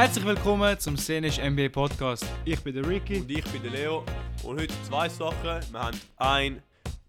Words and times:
Herzlich 0.00 0.24
willkommen 0.24 0.78
zum 0.78 0.96
Szenisch 0.96 1.36
NBA 1.38 1.68
Podcast. 1.68 2.24
Ich 2.46 2.58
bin 2.60 2.74
der 2.74 2.88
Ricky. 2.88 3.20
Und 3.20 3.30
ich 3.30 3.44
bin 3.52 3.62
der 3.62 3.70
Leo. 3.70 4.02
Und 4.42 4.58
heute 4.58 4.72
zwei 4.84 5.10
Sachen. 5.10 5.60
Wir 5.70 5.78
haben 5.78 6.00
ein 6.16 6.62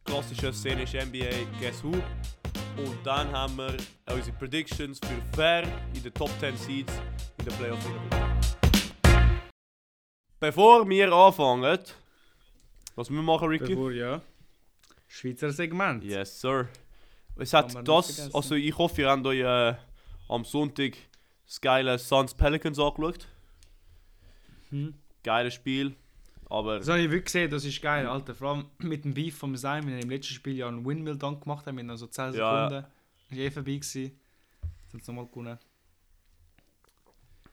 klassisches 0.03 0.59
szenisch 0.59 0.91
NBA 0.95 1.29
Guess 1.61 1.81
Who. 1.85 1.91
Und 1.91 2.97
dann 3.05 3.31
haben 3.31 3.55
wir 3.55 3.77
unsere 4.13 4.35
Predictions 4.35 4.99
für 4.99 5.21
Fair 5.33 5.63
in 5.93 6.03
den 6.03 6.13
Top 6.13 6.29
10 6.41 6.57
Seeds 6.57 6.91
in 7.37 7.45
der 7.45 7.51
Playoffs. 7.53 7.85
Bevor 10.41 10.89
wir 10.89 11.13
anfangen, 11.13 11.79
was 12.95 13.09
wir 13.09 13.21
machen, 13.21 13.47
Ricky? 13.47 13.67
Bevor, 13.73 13.93
ja. 13.93 14.19
Schweizer 15.07 15.51
Segment. 15.51 16.03
Yes, 16.03 16.41
sir. 16.41 16.67
Es 17.37 17.53
hat 17.53 17.87
das, 17.87 18.35
also 18.35 18.55
ich 18.55 18.77
hoffe, 18.77 19.03
ihr 19.03 19.09
habt 19.09 19.25
euch 19.25 19.39
äh, 19.39 19.75
am 20.27 20.43
Sonntag 20.43 20.97
geile 21.59 21.97
Suns 21.99 22.33
Pelicans 22.33 22.79
angeschaut. 22.79 23.27
Hm. 24.69 24.93
Geiles 25.23 25.53
Spiel, 25.53 25.95
aber 26.49 26.79
Das 26.79 26.87
habe 26.87 26.99
ich 26.99 27.05
wirklich 27.05 27.25
gesehen, 27.25 27.49
das 27.51 27.65
ist 27.65 27.81
geil, 27.81 28.07
Alter. 28.07 28.33
Vor 28.35 28.49
allem 28.49 28.65
mit 28.79 29.03
dem 29.03 29.13
Beef 29.13 29.37
vom 29.37 29.55
Sein, 29.55 29.85
wir 29.85 29.93
haben 29.93 30.01
im 30.01 30.09
letzten 30.09 30.33
Spiel 30.33 30.55
ja 30.55 30.67
einen 30.67 30.85
Windmill-Dunk 30.85 31.43
gemacht 31.43 31.65
haben, 31.67 31.75
mit 31.75 31.85
noch 31.85 31.97
so 31.97 32.07
10 32.07 32.33
Ja, 32.33 32.67
Sekunden. 32.69 32.85
Das 33.29 33.37
war 33.37 33.45
eh 33.45 33.51
vorbei. 33.51 33.71
Gewesen. 33.75 34.01
Jetzt 34.01 34.93
haben 34.93 34.99
sie 35.01 35.11
nochmal 35.11 35.27
gewonnen. 35.27 35.59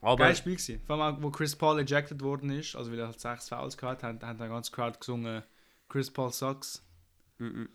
aber 0.01 0.15
Geiles 0.17 0.37
Spiel 0.39 0.55
gewesen. 0.55 0.81
Vor 0.85 0.99
allem 0.99 1.15
auch, 1.17 1.21
wo 1.21 1.29
Chris 1.29 1.55
Paul 1.55 1.79
ejected 1.79 2.21
worden 2.21 2.49
ist, 2.49 2.75
also 2.75 2.91
weil 2.91 2.99
er 2.99 3.07
halt 3.07 3.19
6 3.19 3.49
Fouls 3.49 3.77
gehabt 3.77 4.03
hat, 4.03 4.23
hat 4.23 4.39
der 4.39 4.47
ganze 4.47 4.71
Crowd 4.71 4.97
gesungen 4.99 5.43
Chris 5.89 6.11
Paul 6.11 6.31
sucks. 6.31 6.83
Mhm. 7.37 7.69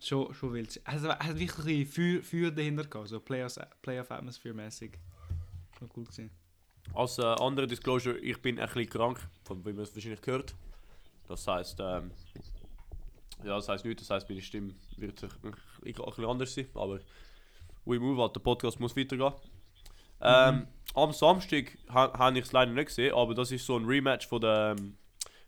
Schon, 0.00 0.32
schon 0.32 0.54
wild. 0.54 0.80
Also, 0.84 1.08
er 1.08 1.18
hat 1.18 1.38
wirklich 1.38 1.88
Feuer, 1.88 2.22
Feuer 2.22 2.50
dahinter 2.50 2.84
gehabt, 2.84 3.08
so 3.08 3.20
Playoff, 3.20 3.58
Playoff 3.82 4.10
Atmosphere 4.10 4.54
mäßig. 4.54 4.98
Schon 5.80 5.90
cool 5.96 6.04
gewesen. 6.04 6.30
Als 6.94 7.18
äh, 7.18 7.22
andere 7.22 7.66
Disclosure, 7.66 8.18
ich 8.18 8.40
bin 8.42 8.60
ein 8.60 8.66
bisschen 8.66 8.90
krank, 8.90 9.18
von 9.44 9.64
wie 9.64 9.72
man 9.72 9.84
es 9.84 9.94
wahrscheinlich 9.94 10.20
gehört. 10.20 10.54
Das 11.26 11.46
heißt, 11.46 11.80
ähm, 11.80 12.10
ja, 13.38 13.56
das 13.56 13.68
heißt 13.68 13.84
nichts, 13.86 14.02
das 14.02 14.10
heißt, 14.10 14.28
meine 14.28 14.42
Stimme 14.42 14.74
wird 14.98 15.18
sich 15.20 15.30
ein, 15.42 15.54
bisschen 15.82 16.26
anders 16.26 16.54
sein, 16.54 16.66
aber 16.74 17.00
we 17.86 17.98
move 17.98 18.20
on, 18.20 18.30
der 18.30 18.40
Podcast 18.40 18.78
muss 18.78 18.94
weitergehen. 18.94 19.32
Ähm, 20.20 20.66
Am 20.94 21.12
Samstag 21.12 21.78
ha, 21.88 22.12
habe 22.18 22.38
ich 22.38 22.44
es 22.44 22.52
leider 22.52 22.72
nicht 22.72 22.88
gesehen, 22.88 23.14
aber 23.14 23.34
das 23.34 23.50
ist 23.50 23.64
so 23.64 23.78
ein 23.78 23.86
Rematch 23.86 24.26
von 24.26 24.42
der, 24.42 24.76
ähm, 24.78 24.98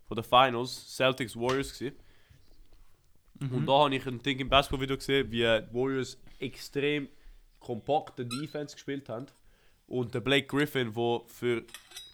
von 0.07 0.15
der 0.15 0.23
Finals, 0.23 0.95
Celtics 0.95 1.35
Warriors 1.35 1.77
gewesen. 1.77 1.95
Und 3.51 3.65
da 3.67 3.83
habe 3.83 3.95
ich 3.95 4.07
ein 4.07 4.21
Ding 4.23 4.39
im 4.39 4.49
Basketball-Video 4.49 4.95
gesehen, 4.95 5.29
wie 5.29 5.41
die 5.41 5.73
Warriors 5.73 6.17
extrem 6.39 7.09
kompakte 7.59 8.25
Defense 8.25 8.75
gespielt 8.75 9.09
haben. 9.09 9.27
Und 9.93 10.15
der 10.15 10.21
Blake 10.21 10.47
Griffin, 10.47 10.91
der 10.95 11.21
für 11.27 11.63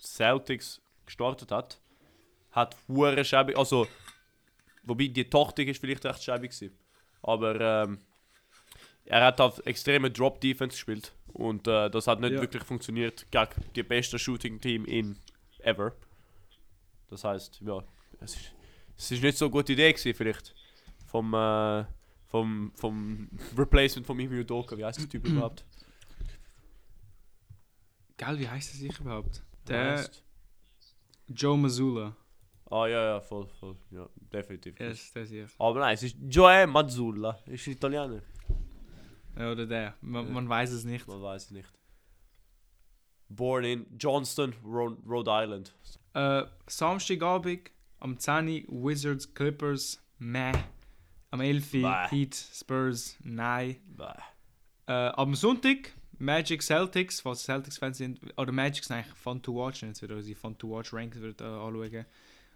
Celtics 0.01 0.81
gestartet 1.05 1.49
hat, 1.51 1.79
hat 2.51 2.75
hure 2.89 3.23
schäbig, 3.23 3.57
also 3.57 3.87
wobei 4.83 5.07
die 5.07 5.29
Taktik 5.29 5.69
ist 5.69 5.79
vielleicht 5.79 6.03
recht 6.05 6.21
schäbig 6.21 6.51
gewesen. 6.51 6.77
Aber 7.21 7.59
ähm, 7.61 7.99
er 9.05 9.25
hat 9.25 9.39
auf 9.39 9.65
extreme 9.65 10.11
Drop 10.11 10.41
Defense 10.41 10.75
gespielt 10.75 11.13
und 11.31 11.67
äh, 11.67 11.89
das 11.89 12.07
hat 12.07 12.19
nicht 12.19 12.33
Ja. 12.33 12.41
wirklich 12.41 12.63
funktioniert 12.63 13.25
gegen 13.31 13.49
die 13.75 13.83
beste 13.83 14.19
Shooting 14.19 14.59
Team 14.59 14.83
in 14.83 15.17
ever. 15.59 15.93
Das 17.09 17.23
heißt, 17.23 17.61
ja, 17.61 17.81
es 18.19 18.35
ist, 18.35 18.51
es 18.97 19.11
ist 19.11 19.23
nicht 19.23 19.37
so 19.37 19.45
eine 19.45 19.51
gute 19.53 19.71
Idee 19.71 19.93
gewesen, 19.93 20.13
vielleicht 20.13 20.53
vom 21.07 21.33
äh, 21.33 21.85
vom 22.25 22.73
vom 22.75 23.29
Replacement 23.57 24.05
von 24.05 24.19
Imi 24.19 24.41
Udoka, 24.41 24.77
wie 24.77 24.83
heißt 24.83 24.99
der 24.99 25.09
Typ 25.09 25.25
überhaupt? 25.25 25.63
Geil, 28.19 28.37
wie 28.37 28.47
heißt 28.49 28.73
er 28.73 28.79
sich 28.79 28.99
überhaupt? 28.99 29.41
Der? 29.67 30.07
Joe 31.29 31.57
Mazzulla. 31.57 32.15
Ah 32.69 32.85
ja, 32.85 33.03
ja, 33.15 33.19
voll, 33.21 33.47
voll, 33.59 33.75
ja, 33.91 34.07
definitiv. 34.31 34.75
Er 34.79 34.91
ist 34.91 35.15
der 35.15 35.25
sich. 35.25 35.47
Aber 35.57 35.79
nein, 35.79 35.93
es 35.95 36.03
ist 36.03 36.17
Joe 36.27 36.67
Mazzulla, 36.67 37.39
ist 37.47 37.65
Italiener. 37.65 38.21
Ja, 39.37 39.51
oder 39.53 39.65
der. 39.65 39.95
Man, 40.01 40.25
Ja. 40.27 40.31
man 40.33 40.49
weiß 40.49 40.71
es 40.71 40.83
nicht. 40.83 41.07
Man 41.07 41.21
weiß 41.21 41.45
es 41.45 41.51
nicht. 41.51 41.69
Born 43.29 43.63
in 43.63 43.85
Johnston, 43.97 44.53
Rhode 44.65 45.29
Island. 45.31 45.73
Äh, 46.13 46.43
Samstagabend 46.67 47.71
am 47.99 48.17
10 48.17 48.67
Uhr 48.67 48.89
Wizards 48.89 49.33
Clippers. 49.33 50.03
Meh. 50.17 50.51
Am 51.31 51.39
11 51.41 51.73
Uhr 51.75 51.81
Bäh. 51.81 52.07
Heat 52.09 52.35
Spurs. 52.35 53.17
Nein. 53.23 53.77
Äh, 54.87 54.91
am 54.91 55.33
Sonntag 55.35 55.93
Magic 56.19 56.61
Celtics, 56.61 57.21
falls 57.21 57.43
Celtics-Fans 57.43 57.97
sind. 57.97 58.19
Oder 58.37 58.51
Magic 58.51 58.83
sind 58.83 58.97
eigentlich 58.97 59.15
fun 59.15 59.41
to 59.41 59.53
watch. 59.55 59.81
Jetzt 59.81 60.01
wieder 60.01 60.15
unsere 60.15 60.35
fun 60.37 60.57
to 60.57 60.69
watch 60.69 60.93
Ranks 60.93 61.19
wird, 61.19 61.41
äh, 61.41 61.45
anschauen. 61.45 62.05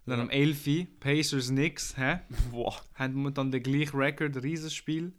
Und 0.06 0.12
dann 0.12 0.20
am 0.20 0.30
11 0.30 0.68
Uhr 0.68 0.88
Pacers 1.00 1.48
Knicks. 1.48 1.96
Hä? 1.98 2.20
Boah. 2.52 2.76
Haben 2.96 3.14
momentan 3.16 3.52
den 3.52 3.64
gleichen 3.64 3.98
Rekord, 3.98 4.36
Riesenspiel. 4.44 5.14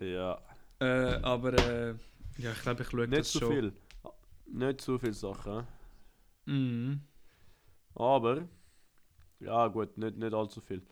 Ja, 0.00 0.40
Äh, 0.80 1.16
aber 1.22 1.54
äh, 1.54 1.94
ja, 2.36 2.52
ich 2.52 2.62
glaube, 2.62 2.82
ich 2.82 2.88
schaue 2.90 3.08
nicht 3.08 3.18
das 3.20 3.32
so 3.32 3.40
schon. 3.40 3.52
viel. 3.52 3.72
Nicht 4.46 4.80
so 4.80 4.98
viele 4.98 5.12
Sachen. 5.14 5.66
Mhm. 6.44 7.00
Aber, 7.94 8.46
ja 9.40 9.66
gut, 9.68 9.96
nicht, 9.98 10.16
nicht 10.16 10.32
allzu 10.34 10.60
viel. 10.60 10.82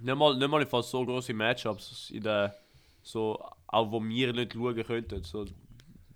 Nicht 0.00 0.16
mal, 0.16 0.36
nicht 0.36 0.48
mal 0.50 0.64
fast 0.66 0.90
so 0.90 1.04
große 1.04 1.32
Matchups 1.34 2.10
in 2.10 2.22
der, 2.22 2.54
so, 3.02 3.42
auch 3.72 3.90
wo 3.90 4.02
wir 4.02 4.32
nicht 4.32 4.52
schauen 4.52 4.84
könnten. 4.84 5.22
So, 5.22 5.46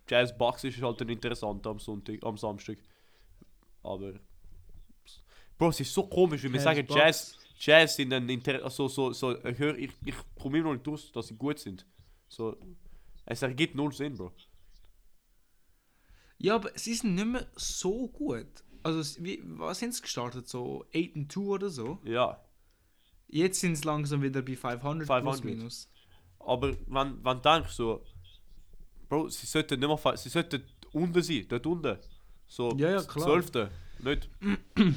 Jazz 0.08 0.36
Bucks 0.36 0.64
ist 0.64 0.82
halt 0.82 1.00
interessant 1.02 1.66
am 1.66 1.78
Sonntag, 1.78 2.22
am 2.22 2.36
Samstag. 2.36 2.78
Aber, 3.82 4.14
Bro, 5.56 5.68
es 5.68 5.80
ist 5.80 5.94
so 5.94 6.06
komisch, 6.06 6.42
wie 6.42 6.52
wir 6.52 6.60
Jazz 6.60 6.64
sagen. 6.64 6.86
Jazz, 6.90 7.38
Jazz 7.58 7.96
sind 7.96 8.10
dann 8.10 8.28
inter 8.28 8.68
so, 8.70 8.88
so, 8.88 9.12
so, 9.12 9.38
ich, 9.44 9.58
hör, 9.58 9.78
ich, 9.78 9.90
ich 10.04 10.14
komme 10.34 10.58
immer 10.58 10.70
noch 10.70 10.74
nicht 10.74 10.88
raus, 10.88 11.12
dass 11.12 11.28
sie 11.28 11.36
gut 11.36 11.58
sind. 11.58 11.86
So, 12.28 12.56
es 13.24 13.42
ergibt 13.42 13.76
null 13.76 13.92
Sinn, 13.92 14.16
Bro. 14.16 14.32
Ja, 16.38 16.56
aber 16.56 16.72
sie 16.74 16.94
sind 16.94 17.14
nicht 17.14 17.26
mehr 17.26 17.46
so 17.54 18.08
gut. 18.08 18.48
Also, 18.82 19.24
wie, 19.24 19.40
was 19.44 19.78
sind 19.78 19.94
sie 19.94 20.02
gestartet? 20.02 20.48
So 20.48 20.84
8 20.94 21.16
and 21.16 21.32
2 21.32 21.40
oder 21.40 21.70
so? 21.70 22.00
Ja. 22.04 22.44
Jetzt 23.28 23.60
sind 23.60 23.76
sie 23.76 23.84
langsam 23.86 24.20
wieder 24.22 24.42
bei 24.42 24.56
500, 24.56 25.06
500. 25.06 25.22
plus 25.22 25.44
minus. 25.44 25.88
Aber 26.46 26.72
wenn, 26.86 27.24
wenn 27.24 27.36
du 27.36 27.40
denkst 27.42 27.72
so, 27.72 28.04
Bro, 29.08 29.28
sie 29.28 29.46
sollten 29.46 29.80
nicht 29.80 30.04
mehr, 30.04 30.16
sie 30.16 30.28
sollten 30.28 30.62
unten 30.92 31.22
sein, 31.22 31.46
dort 31.48 31.66
unten. 31.66 31.98
So, 32.46 32.74
Ja, 32.76 32.90
ja, 32.90 33.02
klar. 33.02 33.26
Zwölfte, 33.26 33.70
nicht? 34.00 34.28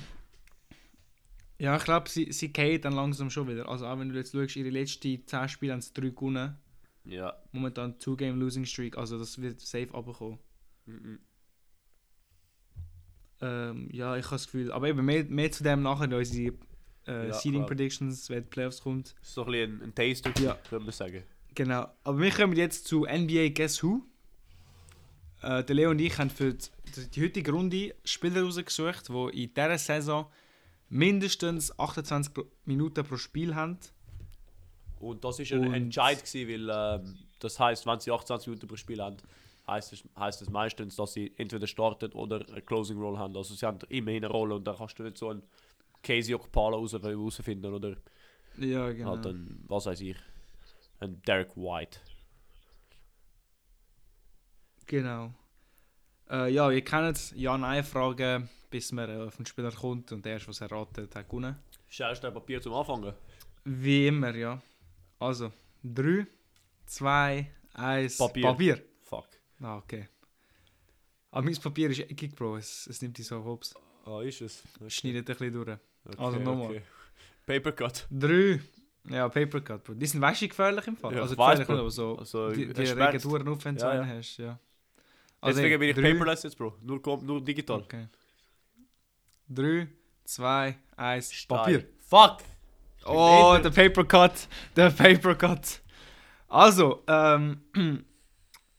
Ja, 1.60 1.76
ich 1.76 1.84
glaube, 1.86 2.08
sie, 2.08 2.32
sie 2.32 2.54
gehen 2.54 2.80
dann 2.82 2.94
langsam 2.94 3.32
schon 3.32 3.48
wieder. 3.48 3.68
Also, 3.68 3.88
auch 3.88 3.98
wenn 3.98 4.10
du 4.10 4.16
jetzt 4.16 4.32
schaust, 4.32 4.56
ihre 4.56 4.70
letzten 4.70 5.26
10 5.26 5.50
Spiele 5.50 5.74
haben 5.74 5.82
sie 5.82 5.92
3 5.92 6.10
gewonnen. 6.10 6.56
Ja. 7.06 7.34
Momentan 7.52 7.96
2-Game-Losing-Streak. 7.98 8.96
Also, 8.96 9.18
das 9.18 9.42
wird 9.42 9.60
safe 9.60 9.92
abbekommen. 9.92 10.38
Mhm. 10.86 11.18
Ähm, 13.42 13.90
ja, 13.92 14.16
ich 14.18 14.26
habe 14.26 14.36
das 14.36 14.46
Gefühl. 14.46 14.72
Aber 14.72 14.88
eben 14.88 15.04
mehr, 15.04 15.24
mehr 15.26 15.52
zu 15.52 15.64
dem 15.64 15.82
nachher, 15.82 16.16
unsere 16.16 16.54
äh, 17.08 17.28
Ja, 17.30 17.34
Seeding 17.34 17.62
klar. 17.62 17.68
Predictions, 17.70 18.30
wenn 18.30 18.44
die 18.44 18.50
Playoffs 18.50 18.82
kommt. 18.82 19.16
Das 19.20 19.28
ist 19.30 19.34
so 19.34 19.44
ein, 19.46 19.52
bisschen 19.52 19.82
ein, 19.82 19.84
ein 19.84 19.96
Taster, 19.96 20.40
Ja. 20.40 20.54
könnte 20.70 20.86
man 20.86 20.94
sagen. 20.94 21.24
Genau. 21.58 21.88
Aber 22.04 22.20
wir 22.20 22.30
kommen 22.32 22.56
jetzt 22.56 22.86
zu 22.88 23.06
NBA 23.06 23.50
Guess 23.50 23.82
Who. 23.82 24.04
Äh, 25.42 25.64
der 25.64 25.76
Leo 25.76 25.90
und 25.90 26.00
ich 26.00 26.16
haben 26.20 26.30
für 26.30 26.54
die, 26.54 27.08
die 27.14 27.24
heutige 27.24 27.52
Runde 27.52 27.96
Spieler 28.06 28.44
rausgesucht, 28.44 29.10
die 29.10 29.44
in 29.44 29.54
dieser 29.56 29.78
Saison 29.80 30.28
mindestens 30.90 31.78
28 31.80 32.34
pro- 32.34 32.46
Minuten 32.66 33.04
pro 33.04 33.18
Spiel 33.18 33.56
haben. 33.56 33.78
Und 35.00 35.24
das 35.24 35.40
ist 35.40 35.52
ein 35.52 35.68
Und- 35.68 35.74
Entscheid 35.74 36.24
gewesen, 36.24 36.68
weil 36.70 37.02
ähm, 37.06 37.18
das 37.40 37.60
heißt, 37.60 37.86
wenn 37.88 38.00
sie 38.00 38.12
28 38.12 38.48
Minuten 38.50 38.68
pro 38.68 38.76
Spiel 38.76 39.02
haben, 39.02 39.18
heißt 39.68 39.94
es, 39.94 40.04
heißt 40.18 40.42
es 40.44 40.50
meistens, 40.52 40.96
dass 40.96 41.14
sie 41.14 41.34
entweder 41.38 41.66
starten 41.68 42.12
oder 42.14 42.48
eine 42.50 42.62
Closing 42.62 43.00
Roll 43.00 43.18
haben. 43.18 43.36
Also 43.36 43.56
sie 43.56 43.66
haben 43.66 43.80
immerhin 43.90 44.24
eine 44.26 44.32
Rolle 44.32 44.56
und 44.56 44.64
dann 44.66 44.78
kannst 44.78 44.98
du 45.00 45.04
nicht 45.04 45.18
so 45.18 45.30
einen 45.30 45.42
Casey 46.04 46.34
Okpala 46.36 46.78
raus, 46.78 46.94
rausfinden 46.94 47.74
oder 47.74 47.96
Ja, 48.60 48.92
genau. 48.92 49.10
halt 49.16 49.26
ein, 49.26 49.64
was 49.68 49.86
weiß 49.88 50.02
ich, 50.02 50.16
ein 51.00 51.22
Derek 51.24 51.56
White. 51.56 52.00
Genau. 54.86 55.34
Äh, 56.30 56.52
ja, 56.54 56.70
ihr 56.72 56.84
kennt 56.84 57.32
Ja-Nein-Fragen, 57.36 58.50
bis 58.70 58.92
man 58.92 59.10
äh, 59.10 59.24
auf 59.24 59.36
den 59.38 59.46
Spieler 59.46 59.72
kommt 59.72 60.12
und 60.12 60.26
der 60.26 60.34
erste, 60.34 60.50
was 60.50 60.62
erratet, 60.62 61.16
hat 61.16 61.28
gewonnen. 61.30 61.56
Schaust 61.90 62.24
du 62.24 62.32
Papier 62.32 62.62
zum 62.62 62.74
Anfangen? 62.74 63.14
Wie 63.64 64.08
immer, 64.08 64.36
ja. 64.36 64.62
Also, 65.20 65.52
3, 65.84 66.26
2, 66.86 67.52
1, 67.74 68.18
Papier. 68.18 68.44
Papier. 68.44 68.84
Fuck. 69.04 69.28
Ah, 69.62 69.78
okay. 69.78 70.08
Aber 71.32 71.44
mein 71.44 71.56
Papier 71.56 71.90
ist 71.90 72.00
eckig, 72.00 72.36
Bro. 72.36 72.58
Es, 72.58 72.88
es 72.88 73.02
nimmt 73.02 73.18
dich 73.18 73.28
so 73.28 73.44
hops. 73.44 73.74
Ah, 74.06 74.22
ist 74.22 74.42
es? 74.42 74.64
Es 74.86 74.96
schneidet 74.96 75.30
ein 75.30 75.36
bisschen 75.38 75.54
durch. 75.54 75.78
Okay, 76.06 76.16
Also 76.18 76.40
nochmal. 76.40 76.68
okay. 76.70 76.82
Papercut. 77.46 78.08
Drei. 78.10 78.62
Ja, 79.10 79.30
Papercut, 79.30 79.84
Bro. 79.84 79.94
Die 79.94 80.06
sind 80.06 80.20
weißt 80.22 80.42
du 80.42 80.48
gefährlich 80.50 80.86
im 80.88 80.98
Fall. 80.98 81.14
Ja, 81.16 81.22
also 81.22 81.36
gefährlich, 81.36 81.70
aber 81.70 81.90
so. 81.90 82.18
Also, 82.18 82.50
die 82.52 82.66
die 82.68 82.72
Respekt. 82.82 83.00
regen 83.14 83.20
Touren 83.22 83.48
auf, 83.48 83.64
wenn 83.66 83.76
du 83.76 83.82
Ja, 83.82 83.90
einen 83.92 84.10
ja. 84.10 84.16
hast, 84.18 84.38
ja. 84.38 84.60
Also, 85.40 85.60
Deswegen 85.62 85.80
bin 85.80 85.90
ich 85.90 85.96
drei- 85.96 86.12
paperless 86.14 86.44
jetzt, 86.44 86.58
Bro. 86.58 86.76
Nur, 86.82 86.98
kom- 87.02 87.24
nur 87.24 87.42
digital. 87.44 87.82
Okay. 87.82 88.08
3, 89.50 89.88
2, 90.26 90.76
1, 90.98 91.34
Stein. 91.34 91.58
Papier. 91.58 91.86
Fuck! 92.00 92.38
Oh, 93.06 93.58
der 93.64 93.70
Paper 93.70 94.04
Cut. 94.04 94.48
Der 94.76 94.90
Paper 94.90 95.36
Cut. 95.36 95.82
Also, 96.50 97.04
ähm, 97.08 97.62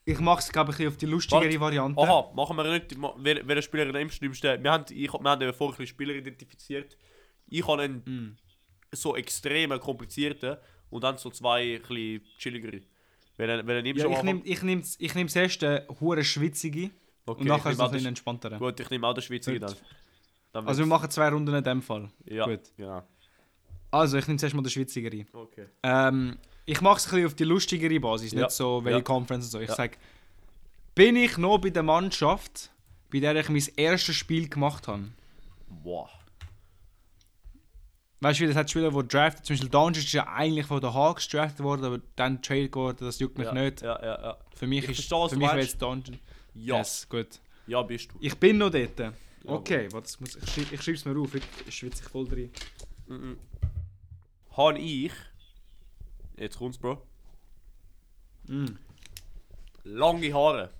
ich 0.04 0.18
mache 0.20 0.40
es, 0.40 0.50
glaube 0.52 0.72
ich, 0.78 0.86
auf 0.86 0.96
die 0.98 1.06
lustigere 1.06 1.44
Warte. 1.44 1.60
Variante. 1.60 2.00
Aha, 2.02 2.32
machen 2.34 2.56
wir 2.56 2.64
nicht. 2.64 2.94
Wel 3.18 3.46
welcher 3.46 3.62
Spieler 3.62 3.86
nimmst? 3.92 4.20
Nimmst 4.20 4.44
du 4.44 4.48
den- 4.48 4.62
Wir 4.62 4.72
haben, 4.72 4.84
ich, 4.90 5.10
wir 5.12 5.30
haben 5.30 5.52
vorher 5.54 5.74
ein 5.74 5.78
bisschen 5.78 5.86
Spieler 5.86 6.14
identifiziert. 6.14 6.96
Ich 7.46 7.66
habe 7.66 7.82
einen 7.82 8.02
Mm. 8.04 8.36
So 8.92 9.16
extrem 9.16 9.78
komplizierten 9.80 10.56
und 10.90 11.04
dann 11.04 11.18
so 11.18 11.30
zwei 11.30 11.80
ein 11.88 12.20
chilligere. 12.38 12.80
Welchen 13.36 13.66
welchen 13.66 13.82
nimmst 13.84 14.04
Ja, 14.04 14.10
ich 14.10 14.22
nehme 14.22 14.40
ich 14.44 14.62
nehm's, 14.62 14.96
ich 14.98 15.14
nehm's 15.14 15.36
erst 15.36 15.62
den 15.62 15.82
hure 16.00 16.24
schwitzige 16.24 16.90
Okay, 17.26 17.40
und 17.42 17.46
nachher 17.46 17.74
so 17.74 17.86
den- 17.88 18.06
entspannteren. 18.06 18.58
Gut, 18.58 18.80
ich 18.80 18.90
nehme 18.90 19.06
auch 19.06 19.14
den 19.14 19.22
Schweizer 19.22 19.56
dann. 19.58 19.74
Dann 20.52 20.66
Also 20.66 20.80
wir 20.80 20.86
machen 20.86 21.10
zwei 21.10 21.28
Runden 21.28 21.54
in 21.54 21.62
dem 21.62 21.82
Fall. 21.82 22.08
Ja, 22.24 22.46
gut. 22.46 22.60
genau. 22.76 23.02
Also 23.90 24.16
ich 24.18 24.26
nehme 24.26 24.38
zuerst 24.38 24.54
mal 24.54 24.62
den 24.62 24.70
schwitzigere. 24.70 25.26
Okay. 25.32 25.66
Ähm, 25.82 26.38
ich 26.66 26.80
mache 26.80 26.96
es 26.98 27.06
ein 27.06 27.10
bisschen 27.12 27.26
auf 27.26 27.34
die 27.34 27.44
lustigere 27.44 28.00
Basis, 28.00 28.32
Ja. 28.32 28.40
nicht 28.40 28.50
so 28.52 28.82
welche 28.84 28.98
Ja. 28.98 29.04
Conference 29.04 29.44
und 29.46 29.50
so. 29.52 29.60
Ich 29.60 29.68
Ja. 29.68 29.74
sage, 29.74 29.96
bin 30.94 31.16
ich 31.16 31.36
noch 31.38 31.58
bei 31.58 31.70
der 31.70 31.82
Mannschaft, 31.82 32.70
bei 33.12 33.20
der 33.20 33.36
ich 33.36 33.48
mein 33.48 33.62
erstes 33.76 34.16
Spiel 34.16 34.48
gemacht 34.48 34.88
habe? 34.88 35.04
Boah. 35.68 36.08
Weißt 38.20 38.40
du, 38.40 38.46
das 38.48 38.56
hat 38.56 38.68
Spieler, 38.68 38.90
die 38.90 39.08
draften, 39.08 39.44
zum 39.44 39.54
Beispiel 39.54 39.70
Doncic 39.70 40.04
ist 40.04 40.12
ja 40.12 40.26
eigentlich 40.26 40.66
von 40.66 40.80
den 40.80 40.92
Hawks 40.92 41.28
draftet 41.28 41.60
worden, 41.60 41.84
aber 41.84 42.00
dann 42.16 42.42
trade 42.42 42.68
geworden, 42.68 42.98
das 43.00 43.20
juckt 43.20 43.38
mich 43.38 43.46
ja, 43.46 43.52
nicht. 43.52 43.80
Ja, 43.82 44.00
ja, 44.02 44.22
ja. 44.22 44.38
Für 44.54 44.66
mich 44.66 44.84
Ich 44.84 44.90
ist 44.90 45.08
verstehe, 45.08 45.28
für 45.28 45.36
mich 45.36 45.48
wäre 45.48 45.60
jetzt 45.60 45.80
Doncic. 45.80 46.18
Ja, 46.54 46.78
Yes, 46.78 47.06
gut. 47.08 47.40
ja 47.68 47.80
bist 47.82 48.10
du. 48.12 48.16
Ich 48.20 48.34
bin 48.36 48.58
noch 48.58 48.70
dort. 48.70 48.98
Jawohl. 48.98 49.14
Okay, 49.44 49.88
warte, 49.92 50.12
muss, 50.18 50.34
ich, 50.34 50.50
schreib, 50.50 50.72
ich 50.72 50.82
schreibe 50.82 50.96
es 50.98 51.04
mir 51.04 51.18
auf, 51.18 51.34
ich 51.34 51.74
schwitze 51.74 52.02
ich 52.02 52.08
voll 52.10 52.26
drin. 52.26 52.50
Mhm. 53.06 53.38
Habe 54.56 54.78
ich. 54.80 55.12
Jetzt 56.36 56.58
kommt's, 56.58 56.78
Bro. 56.78 57.00
Mm. 58.48 58.66
Lange 59.84 60.34
Haare. 60.34 60.70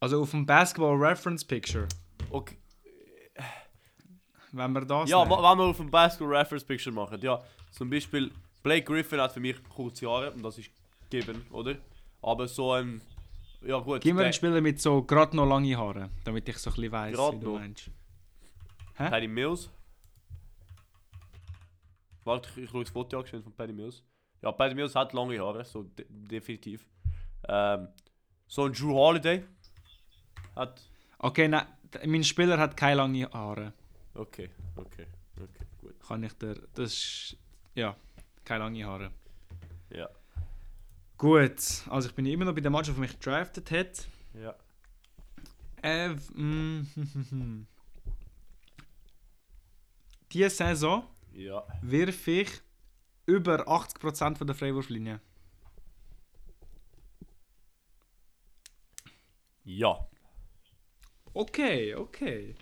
Also 0.00 0.22
auf 0.22 0.30
dem 0.30 0.46
Basketball 0.46 0.96
Reference 0.96 1.44
Picture, 1.44 1.86
Okay. 2.30 2.56
Wenn 4.52 4.72
wir 4.72 4.84
das 4.84 5.08
Ja, 5.10 5.24
nehmen. 5.24 5.30
wenn 5.42 5.58
wir 5.58 5.64
auf 5.64 5.76
dem 5.76 5.90
Basketball 5.90 6.36
Reference 6.36 6.64
Picture 6.64 6.94
machen. 6.94 7.20
Ja, 7.22 7.42
zum 7.70 7.88
Beispiel 7.90 8.30
Blake 8.62 8.84
Griffin 8.84 9.20
hat 9.20 9.32
für 9.32 9.40
mich 9.40 9.56
kurze 9.68 10.06
Haare 10.08 10.30
und 10.32 10.42
das 10.42 10.58
ist 10.58 10.70
gegeben, 11.08 11.44
oder? 11.50 11.76
Aber 12.22 12.46
so 12.48 12.72
ein. 12.72 13.00
Ja, 13.62 13.78
gut. 13.78 14.00
Gib 14.00 14.14
mir 14.16 14.24
einen 14.24 14.32
Spieler 14.32 14.60
mit 14.60 14.80
so 14.80 15.02
gerade 15.02 15.36
noch 15.36 15.46
lange 15.46 15.76
Haaren, 15.76 16.10
damit 16.24 16.48
ich 16.48 16.56
so 16.58 16.70
ein 16.70 16.74
bisschen 16.76 16.92
weiss, 16.92 17.14
Grad 17.16 17.34
wie 17.34 17.40
du 17.40 17.52
noch? 17.52 17.58
meinst. 17.58 17.90
Patty 18.96 19.28
Mills. 19.28 19.70
Warte, 22.24 22.48
ich, 22.56 22.64
ich 22.64 22.70
schaue 22.70 22.84
das 22.84 22.92
Foto 22.92 23.16
angeschnitten 23.16 23.44
von 23.44 23.52
Patty 23.54 23.72
Mills. 23.72 24.02
Ja, 24.42 24.52
Patty 24.52 24.74
Mills 24.74 24.94
hat 24.94 25.12
lange 25.12 25.38
Haare, 25.38 25.64
so 25.64 25.82
de 25.82 26.06
definitiv. 26.08 26.86
Ähm, 27.48 27.88
so 28.46 28.64
ein 28.64 28.72
Drew 28.72 28.92
Holiday. 28.94 29.44
Hat. 30.56 30.82
Okay, 31.18 31.48
nein, 31.48 31.66
mein 32.06 32.24
Spieler 32.24 32.58
hat 32.58 32.76
keine 32.76 32.96
lange 32.96 33.30
Haare. 33.32 33.72
Okay, 34.14 34.50
okay, 34.76 35.06
okay, 35.36 35.66
gut. 35.80 35.94
Kann 36.06 36.22
ich 36.24 36.32
dir. 36.34 36.54
Das 36.74 36.92
ist. 36.92 37.36
Ja, 37.74 37.96
keine 38.44 38.64
lange 38.64 38.84
Haare. 38.84 39.10
Ja. 39.90 40.08
Gut, 41.16 41.82
also 41.88 42.08
ich 42.08 42.14
bin 42.14 42.26
immer 42.26 42.44
noch 42.46 42.54
bei 42.54 42.60
der 42.60 42.70
Mannschaft, 42.70 42.96
die 42.96 43.00
mich 43.02 43.18
gedraftet 43.18 43.70
hat. 43.70 44.06
Ja. 44.34 44.54
Äh, 45.82 46.14
Diese 50.32 50.50
Saison 50.50 51.04
Ja. 51.32 51.64
wirf 51.82 52.26
ich 52.28 52.50
über 53.26 53.66
80% 53.68 54.36
von 54.36 54.46
der 54.46 54.56
Freiwurflinie. 54.56 55.20
Ja. 59.64 60.08
Okay, 61.32 61.94
okay. 61.94 62.54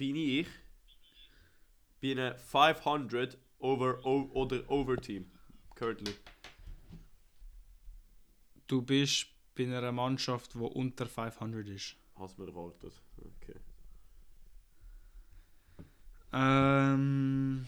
Bin 0.00 0.16
ich. 0.16 0.46
Bin 2.00 2.18
ein 2.18 2.34
500 2.34 3.36
over 3.58 4.00
o 4.02 4.30
oder 4.32 4.62
over 4.70 4.96
Team. 4.96 5.30
Currently. 5.74 6.14
Du 8.66 8.80
bist 8.80 9.26
bei 9.54 9.64
einer 9.64 9.92
Mannschaft, 9.92 10.54
die 10.54 10.58
unter 10.58 11.04
500 11.04 11.68
ist. 11.68 11.96
Hast 12.16 12.38
mir 12.38 12.46
erwartet. 12.46 12.94
Okay. 13.18 13.60
Ähm. 16.32 17.66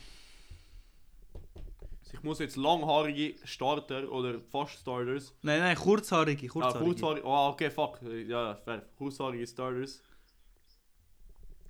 Also 2.00 2.14
ich 2.14 2.22
muss 2.22 2.38
jetzt 2.38 2.56
langhaarige 2.56 3.34
Starter 3.44 4.10
oder 4.10 4.40
fast 4.40 4.80
Starters. 4.80 5.34
Nein, 5.42 5.60
nein, 5.60 5.76
kurzhaarige, 5.76 6.46
Ah, 6.46 6.50
kurzhaarige. 6.50 6.84
kurzhaarige. 6.84 7.26
Oh, 7.26 7.48
okay, 7.50 7.70
fuck. 7.70 8.00
Ja, 8.26 8.54
fair. 8.54 8.86
Kurzhaarige 8.96 9.46
Starters. 9.46 10.02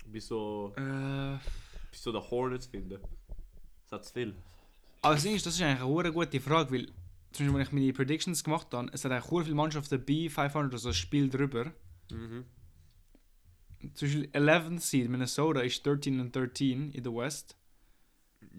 Bis 0.06 0.26
so. 0.26 0.72
Äh, 0.76 1.38
Bis 1.90 2.02
so 2.02 2.12
der 2.12 2.30
Hornets 2.30 2.66
finden. 2.66 2.98
Das 3.84 3.92
hat 3.92 4.04
zu 4.04 4.12
viel. 4.12 4.34
aber 5.02 5.14
das 5.14 5.22
Ding 5.22 5.34
ist, 5.34 5.44
das 5.46 5.54
ist 5.54 5.62
eigentlich 5.62 5.82
eine 5.82 6.12
gute 6.12 6.40
Frage, 6.40 6.72
weil 6.72 6.86
zum 7.32 7.46
Beispiel, 7.46 7.54
wenn 7.54 7.62
ich 7.62 7.72
meine 7.72 7.92
Predictions 7.92 8.44
gemacht 8.44 8.68
habe, 8.72 8.90
es 8.92 9.04
hat 9.04 9.12
eigentlich 9.12 9.30
hure 9.30 9.44
viele 9.44 9.56
Mannschaften 9.56 10.04
bei 10.04 10.28
500, 10.28 10.72
also 10.74 10.88
ein 10.88 10.94
Spiel 10.94 11.28
drüber. 11.30 11.72
Mhm. 12.10 12.44
Zum 13.94 14.08
Beispiel 14.08 14.28
11th 14.32 14.80
Seed 14.80 15.08
Minnesota 15.08 15.60
ist 15.60 15.84
13 15.84 16.20
und 16.20 16.34
13 16.36 16.92
in 16.92 17.02
der 17.02 17.14
West. 17.14 17.56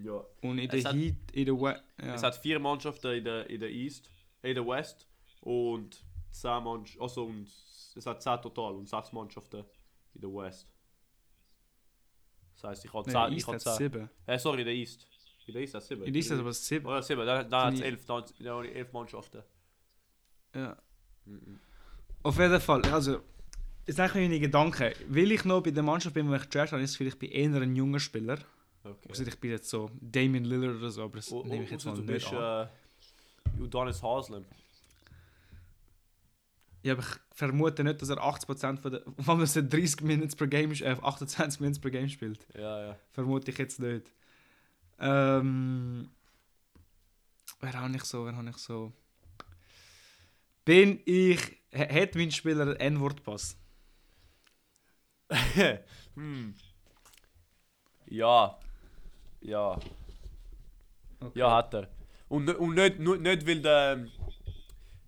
Ja. 0.03 0.23
Und 0.41 0.57
in 0.59 0.69
der 0.69 0.91
Heat, 0.93 1.15
in 1.31 1.45
der 1.45 1.55
West. 1.59 1.83
Ja. 2.01 2.15
Es 2.15 2.23
hat 2.23 2.35
vier 2.35 2.59
Mannschaften 2.59 3.11
in 3.13 3.23
der, 3.23 3.49
in 3.49 3.59
der 3.59 3.69
East, 3.69 4.09
in 4.41 4.55
der 4.55 4.65
West 4.67 5.07
und 5.41 6.03
zehn 6.31 6.63
Mannschaften, 6.63 7.01
also 7.01 7.25
und 7.25 7.47
es 7.95 8.05
hat 8.05 8.21
zehn 8.21 8.41
total 8.41 8.73
und 8.73 8.89
sechs 8.89 9.11
Mannschaften 9.13 9.63
in 10.15 10.21
der 10.21 10.29
West. 10.33 10.67
Das 12.63 12.69
heisst, 12.71 12.85
ich 12.85 12.93
habe 12.93 13.11
Nein, 13.11 13.27
zehn, 13.29 13.33
East 13.33 13.41
ich 13.41 13.47
habe 13.47 13.55
hat 13.57 13.77
zeh. 13.77 13.83
7. 13.83 14.09
Äh, 14.25 14.39
sorry, 14.39 14.59
in 14.61 14.65
der 14.65 14.73
East. 14.73 15.05
In 15.45 15.53
der 15.53 15.61
East 15.63 15.73
hat 15.73 15.81
es 15.81 15.87
sieben. 15.89 16.03
In 16.03 16.15
East 16.15 16.31
hat 16.31 16.39
aber 16.39 16.53
7. 16.53 16.85
Oh 16.85 16.91
ja, 16.91 17.01
sieben, 17.01 17.25
dann, 17.25 17.49
dann 17.49 17.61
hat 17.65 17.73
es 17.73 17.79
Die- 17.81 17.85
elf, 17.85 18.05
dann, 18.05 18.23
dann 18.39 18.47
habe 18.53 18.67
ich 18.67 18.75
elf 18.75 18.93
Mannschaften. 18.93 19.43
Ja. 20.55 20.77
Mhm. 21.25 21.59
Auf 22.23 22.39
jeden 22.39 22.61
Fall, 22.61 22.81
also, 22.85 23.19
jetzt 23.85 23.99
eigentlich 23.99 24.29
meine 24.29 24.39
Gedanken. 24.39 24.93
Will 25.09 25.31
ich 25.33 25.43
noch 25.43 25.61
bei 25.61 25.71
der 25.71 25.83
Mannschaft 25.83 26.13
bin, 26.13 26.29
wo 26.29 26.35
ich 26.35 26.45
draft 26.45 26.71
habe, 26.71 26.81
ist 26.81 26.91
es 26.91 26.95
vielleicht 26.95 27.19
bei 27.19 27.27
eher 27.27 27.53
ein 27.53 27.75
junger 27.75 27.99
Spieler. 27.99 28.37
Okay. 28.85 29.09
Also 29.09 29.23
ich 29.25 29.37
bin 29.39 29.51
jetzt 29.51 29.69
so 29.69 29.89
Damien 29.99 30.45
Lillard 30.45 30.77
oder 30.77 30.89
so, 30.89 31.03
aber 31.03 31.17
das 31.17 31.31
Oh, 31.33 31.43
nehme 31.43 31.65
ich 31.65 31.71
jetzt 31.71 31.85
mal 31.85 31.95
nicht 31.97 32.05
bist 32.05 32.33
an. 32.33 32.69
äh, 33.57 33.61
Udonis 33.61 34.01
Haslem. 34.01 34.45
Ja, 36.83 36.93
aber 36.93 37.01
ich 37.01 37.35
vermute 37.37 37.83
nicht, 37.83 38.01
dass 38.01 38.09
er 38.09 38.17
80% 38.17 38.77
von 38.77 38.91
der... 38.91 39.01
Wenn 39.17 39.45
so 39.45 39.61
30 39.61 40.01
Minutes 40.01 40.35
per 40.35 40.47
Game, 40.47 40.71
äh, 40.71 40.95
28 41.01 41.59
Minutes 41.61 41.79
per 41.79 41.91
Game 41.91 42.09
spielt. 42.09 42.45
Ja, 42.53 42.87
ja. 42.87 42.95
Vermute 43.11 43.51
ich 43.51 43.57
jetzt 43.57 43.79
nicht. 43.79 44.11
Ähm... 44.99 46.09
Wer 47.61 47.73
habe 47.73 47.95
ich 47.95 48.03
so, 48.03 48.25
wer 48.25 48.35
habe 48.35 48.49
ich 48.49 48.57
so... 48.57 48.91
Bin 50.65 51.01
ich... 51.05 51.39
Hat 51.73 52.15
mein 52.15 52.31
Spieler 52.31 52.63
einen 52.63 52.75
N-Wort-Pass? 52.75 53.57
hm. 56.15 56.53
Ja. 58.07 58.59
Ja. 59.41 59.79
Okay. 61.19 61.39
Ja, 61.39 61.55
hat 61.55 61.73
er. 61.73 61.87
Und, 62.29 62.49
und 62.49 62.75
nicht, 62.75 62.99
nur- 62.99 63.17
nicht, 63.17 63.47
weil 63.47 63.61
der. 63.61 64.05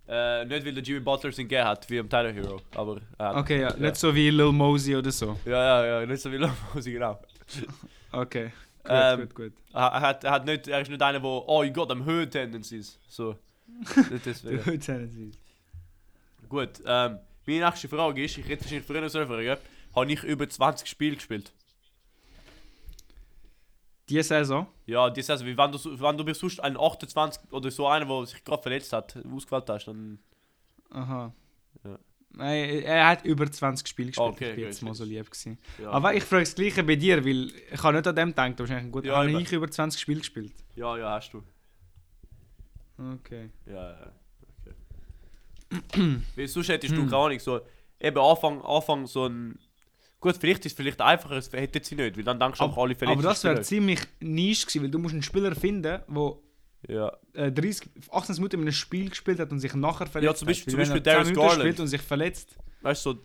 Äh, 0.08 0.46
nicht 0.46 0.66
weil 0.66 0.74
der 0.74 0.84
Jimmy 0.84 1.00
Butler 1.00 1.32
es 1.32 1.38
gegeben 1.38 1.66
hat, 1.66 1.90
wie 1.90 1.98
im 1.98 2.08
Tyler 2.08 2.32
Hero. 2.32 2.62
Aber 2.76 3.02
er 3.18 3.30
hat. 3.30 3.36
Okay, 3.38 3.62
ja, 3.62 3.70
ja. 3.72 3.78
nicht 3.78 3.96
so 3.96 4.14
wie 4.14 4.30
Lil 4.30 4.52
Mosey 4.52 4.96
oder 4.96 5.12
so. 5.12 5.40
Ja, 5.46 5.84
ja, 5.84 6.02
ja, 6.02 6.06
nicht 6.06 6.22
so 6.22 6.32
wie 6.32 6.38
Lomosi, 6.38 6.92
genau. 6.92 7.20
Okay, 8.12 8.52
gut, 8.84 8.92
Ähm, 8.92 9.20
gut, 9.22 9.36
gut. 9.36 9.54
Er, 9.74 10.00
hat, 10.00 10.24
er, 10.24 10.32
hat 10.32 10.46
nicht, 10.46 10.68
er 10.70 10.80
ist 10.80 10.90
nicht 10.90 11.02
einer, 11.02 11.20
der. 11.20 11.30
Oh, 11.30 11.64
you 11.64 11.74
got 11.74 11.90
them 11.90 12.06
hood 12.06 12.32
tendencies. 12.32 12.98
So. 13.10 13.36
Nicht 14.10 14.26
deswegen. 14.26 14.64
Gut, 14.64 14.82
Tennessee. 14.82 15.32
Gut, 16.48 16.70
ähm, 16.86 17.20
meine 17.46 17.66
nächste 17.66 17.90
Frage 17.90 18.24
ist: 18.24 18.38
Ich 18.38 18.48
hätte 18.48 18.64
wahrscheinlich 18.64 18.88
früher 18.88 19.10
so 19.10 19.26
fragen. 19.26 19.58
Habe 19.96 20.12
ich 20.12 20.24
über 20.24 20.48
20 20.48 20.88
Spiele 20.88 21.16
gespielt? 21.16 21.52
Die 24.10 24.22
Saison? 24.22 24.68
Ja, 24.86 25.10
das 25.10 25.30
heißt, 25.30 25.44
wenn 25.46 25.72
du, 25.72 25.78
so- 25.78 26.00
wenn 26.00 26.18
du 26.18 26.24
mir 26.24 26.36
sonst 26.36 26.60
einen 26.60 26.78
28 26.78 27.42
oder 27.52 27.72
so 27.72 27.88
einen, 27.88 28.08
der 28.08 28.26
sich 28.28 28.44
gerade 28.44 28.62
verletzt 28.62 28.94
hat, 28.94 29.18
ausgewählt 29.34 29.68
hast, 29.70 29.86
dann. 29.86 30.20
Aha. 30.92 31.34
Ja. 31.84 32.00
Nein, 32.38 32.82
er 32.84 33.08
hat 33.08 33.26
über 33.26 33.50
20 33.52 33.88
Spiele 33.88 34.10
gespielt. 34.10 34.28
Okay, 34.30 34.50
ich 34.50 34.56
bin 34.56 34.66
jetzt 34.66 34.82
mal 34.84 34.94
so 34.94 35.06
lieb 35.06 35.26
gewesen. 35.32 35.58
Ja, 35.82 35.90
Aber 35.92 36.14
ich 36.14 36.24
frage 36.24 36.44
das 36.44 36.54
Gleiche 36.54 36.84
bei 36.84 36.96
dir, 36.98 37.24
weil 37.26 37.52
ich 37.72 37.82
habe 37.82 37.96
nicht 37.96 38.08
an 38.08 38.16
dem 38.16 38.30
gedacht. 38.30 38.60
Wahrscheinlich 38.60 38.92
gut. 38.92 39.06
Ja, 39.06 39.16
habe 39.18 39.32
ich 39.32 39.52
über 39.52 39.70
20 39.72 40.00
Spiele 40.02 40.20
gespielt? 40.20 40.54
ja, 40.76 40.98
ja, 40.98 41.12
hast 41.16 41.32
du. 41.34 41.42
Okay. 42.98 43.50
Ja, 43.66 43.74
ja. 43.92 44.12
Okay. 45.72 46.22
Weil 46.36 46.48
sonst 46.48 46.70
hättest 46.70 46.94
du, 46.94 46.98
Hm. 47.02 47.10
keine 47.10 47.22
Ahnung, 47.24 47.40
so, 47.40 47.60
eben 48.00 48.18
Anfang, 48.20 48.62
Anfang 48.62 49.08
so 49.08 49.26
ein. 49.28 49.58
Gut, 50.26 50.38
vielleicht 50.38 50.66
ist 50.66 50.72
es 50.72 50.76
vielleicht 50.76 51.00
einfacher, 51.02 51.36
es 51.36 51.52
hätten 51.54 51.84
sie 51.84 51.94
nicht, 51.94 52.18
weil 52.18 52.24
dann 52.24 52.40
denkst 52.40 52.58
du 52.58 52.64
einfach 52.66 52.78
alle 52.82 52.96
Aber 53.00 53.22
das 53.22 53.44
wäre 53.44 53.62
ziemlich 53.62 54.00
nisch 54.22 54.66
gewesen, 54.66 54.82
weil 54.82 54.90
du 54.90 54.98
musst 54.98 55.14
einen 55.14 55.22
Spieler 55.22 55.54
finden, 55.54 56.02
der 56.08 56.36
Ja. 56.88 57.16
äh, 57.34 57.52
30, 57.52 57.88
18 58.12 58.36
Minuten 58.38 58.56
in 58.56 58.62
einem 58.64 58.72
Spiel 58.72 59.10
gespielt 59.12 59.40
hat 59.40 59.52
und 59.52 59.60
sich 59.60 59.76
nachher 59.76 60.08
verletzt 60.08 60.32
Ja, 60.32 60.36
zum 60.36 60.48
Beispiel- 60.48 60.66
hat. 60.66 60.72
zum 60.72 60.80
Beispiel 60.80 61.02
Darius 61.02 61.28
10 61.28 61.34
Minuten 61.36 61.48
Garland. 61.48 61.62
spielt 61.62 61.80
und 61.80 61.88
sich 61.90 62.02
verletzt. 62.02 62.58
Weißt 62.82 63.06
du, 63.06 63.12
so, 63.14 63.20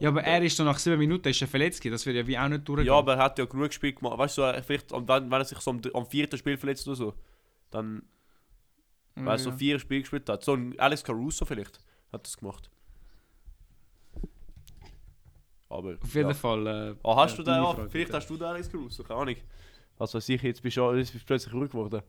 Ja, 0.00 0.08
aber 0.08 0.22
er 0.24 0.42
ist 0.42 0.58
dann 0.58 0.64
nach 0.64 0.78
7 0.78 0.98
Minuten 0.98 1.28
ist 1.28 1.42
er 1.42 1.48
verletzt 1.48 1.80
gewesen. 1.82 1.92
Das 1.92 2.06
wird 2.06 2.16
ja 2.16 2.26
wie 2.26 2.38
auch 2.38 2.48
nicht 2.48 2.66
durchgehen. 2.66 2.86
ja, 2.86 2.94
aber 2.94 3.14
er 3.16 3.24
hat 3.24 3.38
ja 3.38 3.44
genug 3.44 3.70
Spiel 3.74 3.92
gemacht. 3.92 4.16
Weißt 4.16 4.38
du, 4.38 4.42
so, 4.42 4.62
vielleicht, 4.66 4.90
und 4.92 5.06
wenn, 5.06 5.24
wenn 5.30 5.40
er 5.40 5.44
sich 5.44 5.58
so 5.58 5.70
am, 5.72 5.82
am 5.92 6.06
vierten 6.06 6.38
Spiel 6.38 6.56
verletzt 6.56 6.86
oder 6.88 6.96
so, 6.96 7.14
dann, 7.70 8.02
weil 9.16 9.34
er 9.34 9.38
so 9.38 9.50
ja. 9.50 9.56
vier 9.56 9.78
Spiele 9.80 10.00
gespielt 10.00 10.26
hat. 10.30 10.42
So 10.44 10.54
ein 10.54 10.78
Alex 10.80 11.04
Caruso 11.04 11.44
vielleicht 11.44 11.78
hat 12.10 12.24
das 12.24 12.38
gemacht. 12.38 12.70
Aber. 15.68 15.96
Auf 16.00 16.14
jeden 16.14 16.28
ja. 16.28 16.34
Fall. 16.34 16.66
Äh, 16.66 16.94
Ah, 17.02 17.16
hast 17.16 17.38
äh, 17.38 17.42
du 17.44 17.50
Ja, 17.50 17.74
Frage, 17.74 17.90
vielleicht 17.90 18.12
hast 18.12 18.28
du 18.30 18.36
den 18.36 18.46
Alex 18.46 18.70
Caruso, 18.70 19.02
keine 19.04 19.20
Ahnung. 19.20 19.36
Was 19.98 20.14
weiß 20.14 20.28
ich, 20.30 20.42
jetzt 20.42 20.62
bist 20.62 20.76
du, 20.76 20.92
jetzt 20.94 21.12
bist 21.12 21.24
du 21.24 21.26
plötzlich 21.26 21.52
ruhig 21.54 21.70
geworden. 21.70 22.02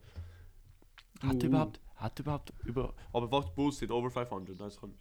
Hat 1.22 1.34
Uh. 1.34 1.38
er 1.40 1.44
überhaupt, 1.46 1.80
hat 1.96 2.18
er 2.18 2.22
überhaupt 2.22 2.52
über. 2.64 2.94
Aber 3.12 3.30
was 3.30 3.52
Bulls 3.54 3.78
sind 3.78 3.90
over 3.90 4.10
500? 4.10 4.58
Das 4.60 4.80
kann, 4.80 4.94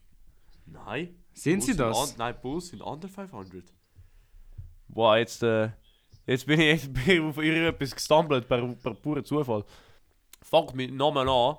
nein. 0.65 1.15
Sind 1.33 1.59
Bulls 1.59 1.65
sie 1.67 1.75
das? 1.77 2.11
An- 2.11 2.17
nein, 2.17 2.35
Bulls 2.41 2.67
sind 2.67 2.81
under 2.81 3.07
500. 3.07 3.63
Boah, 4.87 5.17
jetzt, 5.17 5.43
äh, 5.43 5.69
jetzt 6.25 6.45
bin 6.47 6.59
ich, 6.59 6.67
jetzt 6.83 6.93
bin 6.93 7.03
ich 7.09 7.19
auf 7.21 7.37
irgendetwas 7.37 7.95
gestumbled 7.95 8.47
per, 8.47 8.67
per 8.75 8.93
puren 8.95 9.23
Zufall. 9.23 9.63
Fangt 10.41 10.73
mit 10.75 10.91
Namen 10.93 11.29
an, 11.29 11.57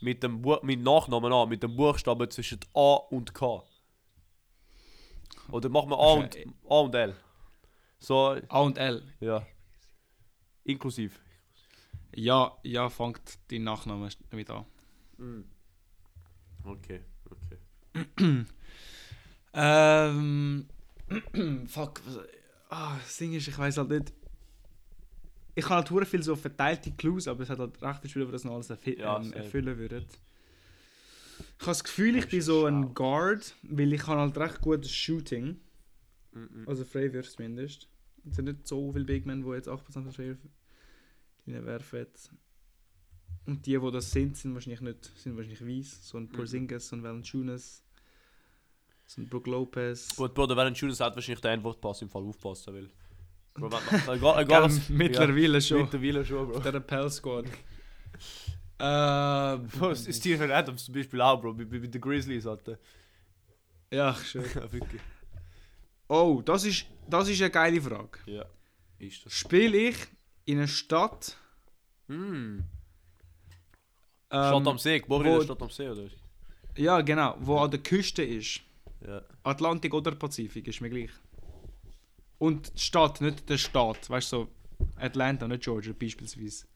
mit 0.00 0.22
dem 0.22 0.40
Bu 0.40 0.56
mit 0.62 0.80
Nachnamen 0.80 1.32
an, 1.32 1.48
mit 1.48 1.62
dem 1.62 1.74
Buchstaben 1.76 2.30
zwischen 2.30 2.60
A 2.74 2.94
und 3.10 3.34
K. 3.34 3.62
Oder 5.50 5.68
machen 5.68 5.90
wir 5.90 5.98
A 5.98 6.12
und, 6.12 6.36
A 6.68 6.74
und 6.80 6.94
L. 6.94 7.14
So, 7.98 8.36
A 8.48 8.60
und 8.60 8.78
L. 8.78 9.02
ja. 9.20 9.46
Inklusiv. 10.64 11.20
Ja, 12.14 12.56
ja, 12.62 12.88
fängt 12.88 13.38
dein 13.50 13.64
Nachname 13.64 14.08
damit 14.30 14.50
an. 14.50 14.64
Okay, 16.64 17.00
okay. 17.30 18.44
Ähm. 19.54 20.66
fuck. 21.66 22.00
Ah, 22.70 22.96
das 22.96 23.18
Ding 23.18 23.34
ist, 23.34 23.48
ich 23.48 23.58
weiß 23.58 23.76
halt 23.76 23.90
nicht. 23.90 24.12
Ich 25.54 25.68
habe 25.68 25.86
halt 25.90 26.08
viel 26.08 26.22
so 26.22 26.34
verteilte 26.34 26.90
Clues, 26.92 27.28
aber 27.28 27.42
es 27.42 27.50
hat 27.50 27.58
halt 27.58 27.82
recht 27.82 28.08
Spiele, 28.08 28.24
die 28.24 28.32
das 28.32 28.44
noch 28.44 28.54
alles 28.54 28.70
erfi 28.70 28.98
Ja, 28.98 29.20
ähm, 29.20 29.32
erfüllen 29.34 29.76
würden. 29.76 30.06
Ich 31.62 31.66
habe 31.68 31.76
das 31.76 31.84
Gefühl, 31.84 32.16
ich 32.16 32.26
bin 32.26 32.42
so 32.42 32.66
ein 32.66 32.92
Guard, 32.92 33.54
weil 33.62 33.92
ich 33.92 34.04
habe 34.08 34.20
halt 34.20 34.36
recht 34.36 34.60
gutes 34.60 34.90
Shooting. 34.90 35.60
Mhm. 36.32 36.64
Also 36.66 36.84
Freiwürfe 36.84 37.30
zumindest. 37.30 37.88
Es 38.28 38.34
sind 38.34 38.46
nicht 38.46 38.66
so 38.66 38.92
viele 38.92 39.04
Big 39.04 39.26
Men, 39.26 39.44
die 39.44 39.50
jetzt 39.50 39.68
8% 39.68 39.78
von 39.92 40.10
Freiwürfen 40.10 40.50
werfen. 41.46 42.06
Und 43.46 43.64
die, 43.64 43.78
die 43.78 43.90
das 43.92 44.10
sind, 44.10 44.36
sind 44.36 44.54
wahrscheinlich 44.54 44.80
nicht, 44.80 45.04
sind 45.16 45.36
wahrscheinlich 45.36 45.64
weiß. 45.64 46.08
So 46.08 46.18
ein. 46.18 46.28
Porzingis, 46.28 46.88
so 46.88 46.96
ein 46.96 47.04
Valanciunas, 47.04 47.84
so 49.06 49.20
ein 49.20 49.28
Brook 49.28 49.46
Lopez. 49.46 50.16
Gut, 50.16 50.34
Bro, 50.34 50.52
ein 50.52 50.74
Schönes 50.74 50.98
hat, 50.98 51.14
wahrscheinlich 51.14 51.42
der 51.42 51.52
Antwortpass 51.52 52.02
im 52.02 52.08
Fall 52.08 52.24
aufpassen 52.24 52.74
will. 52.74 52.90
Bro, 53.54 53.68
egal, 54.08 54.42
egal 54.42 54.70
mittlerweile 54.88 55.60
schon. 55.60 55.82
Mittlerweile 55.82 56.24
schon, 56.24 56.48
Bro. 56.48 56.58
Der 56.58 56.80
Pell 56.80 57.08
Squad. 57.08 57.46
äh, 58.82 59.86
es 59.92 60.06
ist 60.08 60.20
Steven 60.20 60.50
Adams 60.50 60.84
zum 60.84 60.94
Beispiel 60.94 61.20
auch, 61.20 61.40
Bro, 61.40 61.54
bei, 61.54 61.64
bei, 61.64 61.78
den 61.78 62.00
Grizzlies, 62.00 62.46
Alter. 62.46 62.78
ja, 63.90 64.14
schön. 64.14 64.44
Ja, 64.54 64.72
wirklich. 64.72 65.00
Oh, 66.08 66.42
das 66.44 66.64
ist, 66.64 66.86
das 67.08 67.28
ist 67.28 67.40
eine 67.40 67.50
geile 67.50 67.80
Frage. 67.80 68.18
Ja. 68.26 68.44
Ist 68.98 69.24
das. 69.24 69.32
Spiele 69.32 69.76
ich 69.76 69.96
in 70.44 70.58
einer 70.58 70.66
Stadt. 70.66 71.36
Mm. 72.08 72.12
Ähm, 72.14 72.64
Stadt 74.30 74.66
am 74.66 74.78
See, 74.78 74.98
geboren 74.98 75.26
in 75.26 75.32
der 75.32 75.42
Stadt 75.42 75.62
am 75.62 75.70
See, 75.70 75.88
oder? 75.88 76.08
Ja, 76.76 77.00
genau, 77.02 77.36
wo 77.40 77.58
an 77.58 77.70
der 77.70 77.80
Küste 77.80 78.22
ist. 78.22 78.62
Ja. 79.06 79.22
Atlantik 79.42 79.94
oder 79.94 80.12
Pazifik, 80.12 80.66
ist 80.68 80.80
mir 80.80 80.90
gleich. 80.90 81.10
Und 82.38 82.74
die 82.74 82.80
Stadt, 82.80 83.20
nicht 83.20 83.48
der 83.48 83.58
Staat. 83.58 84.10
Weißt 84.10 84.32
du, 84.32 84.36
so 84.36 84.48
Atlanta, 84.96 85.46
nicht 85.46 85.62
Georgia 85.62 85.92
beispielsweise. 85.92 86.66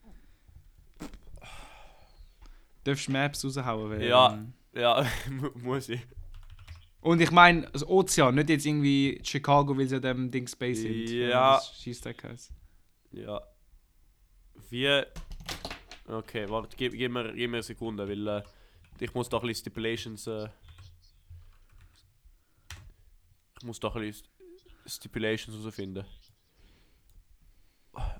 Darfst 2.86 3.08
Maps 3.08 3.44
raushauen? 3.44 3.90
Weil, 3.90 4.04
Ja. 4.06 4.34
ähm, 4.34 4.52
Ja, 4.72 5.06
mu- 5.30 5.50
muss 5.62 5.88
ich. 5.88 6.00
Und 7.00 7.20
ich 7.20 7.30
meine, 7.30 7.62
das 7.70 7.86
Ozean, 7.86 8.34
nicht 8.34 8.50
jetzt 8.50 8.66
irgendwie 8.66 9.20
Chicago, 9.24 9.76
weil 9.78 9.86
sie 9.88 9.96
an 9.96 10.02
dem 10.02 10.30
Ding 10.30 10.46
Space 10.46 10.80
sind. 10.80 11.08
Ja. 11.10 11.60
Schießtag 11.80 12.22
heisst. 12.24 12.52
Ja. 13.12 13.40
Wie. 14.70 15.02
Okay, 16.08 16.48
warte, 16.48 16.76
gib, 16.76 16.92
gib, 16.92 17.10
mir, 17.12 17.32
gib 17.32 17.50
mir 17.50 17.56
eine 17.58 17.62
Sekunde, 17.62 18.08
weil 18.08 18.26
äh, 18.28 18.42
ich 19.00 19.12
muss 19.14 19.28
da 19.28 19.38
ein 19.38 19.42
bisschen 19.46 19.60
Stipulations. 19.62 20.26
Äh, 20.26 20.48
ich 23.60 23.64
muss 23.66 23.80
da 23.80 23.88
ein 23.92 24.00
bisschen 24.02 24.26
Stipulations 24.86 25.56
herausfinden. 25.58 26.04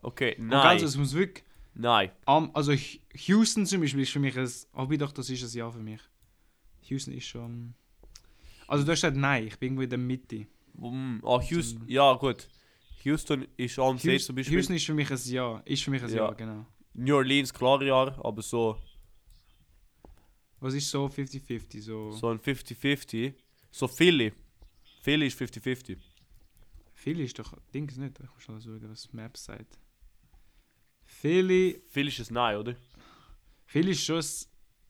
Okay, 0.03 0.37
Und 0.39 0.49
nein. 0.49 0.61
Also, 0.67 0.87
es 0.87 0.97
muss 0.97 1.13
wirklich. 1.13 1.45
Nein. 1.79 2.11
Am- 2.25 2.51
also 2.55 2.73
Houston 3.15 3.67
zum 3.67 3.81
Beispiel 3.83 4.01
ist 4.03 4.11
für 4.11 4.19
mich 4.21 4.37
ein. 4.39 4.51
Aber 4.73 4.97
doch, 4.97 5.13
das 5.13 5.29
ist 5.31 5.43
ein 5.43 5.59
Ja 5.59 5.71
für 5.71 5.83
mich. 5.83 6.01
Houston 6.89 7.13
ist 7.13 7.27
schon. 7.27 7.75
Also 8.67 8.85
du 8.85 8.91
hast 8.93 8.99
gesagt 9.03 9.17
nein, 9.17 9.47
ich 9.47 9.59
bin 9.59 9.69
irgendwo 9.69 9.83
in 9.83 9.91
der 9.91 9.99
Mitte. 9.99 10.47
Um, 10.75 11.23
ah, 11.25 11.41
Houston. 11.41 11.85
Ja, 11.89 12.15
gut. 12.15 12.49
Houston 13.05 13.47
ist 13.57 13.79
am 13.79 13.99
See 13.99 14.13
Houston, 14.13 14.27
zum 14.27 14.37
Beispiel. 14.37 14.57
Houston 14.59 14.75
ist 14.77 14.87
für 14.87 14.95
mich 14.95 15.11
ein 15.11 15.19
Ja. 15.27 15.63
Ist 15.65 15.83
für 15.85 15.91
mich 15.91 16.03
ein 16.03 16.11
Ja, 16.11 16.17
Ja. 16.17 16.31
genau. 16.33 16.67
New 16.95 17.15
Orleans, 17.17 17.53
klar 17.53 17.83
ja, 17.83 17.95
aber 18.25 18.41
so, 18.43 18.79
Was 20.61 20.73
ist 20.75 20.91
so 20.91 21.07
50-50? 21.07 21.83
So, 21.83 22.11
so 22.13 22.29
ein 22.31 22.39
50-50. 22.39 23.35
So 23.71 23.87
Philly. 23.87 24.33
Philly 25.03 25.27
ist 25.27 25.39
50-50. 25.41 25.99
Philly 26.95 27.25
ist 27.25 27.39
doch. 27.39 27.53
Dings 27.75 27.97
nicht. 27.99 28.19
Ich 28.19 28.31
muss 28.33 28.43
schon 28.43 28.61
schauen, 28.63 28.89
was 28.91 29.13
Maps 29.13 29.45
sagt. 29.45 29.79
Philly. 31.07 31.83
Philly 31.89 32.09
ist 32.09 32.31
ein 32.31 32.35
Nein, 32.35 32.57
oder? 32.57 32.75
Philly 33.65 33.93
ist 33.93 34.05
schon. 34.05 34.19
ein- 34.19 34.25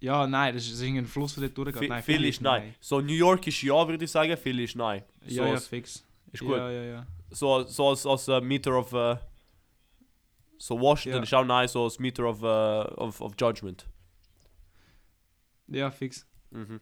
Ja, 0.01 0.27
nein, 0.27 0.55
das 0.55 0.67
ist 0.67 0.81
irgendein 0.81 1.07
Fluss, 1.07 1.35
der 1.37 1.49
dort 1.49 1.69
durchgeht. 1.69 1.89
Nein, 1.89 2.03
Philly 2.03 2.29
ist 2.29 2.41
Nein. 2.41 2.75
So 2.81 3.01
New 3.01 3.13
York 3.15 3.47
ist 3.47 3.63
Ja, 3.63 3.87
würde 3.89 4.05
ich 4.05 4.11
sagen. 4.11 4.37
Philly 4.37 4.65
ist 4.65 4.77
Nein. 4.77 5.03
So, 5.27 5.35
Ja, 5.43 5.47
ja, 5.49 5.57
fix. 5.61 6.05
ist 6.33 6.41
gut. 6.41 6.57
Ja, 6.57 6.71
ja, 6.71 6.83
ja. 6.83 7.07
so, 7.31 7.63
so 7.65 7.89
als, 7.91 8.05
als 8.07 8.29
äh, 8.29 8.41
Meter 8.41 8.77
of. 8.79 8.93
Äh, 8.93 9.17
so 10.59 10.81
Washington 10.81 11.19
Ja. 11.19 11.23
ist 11.23 11.35
auch 11.35 11.45
Nein, 11.45 11.69
so 11.69 11.85
als 11.85 11.99
Meter 11.99 12.25
of, 12.25 12.43
äh, 12.43 13.01
of, 13.01 13.21
of 13.21 13.35
Judgment. 13.39 13.87
Ja, 15.69 15.91
fix. 15.91 16.27
Mhm. 16.51 16.81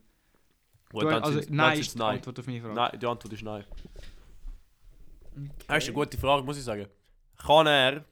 Du, 0.91 1.01
Gut, 1.01 1.05
dann 1.11 1.23
also, 1.25 1.41
nein 1.49 1.79
ist 1.81 1.95
die 1.95 1.99
Nein. 1.99 2.17
Antwort 2.17 2.39
auf 2.39 2.47
meine 2.47 2.61
Frage. 2.61 2.75
Nein, 2.75 2.99
die 3.01 3.07
Antwort 3.07 3.33
ist 3.33 3.43
Nein. 3.43 3.65
Das 5.67 5.79
ist 5.79 5.85
eine 5.89 5.93
gute 5.95 6.17
Frage, 6.19 6.45
muss 6.45 6.57
ich 6.59 6.63
sagen. 6.63 6.87
Kann 7.37 7.67
er 7.67 8.05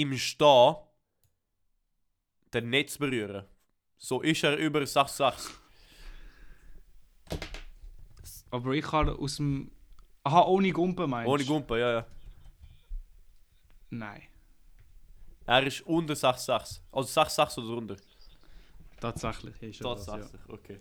im 0.00 0.16
Stehen 0.18 0.74
den 2.52 2.70
Netz 2.70 2.98
berühren? 2.98 3.44
So 3.96 4.20
ist 4.22 4.42
er 4.44 4.56
über 4.56 4.80
6,6. 4.80 5.50
Aber 8.50 8.72
ich 8.72 8.84
kann 8.84 9.08
aus 9.08 9.36
dem. 9.36 9.70
Aha, 10.24 10.42
ohne 10.46 10.70
Gumpen 10.72 11.08
meinst 11.10 11.26
du? 11.28 11.32
Ohne 11.32 11.44
Gumpen, 11.44 11.78
ja, 11.78 11.92
ja. 11.92 12.06
Nein. 13.90 14.22
Er 15.46 15.62
ist 15.66 15.82
unter 15.82 16.14
6,6. 16.14 16.80
Also 16.90 17.20
6,6 17.20 17.58
oder 17.58 17.68
drunter. 17.68 17.96
Tatsächlich. 19.00 19.62
Ist 19.62 19.76
schon 19.76 19.96
das, 19.96 20.06
ja. 20.06 20.12
Tatsächlich, 20.16 20.48
okay. 20.48 20.80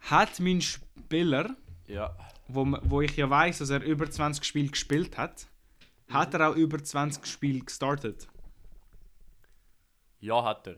Hat 0.00 0.40
mein 0.40 0.60
Spieler, 0.62 1.54
Ja. 1.86 2.16
wo, 2.48 2.64
wo 2.82 3.00
ich 3.02 3.14
ja 3.16 3.28
weiß, 3.28 3.58
dass 3.58 3.70
er 3.70 3.82
über 3.82 4.10
20 4.10 4.42
Spiele 4.44 4.68
gespielt 4.70 5.18
hat, 5.18 5.46
hat 6.08 6.32
er 6.34 6.50
auch 6.50 6.56
über 6.56 6.82
20 6.82 7.26
Spiele 7.26 7.60
gestartet? 7.60 8.26
Ja, 10.20 10.44
hat 10.44 10.66
er. 10.66 10.76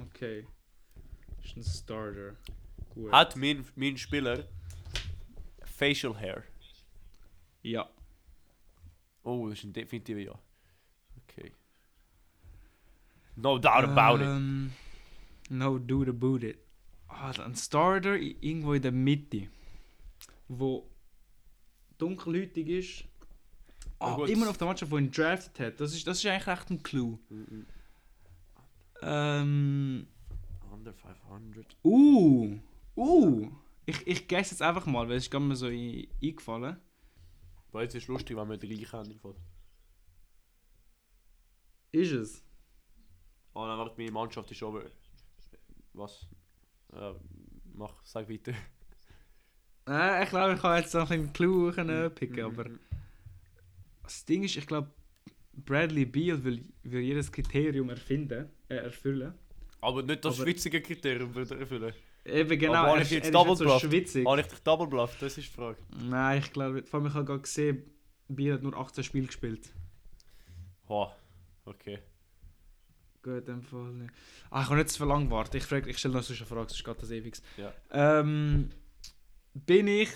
Okay. 0.00 0.46
Ist 1.44 1.56
ein 1.56 1.62
Starter. 1.64 2.36
Gut. 2.94 3.10
Hat 3.12 3.36
mein, 3.36 3.64
mein 3.76 3.96
Spieler 3.98 4.44
Facial 5.64 6.16
Hair? 6.18 6.44
Ja. 7.62 7.88
Oh, 9.22 9.48
das 9.48 9.58
ist 9.58 9.64
ein 9.64 9.72
definitiver 9.72 10.20
Ja. 10.20 10.38
Okay. 11.24 11.52
No 13.36 13.58
doubt 13.58 13.84
about 13.84 14.22
it. 14.22 14.28
Ähm, 14.28 14.72
No 15.50 15.78
dude 15.78 16.10
about 16.10 16.44
it. 16.46 16.58
Ah, 17.08 17.30
ein 17.42 17.54
Starter 17.56 18.16
irgendwo 18.16 18.74
in 18.74 18.82
der 18.82 18.92
Mitte. 18.92 19.48
Wo 20.48 20.88
dunkelhäutig 21.98 22.68
ist. 22.68 23.04
Ah, 23.98 24.10
Ja, 24.10 24.16
gut. 24.16 24.28
immer 24.30 24.48
auf 24.50 24.58
der 24.58 24.66
Mannschaft, 24.66 24.92
die 24.92 24.96
ihn 24.96 25.10
drafted 25.10 25.58
hat. 25.66 25.80
Das 25.80 25.92
ist, 25.94 26.06
das 26.06 26.18
ist 26.18 26.26
eigentlich 26.26 26.46
echt 26.46 26.70
ein 26.70 26.82
Clou. 26.82 27.18
Ähm. 29.02 30.06
Under 30.72 30.92
500. 30.92 31.76
Uh. 31.84 32.58
Uh, 32.96 33.50
ich, 33.86 34.06
ich 34.06 34.26
guess 34.28 34.50
jetzt 34.50 34.62
einfach 34.62 34.86
mal, 34.86 35.08
weil 35.08 35.16
es 35.16 35.24
ist 35.24 35.30
gerade 35.30 35.44
mir 35.44 35.54
so 35.56 35.68
i- 35.68 36.08
eingefallen. 36.22 36.76
Weil 37.70 37.84
jetzt 37.84 37.94
ist 37.94 38.08
lustig, 38.08 38.36
wenn 38.36 38.48
wir 38.48 38.56
den 38.56 38.70
gleichen 38.70 38.92
haben. 38.92 39.20
Ist 41.92 42.12
es? 42.12 42.44
Oh 43.54 43.66
nein, 43.66 43.78
warte, 43.78 43.94
meine 43.98 44.12
Mannschaft 44.12 44.50
ist 44.50 44.62
aber... 44.62 44.84
Was? 45.94 46.26
Ja, 46.92 47.14
mach, 47.74 48.04
sag 48.04 48.28
weiter. 48.28 48.52
Äh, 49.88 50.22
ich 50.24 50.28
glaube, 50.30 50.54
ich 50.54 50.60
kann 50.60 50.78
jetzt 50.78 50.94
noch 50.94 51.10
einen 51.10 51.32
Clou 51.32 51.70
picken, 52.10 52.36
Mhm, 52.36 52.44
aber 52.44 52.70
das 54.02 54.24
Ding 54.24 54.42
ist, 54.44 54.56
ich 54.56 54.66
glaube, 54.66 54.90
Bradley 55.54 56.04
Beal 56.04 56.42
will, 56.44 56.62
will 56.82 57.00
jedes 57.00 57.32
Kriterium 57.32 57.88
erfinden, 57.90 58.50
erfüllen. 58.68 59.34
Aber 59.80 60.02
nicht 60.02 60.24
das 60.24 60.34
Aber- 60.36 60.44
schwitzige 60.44 60.80
Kriterium 60.82 61.34
würde 61.34 61.58
erfüllen. 61.58 61.92
Eben 62.24 62.58
genau, 62.58 62.74
Aber 62.74 62.88
habe 62.88 62.98
er, 62.98 63.02
ich 63.02 63.02
ist- 63.04 63.10
jetzt 63.12 63.24
er 63.24 63.28
ist 63.28 63.34
double 63.34 63.50
nicht 63.52 63.58
so 63.58 63.78
schwitzig. 63.88 64.26
Habe 64.26 64.40
ich 64.40 64.46
dich 64.46 64.58
double 64.60 64.86
bluffed? 64.86 65.22
Das 65.22 65.38
ist 65.38 65.48
die 65.48 65.52
Frage. 65.54 65.78
Nein, 66.04 66.38
ich 66.44 66.52
glaube, 66.52 66.82
vor 66.84 67.00
allem 67.00 67.08
ich 67.08 67.14
habe 67.14 67.24
gerade 67.24 67.40
gesehen, 67.40 67.82
Beal 68.28 68.54
hat 68.54 68.62
nur 68.62 68.76
18 68.76 69.02
Spiele 69.04 69.26
gespielt. 69.26 69.70
Ha, 70.88 71.16
okay. 71.64 71.98
Gut, 73.22 73.48
in 73.48 73.62
Fall 73.62 73.92
nicht. 73.92 74.12
Ah, 74.50 74.62
ich 74.62 74.68
kann 74.68 74.76
nicht 74.76 74.90
zu 74.90 75.04
lang 75.04 75.30
warten. 75.30 75.56
Ich, 75.56 75.64
frage, 75.64 75.88
ich 75.90 75.98
stelle 75.98 76.14
noch 76.14 76.22
so 76.22 76.34
eine 76.34 76.44
Frage, 76.46 76.68
sonst 76.68 76.84
geht 76.84 77.02
das 77.02 77.10
ewig. 77.10 77.36
Ja. 77.56 77.72
Ähm, 77.90 78.70
bin 79.54 79.86
ich 79.88 80.10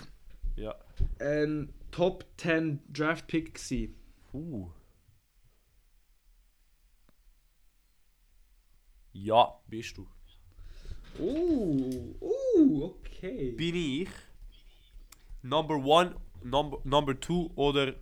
Ja. 0.56 0.74
ein 1.18 1.72
Top 1.90 2.24
10 2.36 2.80
Draft 2.92 3.26
Pick 3.26 3.54
gewesen? 3.54 3.94
Uh. 4.32 4.68
Ja, 9.12 9.52
bist 9.66 9.96
du. 9.96 10.06
Uh, 11.18 12.14
uh, 12.20 12.84
okay. 12.84 13.52
Bin 13.52 13.74
ich 13.74 14.08
Number 15.42 15.76
One, 15.76 16.14
Number, 16.42 16.78
number 16.84 17.18
Two 17.18 17.50
oder... 17.54 17.94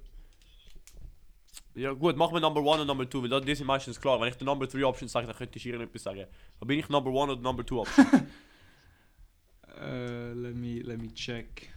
Ja 1.74 1.92
gut, 1.92 2.16
machen 2.16 2.34
wir 2.34 2.40
Number 2.40 2.60
One 2.62 2.82
und 2.82 2.86
Number 2.86 3.08
Two, 3.08 3.22
weil 3.22 3.28
das- 3.28 3.58
sind 3.58 3.66
meistens 3.66 4.00
klar. 4.00 4.20
Wenn 4.20 4.28
ich 4.28 4.36
die 4.36 4.44
Number 4.44 4.68
Three 4.68 4.84
Option 4.84 5.08
sage, 5.08 5.26
dann 5.26 5.36
könnte 5.36 5.56
ich 5.56 5.66
irgendetwas 5.66 6.02
sagen. 6.02 6.26
Aber 6.58 6.66
bin 6.66 6.78
ich 6.78 6.88
Number 6.88 7.10
One 7.10 7.32
oder 7.32 7.40
Number 7.40 7.64
Two 7.64 7.80
Option? 7.80 8.06
Äh, 9.80 10.32
let, 10.34 10.54
me, 10.56 10.80
let 10.80 11.00
me 11.00 11.08
check. 11.14 11.72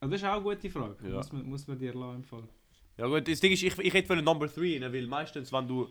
Ah, 0.00 0.06
das 0.08 0.20
ist 0.20 0.26
auch 0.26 0.32
eine 0.34 0.42
gute 0.42 0.68
Frage. 0.68 0.96
Ja. 1.08 1.16
Muss, 1.16 1.32
man, 1.32 1.48
muss 1.48 1.66
man 1.66 1.78
dir 1.78 1.94
lassen 1.94 2.16
im 2.16 2.24
Fall. 2.24 2.42
ja 2.98 3.06
gut, 3.06 3.26
das 3.26 3.40
Ding 3.40 3.52
ist, 3.52 3.62
ich, 3.62 3.78
ich 3.78 3.94
hätte 3.94 4.06
für 4.14 4.20
Number 4.20 4.52
Three 4.52 4.78
rein, 4.78 4.92
weil 4.92 5.06
meistens, 5.06 5.50
wenn 5.52 5.66
du, 5.66 5.88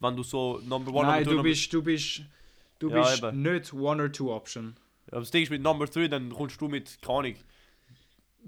wenn 0.00 0.16
du 0.16 0.22
so 0.22 0.60
Number 0.64 0.92
One, 0.92 1.06
Nein, 1.08 1.24
du 1.24 1.42
bist, 1.42 1.72
du 1.72 1.82
bist, 1.82 2.22
du 2.78 2.90
Ja, 2.90 3.00
bist 3.02 3.22
eben. 3.22 3.42
nicht 3.42 3.72
One 3.72 4.02
or 4.02 4.12
Two 4.12 4.32
Option. 4.32 4.76
Ja, 5.10 5.20
das 5.20 5.30
Ding 5.30 5.42
ist 5.42 5.50
mit 5.50 5.62
Number 5.62 5.86
3, 5.86 6.08
dann 6.08 6.30
kommst 6.30 6.60
du 6.60 6.68
mit, 6.68 7.00
keine 7.00 7.18
Ahnung, 7.18 7.34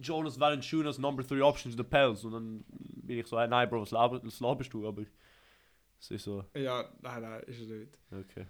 Jonas 0.01 0.39
Valanciunas 0.39 0.99
Number 0.99 1.23
3 1.23 1.43
Options, 1.43 1.77
the 1.77 1.83
Pels. 1.85 2.25
Und 2.25 2.33
dann 2.33 2.65
bin 2.69 3.19
ich 3.19 3.27
so, 3.27 3.39
hey, 3.39 3.49
nein, 3.49 3.69
Bro, 3.69 3.83
was 3.83 3.91
laberst 3.91 4.73
du? 4.73 4.87
Aber 4.89 5.03
es 6.01 6.11
ist 6.11 6.25
so, 6.25 6.45
Ja, 6.55 6.85
nein, 7.01 7.23
nein, 7.23 7.43
ist 7.47 7.61
es 7.61 7.69
nicht. 7.69 7.99
okay. 8.13 8.47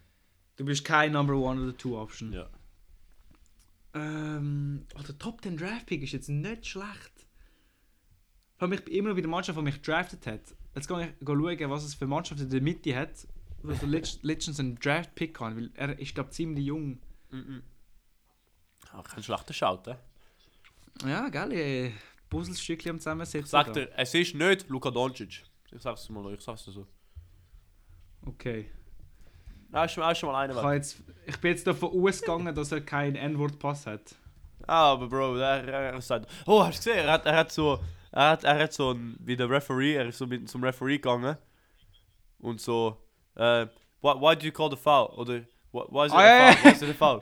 Du 0.57 0.65
bist 0.65 0.85
kein 0.85 1.13
Number 1.13 1.35
One 1.37 1.63
oder 1.63 1.77
Two 1.77 1.97
Option. 1.99 2.33
Ja. 2.33 2.49
Ähm, 3.95 4.87
oh, 4.99 5.03
der 5.03 5.19
Top 5.19 5.41
10 5.43 5.57
Draft 5.57 5.87
Pick 5.87 6.03
ist 6.03 6.13
jetzt 6.13 6.29
nicht 6.29 6.67
schlecht. 6.67 7.27
Vor 8.57 8.63
allem, 8.67 8.73
ich 8.73 8.85
bin 8.85 8.95
immer 8.95 9.09
noch 9.11 9.15
bei 9.17 9.21
der 9.23 9.31
Mannschaft, 9.31 9.59
die 9.59 9.63
mich 9.63 9.81
gedraftet 9.83 10.27
hat. 10.27 10.41
Jetzt 10.79 10.89
gehe 10.89 11.09
ich 11.21 11.27
schauen, 11.27 11.71
was 11.71 11.85
es 11.85 11.95
für 11.95 12.07
Mannschaft 12.07 12.41
in 12.41 12.51
der 12.51 12.61
Mitte 12.61 12.95
hat, 12.97 13.27
wo 13.63 13.73
der 13.73 13.89
letzt- 13.89 14.21
letztens 14.23 14.61
einen 14.61 14.79
Draft 14.79 15.15
Pick 15.15 15.41
hat, 15.41 15.57
weil 15.57 15.71
er 15.75 15.99
ist, 15.99 16.15
glaube 16.15 16.31
ziemlich 16.31 16.65
jung. 16.65 17.01
Mhm. 17.31 17.63
Ja, 18.93 19.03
kein 19.03 19.23
schlechter 19.23 19.53
Schaut? 19.53 19.87
Ja, 21.05 21.29
geil, 21.29 21.93
Puzzlestückchen 22.31 22.93
am 22.93 22.99
Zusammensetzen. 22.99 23.45
Ich 23.45 23.51
sag 23.51 23.67
da. 23.67 23.73
dir, 23.73 23.91
es 23.97 24.15
ist 24.15 24.35
nicht 24.35 24.69
Luka 24.69 24.91
Doncic. 24.91 25.45
Ich 25.71 25.83
sag's 25.83 26.09
mal, 26.09 26.33
ich 26.33 26.41
sag's 26.41 26.65
dir 26.65 26.73
so. 26.73 26.87
Okay. 28.27 28.71
Nein, 29.71 29.87
ist 29.87 29.93
schon, 29.93 30.31
mal 30.31 30.45
einer 30.45 30.57
Ich, 30.57 30.75
jetzt, 30.75 31.03
ich 31.27 31.37
bin 31.39 31.51
jetzt 31.51 31.67
davon 31.67 31.91
ausgegangen, 31.91 32.55
dass 32.55 32.73
er 32.73 32.81
keinen 32.81 33.17
N-Wort-Pass 33.17 33.87
hat. 33.87 34.15
Ah, 34.67 34.93
aber 34.93 35.09
Bro, 35.09 35.37
er, 35.37 35.69
er 35.69 36.01
sagt, 36.01 36.31
oh, 36.47 36.63
hast 36.65 36.85
du 36.87 36.91
gesehen? 36.91 37.07
Er 37.07 37.13
hat, 37.13 37.27
er 37.27 37.37
hat 37.37 37.53
so, 37.53 37.79
er 38.19 38.31
hat, 38.31 38.45
er 38.45 38.59
hat 38.59 38.73
so 38.73 38.93
ein, 38.93 39.17
wie 39.21 39.37
der 39.37 39.49
Referee, 39.49 39.95
er 39.95 40.07
ist 40.07 40.19
so 40.19 40.27
mit 40.27 40.49
zum 40.49 40.63
Referee 40.65 40.97
gegangen 40.99 41.37
und 42.41 42.61
so, 42.61 42.97
äh, 43.37 43.67
why, 44.03 44.15
why 44.21 44.35
do 44.37 44.47
you 44.47 44.53
call 44.53 44.71
the 44.71 44.77
foul? 44.77 45.09
Oder, 45.17 45.43
why, 45.73 45.83
why 45.91 46.07
is 46.07 46.13
it 46.13 46.19
Ah, 46.19 46.25
ja, 46.25 46.49
a 46.51 46.53
foul? 46.53 46.63
Why 46.65 46.73
is 46.73 46.83
it 46.83 46.91
a 46.91 46.95
foul? 46.95 47.21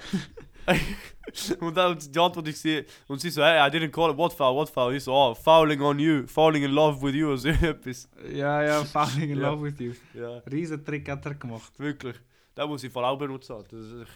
und 1.60 1.76
dann 1.76 1.98
die 1.98 2.18
Antwort 2.18 2.48
ich 2.48 2.58
sehe, 2.58 2.84
und 3.08 3.20
sie 3.20 3.30
so, 3.30 3.42
hey, 3.42 3.58
I 3.58 3.70
didn't 3.70 3.90
call 3.90 4.10
it, 4.10 4.16
what 4.16 4.32
foul, 4.32 4.54
what 4.56 4.68
foul? 4.68 4.94
Ich 4.94 5.04
so, 5.04 5.12
oh, 5.12 5.34
fouling 5.34 5.80
on 5.80 5.98
you, 5.98 6.26
falling 6.26 6.62
in 6.64 6.72
love 6.72 7.00
with 7.02 7.14
you, 7.14 7.36
so 7.36 7.48
etwas. 7.50 8.08
Ja, 8.32 8.62
ja, 8.62 8.84
falling 8.84 9.30
in 9.30 9.38
Ja. 9.40 9.50
love 9.50 9.62
with 9.62 9.78
you. 9.78 9.92
Ja, 10.14 10.38
Riesen 10.50 10.84
Trick 10.84 11.08
hat 11.08 11.24
er 11.26 11.34
gemacht. 11.34 11.78
wirklich. 11.78 12.16
Den 12.56 12.68
muss 12.68 12.82
ich 12.82 12.92
voll 12.92 13.04
auch 13.04 13.18
benutzen. 13.18 13.56
Das, 13.70 13.80
ist- 13.80 14.06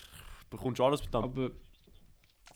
bekommst 0.48 0.78
du 0.78 0.84
alles 0.84 1.02
mit 1.04 1.12
dem. 1.12 1.22
Aber 1.24 1.50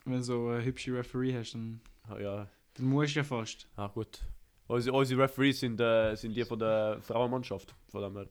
wenn 0.06 0.16
du 0.16 0.22
so 0.22 0.48
eine 0.48 0.64
hübsche 0.64 0.94
Referee 0.94 1.36
hast, 1.38 1.52
dann, 1.54 1.80
Ah, 2.08 2.18
Ja, 2.18 2.46
dann 2.74 2.86
musst 2.86 3.14
du 3.14 3.20
ja 3.20 3.24
fast. 3.24 3.66
Ah, 3.76 3.86
gut. 3.88 4.20
Unsere, 4.66 4.96
unsere 4.96 5.22
Referees 5.22 5.60
sind, 5.60 5.80
äh, 5.80 6.14
sind 6.16 6.34
die 6.34 6.44
von 6.44 6.58
der 6.58 6.98
Frauenmannschaft. 7.02 7.74
Von 7.88 8.02
dem 8.02 8.16
her. 8.16 8.26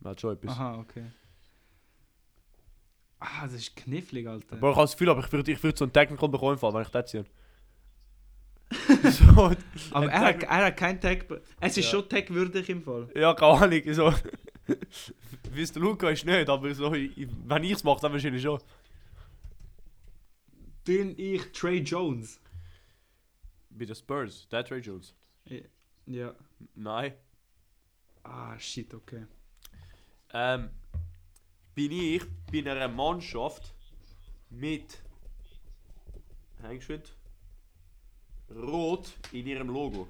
Man 0.00 0.10
hat 0.10 0.20
schon 0.20 0.34
etwas. 0.34 0.50
Aha, 0.52 0.78
okay. 0.78 1.04
Ah, 3.18 3.44
das 3.44 3.54
ist 3.54 3.76
knifflig, 3.76 4.26
Alter. 4.28 4.56
Aber 4.56 4.70
ich 4.70 4.76
habe 4.76 4.84
das 4.84 4.92
Gefühl, 4.92 5.08
aber 5.10 5.20
ich 5.24 5.32
würde 5.32 5.52
ich 5.52 5.62
würd 5.62 5.78
so 5.78 5.84
einen 5.84 5.92
Technical 5.92 6.28
bekommen, 6.28 6.60
wenn 6.60 6.82
ich 6.82 6.88
das 6.88 7.10
ziehe. 7.10 7.24
so, 9.10 9.52
Aber 9.92 10.06
er 10.10 10.20
hat, 10.20 10.42
er 10.42 10.64
hat 10.66 10.76
kein 10.76 11.00
Tag. 11.00 11.24
Es 11.60 11.76
ist 11.78 11.84
Ja. 11.86 11.90
schon 11.92 12.08
tagwürdig 12.08 12.68
im 12.68 12.82
Fall. 12.82 13.08
ja, 13.14 13.32
keine 13.32 13.52
Ahnung. 13.62 13.94
So. 13.94 14.12
Wie 15.52 15.62
es 15.62 15.72
der 15.72 15.80
Luca 15.82 16.10
ist 16.10 16.26
nicht, 16.26 16.48
aber 16.48 16.74
so, 16.74 16.92
ich- 16.92 17.28
wenn 17.46 17.62
ich 17.64 17.72
es 17.72 17.84
mache, 17.84 18.00
dann 18.02 18.12
wahrscheinlich 18.12 18.42
schon. 18.42 18.60
Bin 20.84 21.14
ich 21.18 21.52
Trey 21.52 21.78
Jones? 21.78 22.40
Bei 23.78 23.84
den 23.84 23.94
Spurs, 23.94 24.48
der 24.48 24.64
Trey 24.64 24.80
Jones. 24.80 25.14
Ja. 26.06 26.34
Nein. 26.74 27.14
Ah, 28.22 28.58
shit, 28.58 28.92
okay. 28.94 29.26
Ähm, 30.32 30.70
bin 31.74 31.92
ich 31.92 32.22
bei 32.50 32.70
einer 32.70 32.88
Mannschaft 32.88 33.74
mit 34.50 35.02
Hängschwind 36.62 37.14
Rot 38.50 39.12
in 39.32 39.46
ihrem 39.46 39.68
Logo. 39.68 40.08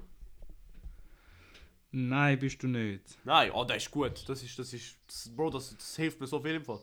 Nein, 1.91 2.39
bist 2.39 2.61
du 2.61 2.67
nicht. 2.67 3.17
Nein, 3.23 3.51
oh, 3.51 3.63
das 3.65 3.77
ist 3.77 3.91
gut. 3.91 4.27
Das 4.29 4.43
ist, 4.43 4.57
das 4.57 4.73
ist, 4.73 4.97
das, 5.07 5.29
Bro, 5.35 5.49
das, 5.49 5.75
das 5.75 5.95
hilft 5.95 6.19
mir 6.19 6.27
so 6.27 6.39
viel 6.39 6.55
im 6.55 6.63
Fall. 6.65 6.81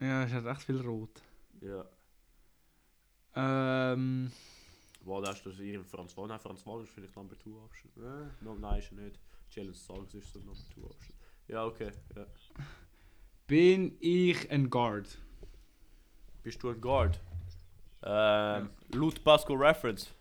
Ja, 0.00 0.24
es 0.24 0.32
hat 0.32 0.46
echt 0.46 0.62
viel 0.62 0.80
Rot. 0.80 1.22
Ja. 1.60 1.84
Ähm. 3.34 4.32
Wow, 5.10 5.20
da 5.24 5.32
ist 5.32 5.44
das 5.44 5.58
ihr 5.58 5.82
Franz. 5.82 6.16
Nein, 6.16 6.38
Franz 6.38 6.60
ist 6.60 6.90
vielleicht 6.90 7.16
Number 7.16 7.36
2 7.36 7.50
Option. 7.50 7.90
Äh, 7.96 8.44
no, 8.44 8.54
nein, 8.54 8.78
ist 8.78 8.92
er 8.92 8.98
nicht. 8.98 9.18
Jalen 9.50 9.74
Suggs 9.74 10.14
ist 10.14 10.32
so 10.32 10.38
Number 10.38 10.54
2 10.72 10.82
Option. 10.82 11.16
Ja, 11.48 11.64
okay. 11.64 11.90
Ja. 12.14 12.26
Bin 13.48 13.96
ich 13.98 14.48
ein 14.52 14.70
Guard? 14.70 15.18
Bist 16.44 16.62
du 16.62 16.70
ein 16.70 16.80
Guard? 16.80 17.20
Ähm, 18.04 18.70
laut 18.94 19.24
Pascal 19.24 19.56
Reference. 19.56 20.12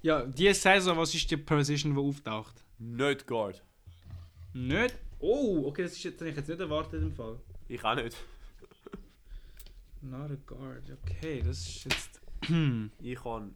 Ja, 0.00 0.24
diese 0.24 0.54
Saison, 0.54 0.96
was 0.96 1.14
ist 1.14 1.30
die 1.30 1.36
Position, 1.36 1.94
die 1.94 2.00
auftaucht? 2.00 2.64
Nicht 2.78 3.26
Guard. 3.26 3.62
Nicht? 4.54 4.94
Oh, 5.18 5.66
okay, 5.66 5.82
das 5.82 5.92
ist 5.92 6.02
jetzt, 6.02 6.22
ich 6.22 6.34
jetzt 6.34 6.48
nicht 6.48 6.60
erwartet 6.60 7.02
im 7.02 7.12
Fall. 7.12 7.38
Ich 7.68 7.84
auch 7.84 7.94
nicht. 7.94 8.16
Not 10.00 10.30
a 10.30 10.36
Guard, 10.46 10.90
okay, 10.90 11.42
das 11.42 11.58
ist 11.58 11.84
jetzt. 11.84 12.20
Ich 13.00 13.24
habe 13.24 13.50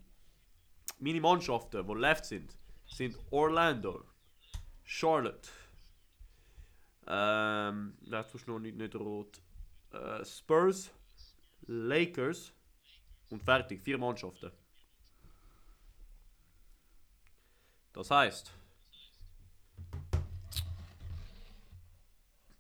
meine 1.01 1.21
Mannschaften, 1.21 1.87
die 1.87 1.95
left 1.95 2.27
sind, 2.27 2.57
sind 2.87 3.17
Orlando, 3.31 4.05
Charlotte, 4.85 5.49
ähm, 7.07 7.97
nein, 8.03 8.25
tust 8.31 8.47
noch 8.47 8.59
nicht, 8.59 8.77
nicht 8.77 8.95
rot, 8.95 9.41
äh, 9.93 10.25
Spurs, 10.25 10.91
Lakers 11.67 12.53
und 13.31 13.43
fertig, 13.43 13.81
vier 13.83 13.99
Mannschaften. 13.99 14.53
Das 17.93 18.11
heißt, 18.11 18.53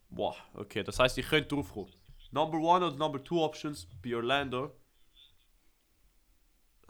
boah, 0.09 0.37
okay, 0.55 0.83
das 0.83 0.98
heißt, 0.98 1.18
ich 1.18 1.29
könnte 1.29 1.55
drauf 1.55 1.72
kommen. 1.72 1.92
Number 2.33 2.59
one 2.59 2.87
und 2.87 2.98
Number 2.98 3.22
two 3.22 3.42
Options 3.42 3.87
bei 4.03 4.14
Orlando 4.14 4.80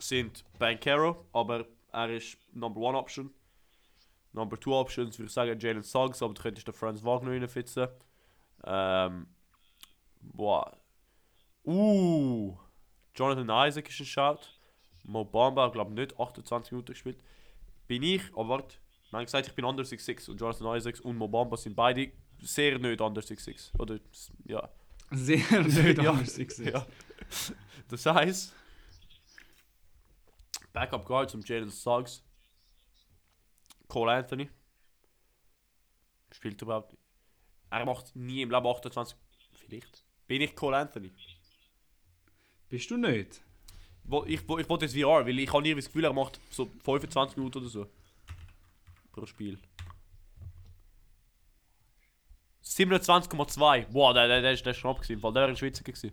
sind 0.01 0.45
Bankero, 0.59 1.27
aber 1.33 1.67
er 1.93 2.11
ist 2.11 2.37
Number 2.53 2.81
One 2.81 2.99
Option. 2.99 3.33
Number 4.33 4.59
Two 4.59 4.75
Options 4.75 5.19
würde 5.19 5.27
ich 5.29 5.33
sagen 5.33 5.59
Jalen 5.59 5.83
Suggs, 5.83 6.23
aber 6.23 6.35
du 6.35 6.43
könntest 6.43 6.67
den 6.67 6.75
Franz 6.75 7.03
Wagner 7.05 7.31
reinfitzen. 7.33 7.89
Ähm, 8.65 9.27
boah, 10.21 10.77
Uh, 11.65 12.57
Jonathan 13.15 13.69
Isaac 13.69 13.89
ist 13.91 14.01
ein 14.01 14.07
Shout. 14.07 14.39
Mo 15.05 15.25
Bamba, 15.25 15.69
glaube 15.69 15.93
nicht 15.93 16.19
28 16.19 16.73
Minuten 16.73 16.93
gespielt. 16.93 17.19
Bin 17.87 18.03
ich, 18.03 18.23
aber 18.35 18.49
warte, 18.49 18.77
ich 19.07 19.13
habe 19.13 19.25
gesagt, 19.25 19.47
ich 19.49 19.55
bin 19.55 19.65
under 19.67 19.83
6'6 19.83 20.31
und 20.31 20.41
Jonathan 20.41 20.77
Isaacs 20.77 21.01
und 21.01 21.17
Mo 21.17 21.29
Bamba 21.29 21.57
sind 21.57 21.77
beide 21.77 22.13
sehr 22.41 22.79
nicht 22.79 23.01
under 23.01 23.21
6'6. 23.21 23.79
Oder, 23.79 23.99
ja. 24.47 24.69
Sehr 25.11 25.39
nicht 25.63 25.99
Ja, 26.03 26.11
anders 26.13 26.35
gewesen. 26.35 26.69
ja. 26.73 26.87
Das 27.89 28.07
heißt, 28.07 28.55
Backup 30.73 31.05
Guard 31.07 31.31
zum 31.31 31.41
Jalen 31.43 31.71
Suggs. 31.71 32.23
Cole 33.89 34.13
Anthony. 34.13 34.49
Spielt 36.33 36.61
überhaupt 36.63 36.93
nicht. 36.93 37.03
Er 37.71 37.85
macht 37.85 38.15
nie 38.15 38.43
im 38.43 38.51
Leben 38.51 38.67
28. 38.67 39.17
Vielleicht. 39.55 40.05
Bin 40.27 40.43
ich 40.43 40.55
Cole 40.55 40.77
Anthony? 40.77 41.13
Bist 42.69 42.91
du 42.91 42.97
nicht? 42.97 43.41
Wo- 44.05 44.25
Ich, 44.27 44.49
wo- 44.49 44.59
ich 44.59 44.69
wollte 44.69 44.85
jetzt 44.87 44.95
VR, 44.95 45.27
weil 45.27 45.39
ich 45.39 45.53
habe 45.53 45.63
nie 45.63 45.75
das 45.75 45.87
Gefühl, 45.87 46.05
er 46.05 46.13
macht 46.13 46.41
so 46.51 46.67
25 46.85 47.37
Minuten 47.37 47.59
oder 47.59 47.69
so. 47.69 47.87
Pro 49.13 49.27
Spiel. 49.27 49.59
27,2. 52.65 53.87
Wow, 53.91 54.15
der, 54.15 54.29
der, 54.29 54.43
der, 54.43 54.53
ist, 54.53 54.65
der 54.65 54.73
ist 54.73 54.79
schon 54.79 54.91
abgesehen, 54.93 55.23
weil 55.23 55.33
der 55.33 55.43
wäre 55.43 55.51
ein 55.53 55.57
Schweizer 55.57 55.83
gewesen. 55.83 56.13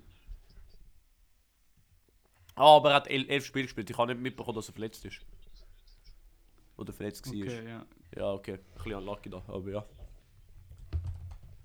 Ah, 2.58 2.76
aber 2.78 2.90
er 2.90 2.96
hat 2.96 3.08
11 3.08 3.46
Spiele 3.46 3.66
gespielt. 3.66 3.90
Ich 3.90 3.98
habe 3.98 4.14
nicht 4.14 4.22
mitbekommen, 4.22 4.56
dass 4.56 4.68
er 4.68 4.74
verletzt 4.74 5.06
ist. 5.06 5.20
Oder 6.76 6.92
verletzt 6.92 7.26
war. 7.28 7.34
Okay, 7.34 7.68
ja. 7.70 7.86
Ja, 8.16 8.32
okay. 8.34 8.54
Ein 8.54 8.60
bisschen 8.76 8.94
unlucky 8.96 9.30
da, 9.30 9.42
aber 9.48 9.70
ja. 9.70 9.86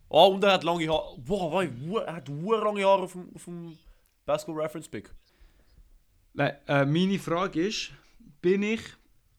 Oh, 0.09 0.27
und 0.35 0.45
er 0.45 0.53
hat 0.53 0.65
lange 0.65 0.87
Haare. 0.89 1.17
Wow, 1.25 1.53
wei, 1.55 1.71
wu- 1.81 1.97
er 1.99 2.17
hat 2.17 2.29
lange 2.29 2.85
Haare 2.85 3.03
auf 3.03 3.13
dem, 3.13 3.29
auf 3.35 3.45
dem 3.45 3.79
Basketball 4.27 4.63
Reference 4.63 4.89
Pick. 4.89 5.11
Nein, 6.35 6.57
äh, 6.69 6.85
meine 6.85 7.19
Frage 7.19 7.67
ist, 7.67 7.93
bin 8.43 8.63
ich, 8.63 8.83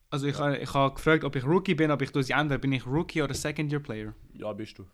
also 0.10 0.26
ich, 0.28 0.38
ha- 0.39 0.54
ich 0.56 0.74
habe 0.74 0.96
gefragt, 0.96 1.24
ob 1.24 1.36
ich 1.36 1.44
Rookie 1.46 1.76
bin, 1.76 1.92
aber 1.92 2.04
ich 2.04 2.12
tue 2.12 2.24
sie 2.24 2.34
ändern, 2.34 2.60
bin 2.62 2.72
ich 2.72 2.86
Rookie 2.88 3.22
oder 3.22 3.34
Second 3.36 3.72
Year 3.72 3.82
Player? 3.82 4.16
Ja, 4.34 4.52
bist 4.54 4.78
du. 4.80 4.86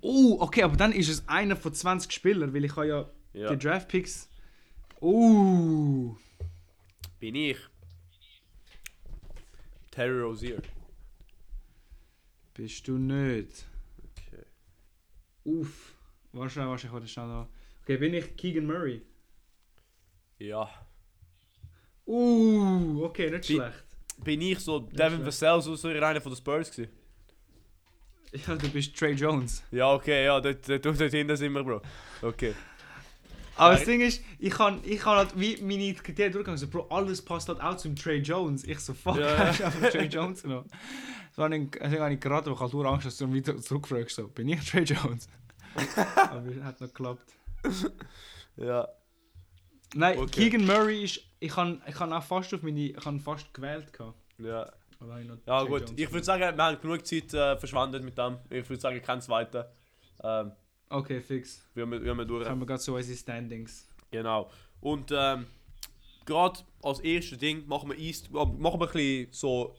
Oh, 0.00 0.36
okay, 0.40 0.62
aber 0.64 0.76
dann 0.76 0.92
ist 0.92 1.08
es 1.08 1.26
einer 1.28 1.56
von 1.56 1.72
20 1.72 2.12
Spielern, 2.12 2.52
weil 2.52 2.64
ich 2.64 2.74
habe 2.76 2.86
ja, 2.88 3.10
Ja. 3.32 3.54
die 3.54 3.58
Draft 3.58 3.88
Picks. 3.88 4.28
Oh, 5.04 6.16
Bin 7.18 7.34
ich. 7.34 7.56
Terry 9.90 10.20
Rozier. 10.20 10.62
bist 12.54 12.86
du 12.86 12.96
nicht. 12.98 13.66
Okay. 13.98 14.44
Uff, 15.44 15.94
wahrscheinlich, 16.32 16.70
wahrscheinlich 16.70 16.92
heute 16.92 17.08
schnell 17.08 17.26
da. 17.26 17.48
Okay, 17.82 17.96
bin 17.96 18.14
ich 18.14 18.36
Keegan 18.36 18.64
Murray? 18.66 19.02
Ja. 20.38 20.70
Uh, 22.06 23.02
okay, 23.04 23.28
nicht 23.30 23.48
Bi- 23.48 23.54
schlecht. 23.54 23.84
Bin 24.22 24.40
ich 24.40 24.58
so 24.60 24.78
Devin 24.78 25.14
schlecht. 25.20 25.26
Vassell, 25.26 25.60
so, 25.62 25.74
so 25.74 25.88
einer 25.88 26.20
von 26.20 26.32
den 26.32 26.36
Spurs 26.36 26.70
gewesen? 26.70 26.92
Ja, 28.46 28.54
du 28.54 28.68
bist 28.70 28.96
Trey 28.96 29.12
Jones. 29.14 29.62
Ja, 29.72 29.92
okay, 29.92 30.24
ja, 30.24 30.40
dort, 30.40 30.66
dort, 30.68 30.84
dort 30.86 31.10
hinten 31.10 31.36
sind 31.36 31.52
wir, 31.52 31.62
Bro. 31.64 31.82
Okay. 32.22 32.54
Aber 33.56 33.74
das. 33.74 33.84
Ding 33.84 34.00
ist, 34.00 34.22
ich 34.38 34.52
kann, 34.52 34.80
ich 34.84 35.00
kann 35.00 35.16
halt 35.16 35.38
wie 35.38 35.60
meine 35.62 35.92
Kriterien 35.94 36.32
durchgegangen. 36.32 36.58
So, 36.58 36.68
Bro, 36.68 36.86
alles 36.88 37.22
passt 37.22 37.48
halt 37.48 37.60
auch 37.60 37.76
zum 37.76 37.94
Trey 37.94 38.18
Jones. 38.18 38.64
Ich 38.64 38.78
so, 38.80 38.94
fuck, 38.94 39.18
Ja, 39.18 39.36
hast 39.38 39.60
du 39.60 39.64
einfach 39.64 39.90
Trey 39.90 40.06
Jones 40.06 40.42
genommen. 40.42 40.68
Habe 41.36 41.56
ich, 41.56 41.70
deswegen 41.70 42.02
habe 42.02 42.14
ich 42.14 42.20
gerade, 42.20 42.50
aber 42.50 42.56
ich 42.56 42.60
hatte 42.60 42.76
nur 42.76 42.86
Angst, 42.86 43.06
dass 43.06 43.16
du 43.16 43.26
mich 43.26 43.46
wieder 43.46 43.56
zurückfragst. 43.58 44.16
So, 44.16 44.28
bin 44.28 44.48
ich 44.48 44.70
Trey 44.70 44.84
Jones? 44.84 45.28
aber 46.16 46.46
es 46.46 46.62
hat 46.62 46.80
noch 46.80 46.88
geklappt. 46.88 47.26
Ja. 48.56 48.88
Nein, 49.94 50.18
Okay. 50.18 50.50
Keegan 50.50 50.66
Murray 50.66 51.04
ist, 51.04 51.20
ich 51.40 51.52
kann, 51.52 51.82
ich 51.86 51.94
kann 51.94 52.12
auch 52.12 52.22
fast 52.22 52.52
auf 52.54 52.62
meine, 52.62 52.80
ich 52.80 52.96
kann 52.96 53.20
fast 53.20 53.52
gewählt 53.52 53.92
gehabt. 53.92 54.18
Ja. 54.38 54.72
Habe 55.00 55.22
Ja, 55.46 55.60
Trey 55.60 55.68
gut. 55.68 55.80
Jones 55.80 55.94
Ich 55.96 56.12
würde 56.12 56.24
sagen, 56.24 56.56
wir 56.56 56.64
haben 56.64 56.80
genug 56.80 57.06
Zeit 57.06 57.34
äh, 57.34 57.56
verschwendet 57.58 58.04
mit 58.04 58.16
dem. 58.16 58.38
Ich 58.50 58.68
würde 58.68 58.80
sagen, 58.80 59.02
kein 59.02 59.20
zweiter. 59.20 59.72
Ähm, 60.22 60.52
Okay, 60.92 61.20
fix. 61.20 61.66
wir, 61.74 61.90
wir, 61.90 62.02
wir 62.16 62.24
durch. 62.24 62.46
Kommen 62.46 62.60
wir 62.62 62.66
gerade 62.66 62.80
zu 62.80 62.94
unseren 62.94 63.16
Standings. 63.16 63.88
Genau. 64.10 64.50
Und 64.80 65.10
ähm, 65.16 65.46
gerade 66.26 66.60
als 66.82 67.00
erstes 67.00 67.38
Ding 67.38 67.66
machen 67.66 67.90
wir 67.90 67.98
East, 67.98 68.28
äh, 68.28 68.32
machen 68.32 68.80
wir 68.80 68.86
ein 68.86 68.92
bisschen 68.92 69.28
so 69.32 69.74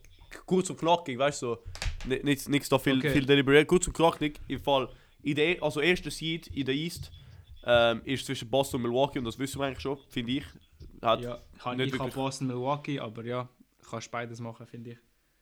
kurz 0.46 0.70
und 0.70 0.78
knackig, 0.80 1.18
weißt 1.18 1.42
du, 1.44 1.46
so, 1.56 1.64
ni- 2.06 2.22
nichts 2.24 2.48
nichts 2.50 2.70
da 2.70 2.80
viel, 2.80 2.98
Okay. 2.98 3.12
viel 3.12 3.26
deliberiert, 3.26 3.68
kurz 3.68 3.86
und 3.88 3.94
knackig, 3.94 4.40
im 4.48 4.60
Fall, 4.60 4.90
in 5.22 5.36
der, 5.36 5.62
also 5.62 5.80
erster 5.82 6.10
Seed 6.12 6.48
in 6.48 6.66
der 6.66 6.74
East 6.76 7.12
ähm, 7.66 8.02
ist 8.06 8.26
zwischen 8.26 8.50
Boston 8.50 8.80
und 8.84 8.90
Milwaukee 8.90 9.20
und 9.20 9.26
das 9.26 9.38
wissen 9.38 9.60
wir 9.60 9.68
eigentlich 9.68 9.82
schon, 9.82 9.98
finde 10.10 10.32
ich. 10.34 10.46
Hat, 11.02 11.22
ja. 11.22 11.30
Ja, 11.36 11.40
ich 11.56 11.66
habe 11.66 11.76
nicht 11.78 11.88
ich 11.88 11.94
hab 11.94 12.00
wirklich- 12.08 12.16
Boston, 12.16 12.48
Milwaukee, 12.48 13.00
aber 13.00 13.24
ja, 13.26 13.48
kannst 13.90 14.10
beides 14.10 14.40
machen, 14.40 14.66
finde 14.66 14.92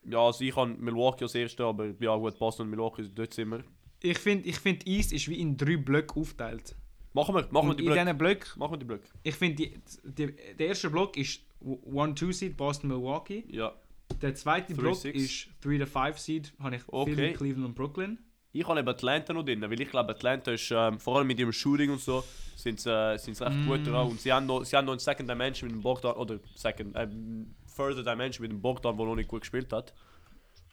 ich. 0.06 0.16
also 0.16 0.44
ich 0.44 0.56
habe 0.56 0.72
Milwaukee 0.74 1.24
als 1.24 1.36
erster, 1.36 1.66
aber 1.66 1.94
ja 2.00 2.16
gut, 2.16 2.38
Boston 2.38 2.66
und 2.66 2.72
Milwaukee, 2.72 3.08
dort 3.14 3.34
sind 3.34 3.50
wir. 3.50 3.64
Ich 4.04 4.18
finde, 4.18 4.48
ich 4.50 4.58
find, 4.60 4.86
East 4.88 5.14
ist 5.14 5.28
wie 5.28 5.40
in 5.40 5.58
drei 5.58 5.78
Blöcke 5.78 6.20
aufgeteilt. 6.20 6.76
Machen 7.14 7.36
wir, 7.36 7.48
machen 7.52 7.68
wir 7.70 7.76
die 7.76 7.84
in 7.84 7.90
Blöcke. 7.92 8.04
diesen 8.06 8.18
Blöcken, 8.18 8.60
Machen 8.60 8.72
wir 8.74 8.78
die 8.78 8.86
Blöcke. 8.86 9.08
ich 9.24 9.36
finde, 9.36 9.70
der 10.04 10.68
erste 10.68 10.90
Block 10.90 11.18
ist 11.18 11.42
1-2-Seed 11.64 12.56
Boston, 12.58 12.90
Milwaukee. 12.90 13.44
Ja. 13.50 13.74
Der 14.22 14.34
zweite 14.36 14.74
Three, 14.74 14.82
Block 14.82 14.96
six. 14.96 15.18
ist 15.22 15.48
3-5-Seed, 15.64 16.54
habe 16.60 16.76
ich 16.78 16.82
Okay. 16.88 17.16
viel 17.16 17.34
Cleveland 17.34 17.66
und 17.68 17.76
Brooklyn. 17.76 18.18
Ich 18.54 18.68
habe 18.68 18.80
eben 18.80 18.90
Atlanta 18.90 19.32
noch 19.34 19.44
drin, 19.44 19.62
weil 19.62 19.80
ich 19.80 19.90
glaube, 19.90 20.12
Atlanta 20.12 20.52
ist 20.52 20.70
ähm, 20.76 21.00
vor 21.00 21.18
allem 21.18 21.28
mit 21.28 21.40
ihrem 21.40 21.54
Shooting 21.54 21.90
und 21.92 22.02
so 22.02 22.24
sind 22.56 22.80
sie 22.82 22.90
äh, 22.92 23.18
sind's 23.18 23.42
recht 23.42 23.56
Mm. 23.58 23.66
gut 23.68 23.88
dran 23.88 24.08
und 24.10 24.20
sie 24.20 24.32
haben 24.34 24.46
noch, 24.46 24.66
sie 24.66 24.76
haben 24.76 24.86
noch 24.86 24.92
eine 24.94 25.00
Second 25.00 25.30
Dimension 25.30 25.70
mit 25.70 25.78
dem 25.78 25.82
Bogdan 25.84 26.16
oder 26.16 26.40
Second 26.56 26.94
ähm, 26.98 27.56
Further 27.68 28.04
Dimension 28.04 28.42
mit 28.44 28.52
dem 28.52 28.62
Bogdan, 28.62 28.98
der 28.98 29.06
noch 29.06 29.16
nicht 29.16 29.30
gut 29.30 29.42
gespielt 29.42 29.72
hat. 29.72 29.94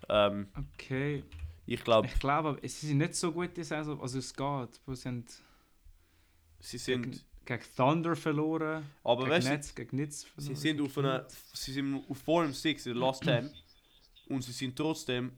Ähm, 0.09 0.49
Okay. 0.75 1.23
Ich 1.75 1.85
glaube, 1.85 2.09
Ich 2.09 2.19
glaube, 2.19 2.59
sie 2.63 2.87
sind 2.87 2.99
nicht 2.99 3.15
so 3.15 3.33
gut 3.33 3.57
die 3.57 3.65
Saison, 3.65 4.01
also 4.01 4.19
es 4.19 4.35
geht. 4.35 4.81
Sie 4.87 4.95
sind 4.97 5.31
sie 6.61 6.79
gegen, 6.79 7.13
sind, 7.13 7.25
gegen 7.45 7.63
Thunder 7.77 8.17
verloren, 8.17 8.85
aber 9.05 9.29
gegen 9.29 9.31
weißt 9.31 9.47
du, 9.49 9.53
Netz, 9.53 9.75
gegen 9.75 9.97
Nitz 9.97 10.27
sie 10.37 10.55
verloren. 10.55 10.57
sind 10.57 10.81
auf 10.81 10.99
einer, 10.99 11.27
sie 11.53 11.73
sind 11.73 12.05
auf 12.09 12.19
4 12.19 12.35
und 12.35 12.55
6 12.55 12.87
in 12.87 12.93
der 12.95 13.01
Last 13.01 13.25
10 13.25 13.51
und 14.29 14.43
sie 14.43 14.53
sind 14.53 14.77
trotzdem 14.77 15.33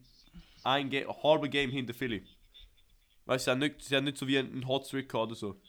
ein 0.62 0.88
Ga 0.90 1.00
halber 1.22 1.48
Game 1.48 1.70
hinter 1.70 1.94
Philly. 1.94 2.24
Weißt 3.26 3.46
du, 3.46 3.50
sie 3.50 3.52
haben 3.52 3.58
nicht, 3.60 3.82
sie 3.82 3.96
haben 3.96 4.04
nicht 4.04 4.18
so 4.18 4.26
wie 4.26 4.38
einen 4.38 4.66
Hot 4.66 4.86
Streak 4.86 5.08
gehabt 5.08 5.26
oder 5.32 5.34
so. 5.36 5.60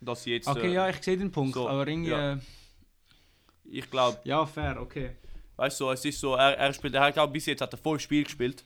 Dass 0.00 0.22
sie 0.22 0.32
jetzt, 0.32 0.46
Okay, 0.48 0.68
äh, 0.68 0.74
ja, 0.74 0.88
ich 0.88 1.02
sehe 1.02 1.16
den 1.16 1.30
Punkt, 1.32 1.54
so, 1.54 1.68
aber 1.68 1.86
irgendwie... 1.88 2.10
ja. 2.10 2.34
Ja, 2.34 2.40
ich 3.64 3.90
glaube, 3.90 4.20
ja 4.24 4.44
fair, 4.46 4.80
okay. 4.80 5.16
Weißt 5.56 5.80
du, 5.80 5.90
es 5.90 6.04
ist 6.04 6.20
so, 6.20 6.34
er, 6.34 6.56
er 6.58 6.72
spielt, 6.72 6.94
er 6.94 7.02
hat 7.02 7.18
auch 7.18 7.26
bis 7.30 7.46
jetzt 7.46 7.60
hat 7.62 7.72
er 7.72 7.78
voll 7.78 7.98
Spiel 7.98 8.24
gespielt. 8.24 8.64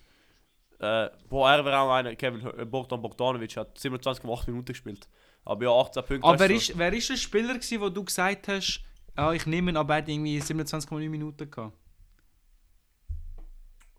Äh, 0.79 1.09
boah, 1.29 1.51
er 1.53 1.65
wäre 1.65 1.79
auch 1.79 1.93
einer, 1.93 2.17
Kevin 2.17 2.45
äh, 2.59 2.65
Bogdan 2.65 3.01
Bogdanovic 3.03 3.57
hat 3.57 3.79
27,8 3.79 4.47
Minuten 4.51 4.67
gespielt. 4.67 5.09
Aber 5.45 5.65
ja, 5.65 5.71
18 5.71 6.05
Punkte. 6.05 6.27
Aber 6.27 6.39
wer 6.39 6.51
ist, 6.51 6.77
wer 6.77 6.93
ist 6.93 7.09
der 7.11 7.17
Spieler, 7.17 7.55
gewesen, 7.55 7.81
wo 7.81 7.89
du 7.89 8.05
gesagt 8.05 8.49
hast, 8.49 8.83
ah, 9.15 9.33
ich 9.33 9.47
nehme 9.47 9.71
ihn, 9.71 9.77
aber 9.77 9.95
er 9.95 9.99
hat 10.03 10.09
irgendwie 10.09 10.39
27,9 10.41 11.09
Minuten 11.09 11.51
gehabt? 11.51 11.77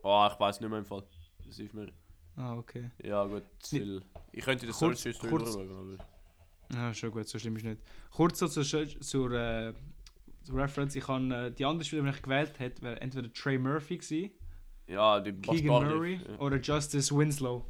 Oh, 0.03 0.27
ich 0.31 0.39
weiß 0.39 0.59
nicht 0.59 0.69
mehr 0.69 0.79
im 0.79 0.85
Fall. 0.85 1.03
Das 1.45 1.59
ist 1.59 1.73
mir. 1.73 1.91
Ah, 2.35 2.55
okay. 2.57 2.89
Ja, 3.03 3.23
gut. 3.25 3.43
Ziel. 3.59 4.01
Ich 4.31 4.43
könnte 4.43 4.65
das 4.65 4.77
Kurz- 4.77 5.03
kurz- 5.19 5.55
aber. 5.55 5.97
Ja, 6.73 6.93
schon 6.93 7.11
gut, 7.11 7.27
so 7.27 7.37
schlimm 7.37 7.57
ist 7.57 7.65
nicht. 7.65 7.81
Kurz 8.11 8.39
so 8.39 8.47
zur, 8.47 8.63
zur, 8.63 8.81
äh, 8.83 8.99
zur 9.01 9.75
Reference, 10.53 10.95
ich 10.95 11.07
habe 11.07 11.33
äh, 11.33 11.51
die 11.51 11.65
anderen 11.65 11.85
Spieler, 11.85 12.03
die 12.03 12.09
ich 12.09 12.21
gewählt 12.21 12.59
hätte, 12.59 12.81
wäre 12.81 13.01
entweder 13.01 13.31
Trey 13.33 13.57
Murphy 13.57 13.97
gewesen, 13.97 14.31
Ja, 14.87 15.19
die 15.19 15.33
Keegan 15.33 15.67
Murray. 15.67 16.19
Ja. 16.27 16.39
oder 16.39 16.57
Justice 16.57 17.15
Winslow. 17.15 17.65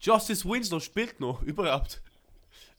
Justice 0.00 0.48
Winslow 0.48 0.80
spielt 0.80 1.20
noch, 1.20 1.42
überhaupt. 1.44 2.02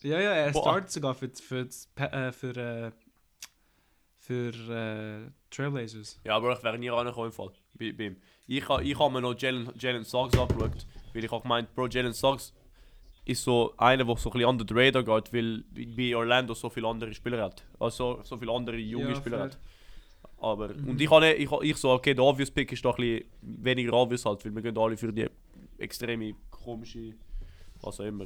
Ja, 0.02 0.20
ja, 0.20 0.32
er 0.32 0.52
Boah. 0.52 0.62
startet 0.64 0.92
sogar 0.92 1.14
für, 1.14 1.30
für, 1.30 1.68
äh, 1.98 2.32
für, 2.32 2.58
äh, 2.58 2.92
für 4.18 4.50
äh, 4.50 5.32
Trailblazers. 5.52 6.20
Ja, 6.24 6.36
aber 6.38 6.54
ich 6.54 6.64
wäre 6.64 6.78
nie 6.80 6.90
rangekommen 6.90 7.28
im 7.30 7.34
Fall. 7.34 7.52
Bei, 7.74 7.92
bei 7.92 8.04
ihm. 8.06 8.18
Ich 8.48 8.68
habe 8.68 8.84
ich 8.84 8.98
ha 8.98 9.10
mir 9.10 9.22
noch 9.22 9.36
Jalen, 9.40 9.70
Jalen 9.78 10.04
Suggs 10.04 10.38
angeschaut, 10.38 10.86
weil 11.14 11.24
ich 11.24 11.32
auch 11.32 11.42
gemeint, 11.44 11.74
Bro, 11.76 11.88
Jalen 11.88 12.14
Suggs 12.14 12.54
ist 13.32 13.44
so 13.44 13.74
einer, 13.78 14.04
der 14.06 14.18
so 14.18 14.30
ein 14.30 14.34
bisschen 14.34 14.50
under 14.50 14.66
the 14.68 14.74
radar 14.74 15.04
geht, 15.04 15.34
weil 15.34 15.64
bei 15.96 16.16
Orlando 16.16 16.54
so 16.54 16.70
viele 16.70 16.88
andere 16.88 17.14
Spieler 17.14 17.44
hat. 17.44 17.66
Also 17.80 18.20
so 18.24 18.38
viele 18.38 18.52
andere 18.52 18.78
junge 18.78 19.10
Ja, 19.10 19.16
Spieler 19.16 19.38
fair. 19.38 19.46
hat. 19.46 19.60
Aber, 20.40 20.70
Mhm. 20.74 20.90
Und 20.90 21.02
ich, 21.02 21.10
habe, 21.10 21.34
ich, 21.34 21.52
ich 21.52 21.78
so, 21.78 21.92
okay, 21.92 22.14
der 22.16 22.24
obvious 22.24 22.50
Pick 22.52 22.72
ist 22.72 22.84
doch 22.84 22.98
ein 22.98 23.06
bisschen 23.06 23.26
weniger 23.42 23.94
obvious 23.94 24.26
halt, 24.26 24.44
weil 24.44 24.56
wir 24.56 24.62
gehen 24.64 24.78
alle 24.78 24.98
für 24.98 25.14
die 25.14 25.28
extreme, 25.78 26.34
komische, 26.50 27.14
was 27.82 28.00
auch 28.00 28.06
immer. 28.06 28.26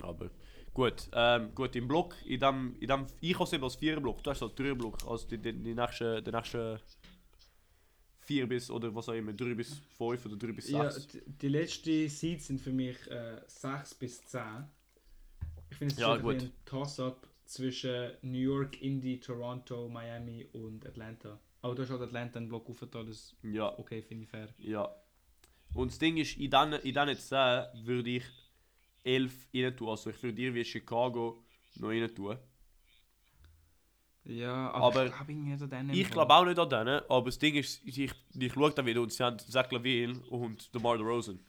Aber 0.00 0.30
gut, 0.72 1.08
ähm, 1.12 1.54
gut, 1.54 1.76
im 1.76 1.86
Block, 1.86 2.14
in 2.24 2.40
dem, 2.40 2.74
in 2.80 2.88
dem, 2.88 3.06
ich 3.20 3.34
habe 3.34 3.44
es 3.44 3.52
eben 3.52 3.64
als 3.64 3.76
Viererblock, 3.76 4.22
du 4.22 4.30
hast 4.30 4.42
als 4.42 4.54
Dreierblock, 4.54 4.96
also 5.06 5.26
die, 5.28 5.38
die, 5.38 5.52
die 5.52 5.74
nächsten, 5.74 6.24
die 6.24 6.30
nächsten 6.30 6.78
4 8.32 8.46
bis 8.48 8.70
oder 8.70 8.94
was 8.94 9.08
auch 9.08 9.14
immer, 9.14 9.32
3 9.32 9.54
bis 9.54 9.78
5 9.96 10.26
oder 10.26 10.36
3 10.36 10.52
bis 10.52 10.70
6. 10.70 10.78
Ja, 10.78 10.88
die, 10.90 11.22
die 11.26 11.48
letzten 11.48 12.08
Seeds 12.08 12.46
sind 12.48 12.60
für 12.60 12.72
mich 12.72 12.96
äh, 13.10 13.40
6 13.46 13.94
bis 13.94 14.24
10. 14.26 14.64
Ich 15.70 15.76
finde 15.76 15.94
es 15.94 16.00
Ja, 16.00 16.14
so 16.14 16.20
gut. 16.22 16.36
ein 16.42 16.52
Toss-up 16.64 17.28
zwischen 17.46 18.12
New 18.22 18.38
York, 18.38 18.80
Indy, 18.82 19.18
Toronto, 19.20 19.88
Miami 19.88 20.46
und 20.52 20.86
Atlanta. 20.86 21.38
Aber 21.62 21.74
du 21.74 21.82
hast 21.82 21.90
halt 21.90 22.02
Atlanta 22.02 22.38
einen 22.38 22.48
Block 22.48 22.68
aufgetan, 22.68 23.06
das 23.06 23.34
Ja, 23.42 23.78
okay, 23.78 24.02
finde 24.02 24.24
ich 24.24 24.30
fair. 24.30 24.48
ja. 24.58 24.88
Und 25.74 25.92
das 25.92 25.98
Ding 25.98 26.16
ist, 26.18 26.36
in 26.38 26.50
diesen 26.50 26.72
in 26.74 26.94
diesen 26.94 27.16
10 27.18 27.86
würde 27.86 28.10
ich 28.10 28.24
11 29.04 29.48
rein 29.54 29.76
tun. 29.76 29.88
Also 29.90 30.10
ich 30.10 30.22
würde 30.22 30.34
dir 30.36 30.54
wie 30.54 30.64
Chicago 30.64 31.44
noch 31.76 31.88
rein 31.90 32.14
tun. 32.14 32.38
Ja, 34.24 34.70
aber, 34.70 34.86
Aber 34.86 35.06
ich 35.06 35.12
glaube 36.10 36.12
glaube 36.12 36.34
auch 36.34 36.44
nicht 36.44 36.58
an 36.58 36.68
denen, 36.68 37.00
aber 37.08 37.24
das 37.26 37.38
Ding 37.38 37.56
ist, 37.56 37.82
ich, 37.84 37.98
ich 37.98 38.52
schaue 38.52 38.70
da 38.70 38.86
wieder 38.86 39.00
und 39.02 39.12
sie 39.12 39.22
haben 39.24 39.38
Zach 39.38 39.70
Lavine 39.72 40.18
und 40.30 40.72
DeMar 40.74 40.96
DeRozan. 40.96 41.40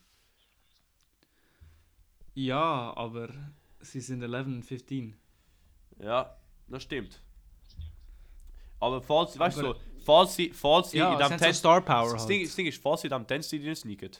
Ja, 2.33 2.93
aber 2.95 3.29
sie 3.79 4.01
sind 4.01 4.23
11 4.23 4.47
und 4.47 4.63
15. 4.63 5.15
Ja, 5.99 6.35
das 6.67 6.83
stimmt. 6.83 7.21
Aber 8.79 9.01
falls, 9.01 9.37
weißt 9.37 9.57
du, 9.57 9.61
so, 9.61 9.75
falls 10.03 10.35
sie, 10.35 10.49
falls 10.51 10.91
sie 10.91 10.97
Ja, 10.97 11.13
in 11.13 11.19
dem 11.19 11.37
so 11.37 11.45
Test... 11.45 11.59
Star 11.59 11.79
Power 11.81 12.13
das, 12.13 12.25
Ding, 12.25 12.39
halt. 12.39 12.47
das 12.49 12.55
Ding 12.55 12.65
ist, 12.67 12.81
falls 12.81 13.01
sie 13.01 13.07
in 13.07 13.11
dem 13.11 13.27
10 13.27 13.41
Seed 13.43 13.77
sneaken, 13.77 14.11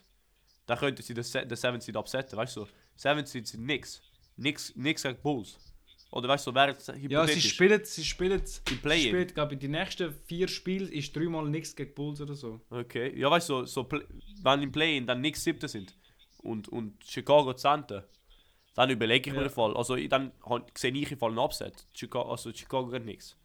dann 0.68 0.78
könnten 0.78 1.02
sie 1.02 1.14
den, 1.14 1.24
Se- 1.24 1.46
den 1.46 1.58
7 1.58 1.82
Seed 1.82 1.98
upsetten, 1.98 2.38
weißt 2.38 2.56
du. 2.56 2.62
So, 2.66 2.68
7 2.96 3.26
Seed 3.26 3.48
sind 3.48 3.66
nix. 3.66 4.02
Nix, 4.38 4.74
nix 4.76 5.04
gegen 5.04 5.20
Bulls. 5.22 5.58
Oder 6.14 6.28
weißt 6.30 6.46
du, 6.46 6.52
so, 6.52 6.56
wäre 6.56 6.72
es 6.78 6.92
Ja, 7.10 7.26
sie 7.26 7.42
spielen, 7.42 7.84
sie 7.84 8.06
spielen, 8.06 8.40
sie 8.46 8.76
Play-In. 8.76 9.08
spielen, 9.08 9.28
glaube 9.30 9.54
ich, 9.56 9.60
die 9.60 9.68
nächsten 9.68 10.14
vier 10.28 10.48
Spiele 10.48 10.86
ist 10.92 11.16
dreimal 11.16 11.50
nichts 11.50 11.76
gegen 11.76 11.92
Bulls 11.96 12.22
oder 12.22 12.36
so. 12.36 12.62
Okay, 12.70 13.18
ja 13.20 13.32
weißt 13.32 13.50
du, 13.50 13.66
so, 13.66 13.82
so, 13.84 13.90
wenn 14.44 14.62
im 14.62 14.72
Play-In 14.72 15.08
dann 15.08 15.22
nix 15.22 15.44
7 15.44 15.68
sind 15.68 15.96
und, 16.44 16.70
und 16.70 17.04
Chicago 17.04 17.54
10. 17.54 17.86
Dann 18.76 18.90
überlege 18.92 19.30
ich 19.30 19.34
mir 19.36 19.42
Ja. 19.42 19.48
den 19.48 19.54
Fall. 19.54 19.76
Also 19.76 19.96
ich- 19.96 20.08
dann 20.10 20.32
sehe 20.76 20.92
ich 20.94 21.12
im 21.12 21.18
Fall 21.18 21.30
einen 21.30 21.40
Upset. 21.40 21.88
Chicago, 21.96 22.30
also 22.32 22.52
Chicago 22.54 22.90
geht 22.90 23.06
nichts. 23.06 23.36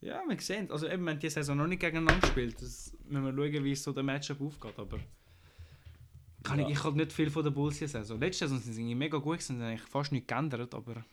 Ja, 0.00 0.22
wir 0.26 0.40
sehen 0.40 0.70
Also 0.70 0.88
eben, 0.88 1.04
wir 1.04 1.12
haben 1.12 1.20
die 1.20 1.28
Saison 1.30 1.56
noch 1.56 1.66
nicht 1.68 1.80
gegeneinander 1.80 2.20
gespielt. 2.20 2.56
Das 2.60 2.92
müssen 3.04 3.24
wir 3.24 3.32
schauen, 3.52 3.64
wie 3.64 3.74
so 3.76 3.92
der 3.92 4.02
Matchup 4.02 4.40
aufgeht. 4.40 4.78
Aber 4.78 4.98
kann 6.42 6.58
Ja. 6.60 6.66
ich, 6.66 6.72
ich 6.72 6.84
habe 6.84 6.96
nicht 6.96 7.12
viel 7.12 7.30
von 7.30 7.42
der 7.44 7.50
Bulls 7.50 7.78
Saison. 7.78 8.18
Letzte 8.20 8.46
Saison 8.48 8.58
sind 8.62 8.72
sie 8.74 8.94
mega 8.94 9.18
gut, 9.18 9.40
sind 9.42 9.60
eigentlich 9.62 9.82
fast 9.88 10.12
nichts 10.12 10.26
geändert. 10.28 10.74
Aber 10.74 11.04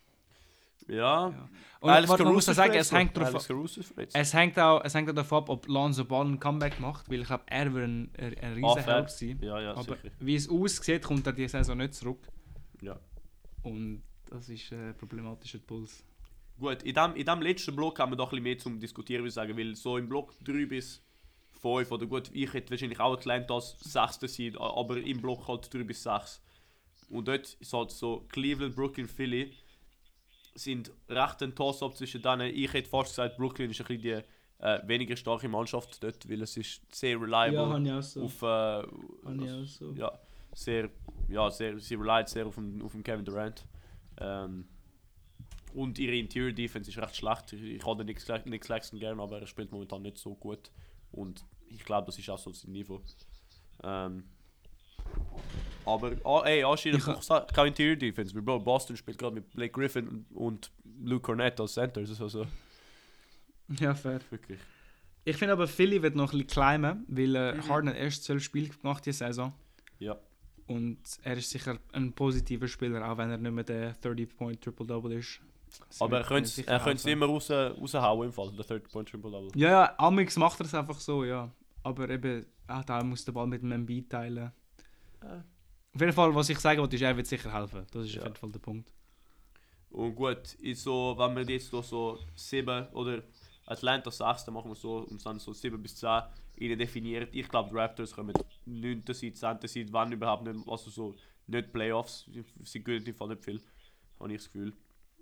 Ja. 0.87 1.29
Ja. 1.29 1.49
und 1.81 1.89
Alex 1.89 2.17
man 2.17 2.33
muss 2.33 2.45
sagen, 2.45 2.73
es 2.75 2.91
hängt 2.91 3.13
verletzt. 3.13 4.15
es 4.15 4.33
hängt 4.33 4.57
auch, 4.57 4.81
es 4.83 4.93
hängt 4.93 5.09
auch 5.09 5.13
davon 5.15 5.39
ab, 5.39 5.49
ob 5.49 5.67
Lonzo 5.67 6.05
Ball 6.05 6.25
ein 6.25 6.39
Comeback 6.39 6.79
macht, 6.79 7.09
weil 7.11 7.21
ich 7.21 7.27
glaube, 7.27 7.43
er 7.47 7.73
wird 7.73 7.83
ein, 7.85 8.11
ein, 8.17 8.37
ein 8.39 8.63
Ah, 8.63 8.71
riesen 8.73 8.83
fair. 8.83 8.95
Help 8.95 9.09
sein. 9.09 9.39
Ja, 9.41 9.59
ja, 9.59 9.71
Aber 9.71 9.83
sicher. 9.95 10.09
wie 10.19 10.35
es 10.35 10.49
aussieht, 10.49 11.03
kommt 11.03 11.27
er 11.27 11.33
diese 11.33 11.49
Saison 11.49 11.77
nicht 11.77 11.93
zurück. 11.93 12.19
Ja. 12.81 12.97
Und 13.63 14.01
das 14.29 14.47
ist 14.49 14.71
äh, 14.71 14.93
problematisch 14.93 15.51
für 15.51 15.57
die 15.59 15.65
Bulls. 15.65 16.03
Gut, 16.59 16.83
in 16.83 16.93
dem, 16.95 17.15
in 17.15 17.25
dem 17.25 17.41
letzten 17.41 17.75
Block 17.75 17.99
haben 17.99 18.11
wir 18.13 18.15
doch 18.15 18.27
ein 18.27 18.29
bisschen 18.31 18.43
mehr 18.43 18.57
zum 18.57 18.79
Diskutieren, 18.79 19.21
würde 19.21 19.27
ich 19.29 19.33
sagen, 19.33 19.57
weil 19.57 19.75
so 19.75 19.97
im 19.97 20.07
Block 20.07 20.33
3 20.43 20.65
bis 20.65 21.03
5, 21.61 21.91
oder 21.91 22.05
gut, 22.05 22.29
ich 22.33 22.53
hätte 22.53 22.71
wahrscheinlich 22.71 22.99
auch 22.99 23.13
Atlanta 23.13 23.55
als 23.55 23.77
6. 23.79 24.19
sein, 24.21 24.57
aber 24.57 24.97
im 24.97 25.21
Block 25.21 25.47
halt 25.47 25.73
3 25.73 25.83
bis 25.83 26.03
6. 26.03 26.41
Und 27.09 27.27
dort 27.27 27.53
ist 27.53 27.73
halt 27.73 27.91
so 27.91 28.25
Cleveland, 28.29 28.75
Brooklyn, 28.75 29.07
Philly 29.07 29.53
sind 30.55 30.91
recht 31.07 31.41
ein 31.43 31.55
Toss-up 31.55 31.95
zwischen 31.95 32.21
denen. 32.21 32.53
Ich 32.53 32.73
hätte 32.73 32.89
fast 32.89 33.11
gesagt, 33.11 33.37
Brooklyn 33.37 33.69
ist 33.69 33.79
ein 33.81 33.87
bisschen 33.87 34.01
die 34.01 34.63
äh, 34.63 34.87
weniger 34.87 35.15
starke 35.15 35.47
Mannschaft 35.47 36.03
dort, 36.03 36.27
weil 36.29 36.41
es 36.41 36.57
ist 36.57 36.81
sehr 36.93 37.19
reliable 37.19 37.61
auch 37.61 38.01
so. 38.01 38.23
auf... 38.23 38.41
Äh, 38.41 39.65
so. 39.65 39.93
ja, 39.93 40.11
sehr, 40.53 40.89
ja, 41.29 41.49
sehr, 41.51 41.79
sie 41.79 41.95
relied 41.95 42.27
sehr 42.27 42.47
auf 42.47 42.55
den, 42.55 42.81
auf 42.81 42.91
den 42.91 43.03
Kevin 43.03 43.23
Durant. 43.23 43.65
Ähm, 44.19 44.65
und 45.73 45.99
ihre 45.99 46.15
Interior 46.15 46.51
Defense 46.51 46.89
ist 46.89 46.97
recht 46.97 47.15
schlecht. 47.15 47.53
Ich, 47.53 47.61
ich 47.61 47.85
hatte 47.85 48.03
Nick 48.03 48.61
Claxton 48.61 48.99
gern, 48.99 49.19
aber 49.19 49.39
er 49.39 49.47
spielt 49.47 49.71
momentan 49.71 50.01
nicht 50.01 50.17
so 50.17 50.33
gut. 50.33 50.71
Und 51.17 51.43
ich 51.69 51.83
glaube, 51.83 52.05
das 52.05 52.17
ist 52.19 52.29
auch 52.29 52.37
so 52.37 52.51
sein 52.53 52.71
Niveau. 52.71 53.01
Ähm, 53.83 54.23
aber 55.85 56.11
ah, 56.25 56.43
ey, 56.45 56.63
anscheinend 56.63 57.03
keine 57.53 57.67
Interior 57.69 57.95
Defense. 57.95 58.35
Weil 58.35 58.41
Bro, 58.41 58.59
Boston 58.59 58.97
spielt 58.97 59.17
gerade 59.17 59.35
mit 59.35 59.49
Blake 59.51 59.71
Griffin 59.71 60.25
und, 60.33 60.71
Luke 61.01 61.21
Cornett 61.21 61.59
als 61.59 61.73
Center. 61.73 62.01
Das 62.01 62.09
ist 62.09 62.21
also 62.21 62.45
Ja, 63.79 63.93
fair. 63.93 64.19
wirklich. 64.29 64.59
Ich 65.25 65.35
finde 65.37 65.53
aber, 65.53 65.67
Philly 65.67 66.01
wird 66.01 66.15
noch 66.15 66.31
ein 66.33 66.39
bisschen 66.39 66.47
climben, 66.47 67.05
weil 67.07 67.35
äh, 67.35 67.53
Mhm. 67.55 67.67
Harden 67.69 67.89
hat 67.89 67.97
erst 67.97 68.23
12 68.23 68.43
Spiele 68.43 68.69
gemacht 68.69 69.05
diese 69.05 69.19
Saison. 69.19 69.53
Ja. 69.99 70.17
Und 70.67 70.99
er 71.23 71.37
ist 71.37 71.49
sicher 71.49 71.77
ein 71.93 72.13
positiver 72.13 72.67
Spieler, 72.67 73.09
auch 73.09 73.17
wenn 73.17 73.29
er 73.29 73.37
nicht 73.37 73.51
mehr 73.51 73.63
der 73.63 73.95
30-Point-Triple-Double 74.01 75.13
ist. 75.13 75.39
Aber 75.99 76.17
er 76.19 76.23
könnte 76.23 76.49
es 76.49 77.05
nicht 77.05 77.17
mehr 77.17 77.27
raus, 77.27 77.49
raushauen 77.51 78.27
im 78.27 78.33
Fall, 78.33 78.51
der 78.53 78.65
Third 78.65 78.89
Point 78.91 79.09
Triple 79.09 79.31
Double. 79.31 79.51
Ja, 79.55 79.69
ja, 79.69 79.95
Amix 79.97 80.35
macht 80.37 80.59
er 80.59 80.65
es 80.65 80.73
einfach 80.73 80.99
so, 80.99 81.23
ja. 81.23 81.51
Aber 81.83 82.09
eben, 82.09 82.45
auch 82.67 82.83
da 82.83 83.03
muss 83.03 83.23
der 83.25 83.31
Ball 83.31 83.47
mit 83.47 83.61
dem 83.61 83.71
Embiid 83.71 84.09
teilen. 84.09 84.51
Ja. 85.23 85.43
Auf 85.93 86.01
jeden 86.01 86.13
Fall, 86.13 86.33
was 86.35 86.49
ich 86.49 86.59
sagen 86.59 86.79
wollte, 86.81 86.95
ist, 86.95 87.01
er 87.01 87.15
wird 87.17 87.27
sicher 87.27 87.51
helfen. 87.51 87.85
Das 87.91 88.05
ist 88.05 88.13
Ja. 88.15 88.21
auf 88.21 88.27
jeden 88.27 88.35
Fall 88.37 88.51
der 88.51 88.59
Punkt. 88.59 88.93
Und 89.89 90.15
gut, 90.15 90.53
ist 90.55 90.83
so, 90.83 91.15
wenn 91.17 91.35
wir 91.35 91.43
jetzt 91.53 91.69
hier 91.69 91.81
so 91.81 92.19
7 92.35 92.87
oder 92.89 93.23
Atlanta 93.65 94.11
6, 94.11 94.45
dann 94.45 94.53
machen 94.53 94.69
wir 94.69 94.75
so 94.75 94.97
und 94.99 95.25
dann 95.25 95.39
so 95.39 95.53
7 95.53 95.81
bis 95.81 95.95
10 95.95 96.21
ihnen 96.57 96.77
definiert. 96.77 97.33
Ich 97.33 97.47
glaube, 97.47 97.69
die 97.69 97.75
Raptors 97.77 98.13
kommen 98.13 98.33
9. 98.65 99.03
Seed, 99.11 99.37
10. 99.37 99.57
Seed, 99.63 99.93
wenn 99.93 100.11
überhaupt 100.11 100.43
nicht, 100.43 100.67
also 100.67 100.89
so 100.89 101.15
nicht 101.47 101.71
Playoffs. 101.71 102.29
Sie 102.63 102.83
gewinnen 102.83 103.05
im 103.07 103.15
Fall 103.15 103.29
nicht 103.29 103.43
viel, 103.43 103.61
habe 104.19 104.33
ich 104.33 104.39
das 104.39 104.51
Gefühl. 104.51 104.73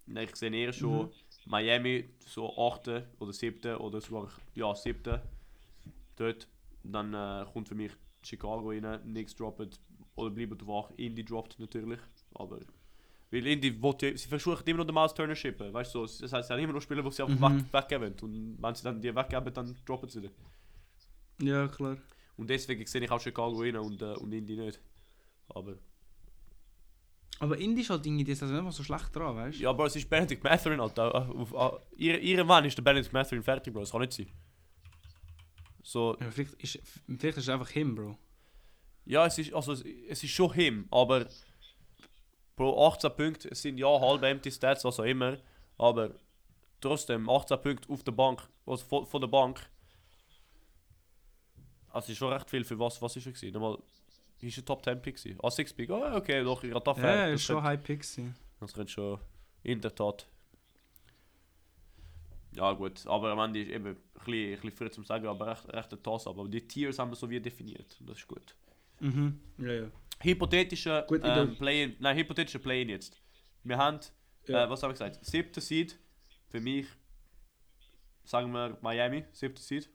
Ich 0.08 0.36
sehe 0.36 0.52
eher 0.54 0.72
schon 0.74 1.06
Mhm. 1.08 1.12
Miami 1.48 2.10
so 2.20 2.56
8. 2.58 3.04
oder 3.20 3.34
7. 3.34 3.76
oder 3.78 4.02
sogar 4.02 4.30
ja, 4.54 4.74
7. 4.74 5.20
Dort. 6.16 6.48
Dann 6.84 7.14
äh, 7.14 7.46
kommt 7.52 7.68
für 7.68 7.76
mich 7.76 7.92
Chicago 8.22 8.70
rein, 8.70 9.02
Knicks 9.04 9.36
droppen 9.36 9.70
oder 10.16 10.30
bleiben 10.30 10.58
wach. 10.68 10.92
Indy 10.98 11.24
droppt 11.26 11.60
natürlich, 11.60 12.00
aber 12.36 12.60
weil 13.32 13.48
Indy 13.48 13.82
will 13.82 13.96
ja, 14.02 14.16
sie 14.16 14.28
versuchen 14.28 14.64
immer 14.68 14.78
noch 14.80 14.86
den 14.86 14.94
Miles 14.96 15.14
Turner 15.14 15.36
shippen, 15.36 15.74
weißt 15.74 15.94
du, 15.96 16.02
das 16.06 16.32
heißt, 16.32 16.48
sie 16.48 16.54
haben 16.54 16.62
immer 16.62 16.74
noch 16.74 16.82
Spieler, 16.82 17.02
die 17.04 17.12
sie 17.12 17.24
einfach 17.24 17.50
Mhm. 17.50 17.66
weg, 17.74 17.74
weggeben 17.90 18.14
und 18.22 18.58
wenn 18.62 18.76
sie 18.76 18.84
dann 18.84 19.02
die 19.02 19.14
weggeben, 19.16 19.52
dann 19.54 19.76
droppen 19.86 20.08
sie 20.10 20.22
die. 20.22 20.30
Ja, 21.46 21.68
klar. 21.68 21.98
Und 22.38 22.50
deswegen 22.50 22.86
sehe 22.86 23.04
ich 23.04 23.12
auch 23.12 23.20
Chicago 23.20 23.60
rein 23.62 23.76
und, 23.78 24.02
äh, 24.02 24.14
und 24.14 24.32
Indy 24.32 24.56
nicht. 24.58 24.80
Aber, 25.50 25.76
Aber 27.40 27.58
Indy 27.58 27.82
ist 27.82 27.90
halt 27.90 28.06
irgendwie 28.06 28.24
die 28.24 28.34
Saison 28.36 28.58
immer 28.58 28.72
so 28.72 28.82
schlecht 28.84 29.14
dran, 29.16 29.36
weißt 29.36 29.60
du? 29.60 29.64
ja, 29.64 29.70
aber 29.70 29.86
es 29.88 29.96
ist 29.96 30.10
Benedict 30.10 30.44
Mathurin 30.44 30.80
halt, 30.82 30.98
äh, 30.98 31.02
auf, 31.02 31.54
auf, 31.54 31.82
ihre, 31.98 32.18
ihre 32.18 32.44
Mann 32.46 32.64
ist 32.66 32.78
der 32.78 32.84
Benedict 32.84 33.12
Mathurin 33.12 33.44
fertig, 33.44 33.74
Bro, 33.74 33.82
das 33.82 33.92
kann 33.92 34.02
nicht 34.02 34.14
sein. 34.14 34.28
So, 35.84 36.18
Ja, 36.20 36.32
vielleicht, 36.32 36.54
ist, 36.56 36.80
vielleicht 37.06 37.38
ist 37.38 37.44
es 37.44 37.50
einfach 37.50 37.70
him, 37.70 37.94
Bro. 37.96 38.18
Ja, 39.06 39.26
es 39.26 39.38
ist, 39.38 39.54
also, 39.54 39.74
es- 39.74 39.84
es 40.10 40.24
ist 40.24 40.32
schon 40.32 40.54
him, 40.54 40.88
aber 40.92 41.28
Bro, 42.56 42.88
18 42.88 43.12
Punkte, 43.16 43.54
sind 43.54 43.78
ja 43.78 43.88
halbe 44.00 44.28
empty 44.30 44.50
Stats, 44.50 44.86
was 44.86 45.00
auch 45.00 45.04
immer, 45.04 45.38
aber 45.78 46.16
trotzdem 46.80 47.30
18 47.30 47.62
Punkte 47.62 47.90
auf 47.92 48.02
der 48.04 48.14
Bank, 48.14 48.48
also 48.66 48.86
von, 48.86 49.06
von 49.06 49.20
der 49.22 49.28
Bank. 49.28 49.70
Also 51.90 52.12
ist 52.12 52.18
schon 52.18 52.32
recht 52.34 52.50
viel 52.50 52.64
für 52.64 52.78
was, 52.80 53.02
was 53.02 53.16
ist 53.16 53.26
er 53.26 53.32
gewesen? 53.34 53.54
Nochmal, 53.54 53.78
ist 54.42 54.58
er 54.58 54.66
Top 54.66 54.84
10 54.84 55.02
Pick 55.02 55.16
gewesen? 55.18 55.40
Ah, 55.42 55.50
6 55.50 55.74
Pick, 55.74 55.90
oh, 55.90 56.04
okay, 56.16 56.44
doch, 56.44 56.64
ich 56.64 56.72
Ja, 56.74 56.94
fair. 56.94 57.16
ja, 57.16 57.28
ist 57.34 57.44
schon 57.44 57.62
High 57.64 57.82
Pixie. 57.82 58.32
das 58.60 58.74
könnte 58.74 58.92
schon 58.92 59.20
in 59.64 59.82
der 59.82 59.94
Tat. 59.96 60.28
Ja 62.56 62.72
gut, 62.72 63.06
aber 63.08 63.32
am 63.32 63.40
Ende 63.40 63.62
ist 63.62 63.70
eben 63.70 63.88
ein 63.88 63.96
bisschen, 64.14 64.34
ein 64.34 64.52
bisschen 64.62 64.72
früh 64.72 64.90
zum 64.90 65.04
sagen, 65.04 65.28
aber 65.28 65.48
recht, 65.48 65.68
recht 65.74 65.92
ein 65.94 66.02
Toss, 66.04 66.26
aber 66.28 66.48
die 66.48 66.66
Tiers 66.66 66.98
haben 67.00 67.12
wir 67.12 67.16
so 67.16 67.30
wie 67.30 67.40
definiert, 67.42 67.98
das 68.02 68.18
ist 68.18 68.28
gut. 68.28 68.56
Mhm. 69.02 69.40
Ja, 69.58 69.72
ja. 69.74 69.88
Hypothetische 70.22 71.06
ähm, 71.22 71.56
Play-in, 71.58 71.96
nein, 72.00 72.16
hypothetische 72.18 72.60
Play-in 72.60 72.88
jetzt. 72.90 73.22
Wir 73.64 73.78
haben, 73.78 74.00
Ja. 74.48 74.64
äh, 74.66 74.70
was 74.70 74.82
habe 74.84 74.94
ich 74.94 75.00
gesagt? 75.00 75.26
Siebter 75.26 75.60
Seed, 75.60 75.98
für 76.48 76.62
mich, 76.62 76.88
sagen 78.24 78.52
wir 78.54 78.78
Miami, 78.82 79.26
siebter 79.34 79.62
Seed. 79.62 79.90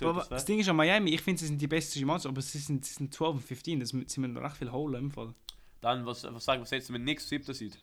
Aber 0.00 0.22
ist 0.22 0.28
das? 0.28 0.44
Ding 0.44 0.58
ist 0.60 0.68
an 0.68 0.76
Miami, 0.76 1.10
ich 1.14 1.20
finde, 1.20 1.40
sie 1.40 1.46
sind 1.46 1.60
die 1.60 1.66
beste 1.66 2.04
Mannschaft, 2.04 2.26
aber 2.26 2.42
sie 2.42 2.58
sind, 2.58 2.84
sie 2.84 2.94
sind 2.94 3.14
12 3.14 3.36
und 3.36 3.42
15, 3.42 3.80
das 3.80 3.88
sind 3.90 4.16
wir 4.16 4.28
noch 4.28 4.42
recht 4.42 4.56
viel 4.56 4.70
holen 4.70 5.04
im 5.04 5.10
Fall. 5.10 5.34
Dann, 5.80 6.04
was, 6.04 6.24
was 6.24 6.44
sagen 6.44 6.62
wir, 6.62 6.66
setzen 6.66 6.92
wir 6.92 6.98
nichts 6.98 7.28
siebter 7.28 7.54
Seed? 7.54 7.78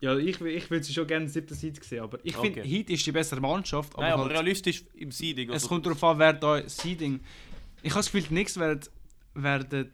Ja, 0.00 0.16
ich, 0.16 0.40
ich 0.40 0.70
würde 0.70 0.84
sie 0.84 0.92
schon 0.92 1.06
gerne 1.06 1.28
siebter 1.28 1.54
Seite 1.54 1.82
sehen, 1.82 2.02
aber 2.02 2.18
ich 2.22 2.36
finde, 2.36 2.60
Okay. 2.60 2.68
Heat 2.68 2.90
ist 2.90 3.06
die 3.06 3.12
bessere 3.12 3.40
Mannschaft, 3.40 3.94
aber, 3.94 4.02
Nein, 4.02 4.12
aber 4.12 4.22
halt, 4.24 4.32
realistisch 4.32 4.84
im 4.94 5.10
Seeding. 5.10 5.48
es 5.48 5.54
also- 5.54 5.68
kommt 5.68 5.86
darauf 5.86 6.02
an, 6.04 6.18
wer 6.18 6.32
da 6.32 6.68
Seeding... 6.68 7.20
Ich 7.82 7.90
habe 7.92 8.00
das 8.00 8.10
Gefühl, 8.10 8.34
nichts 8.34 8.58
werden, 8.58 8.80
werden 9.34 9.92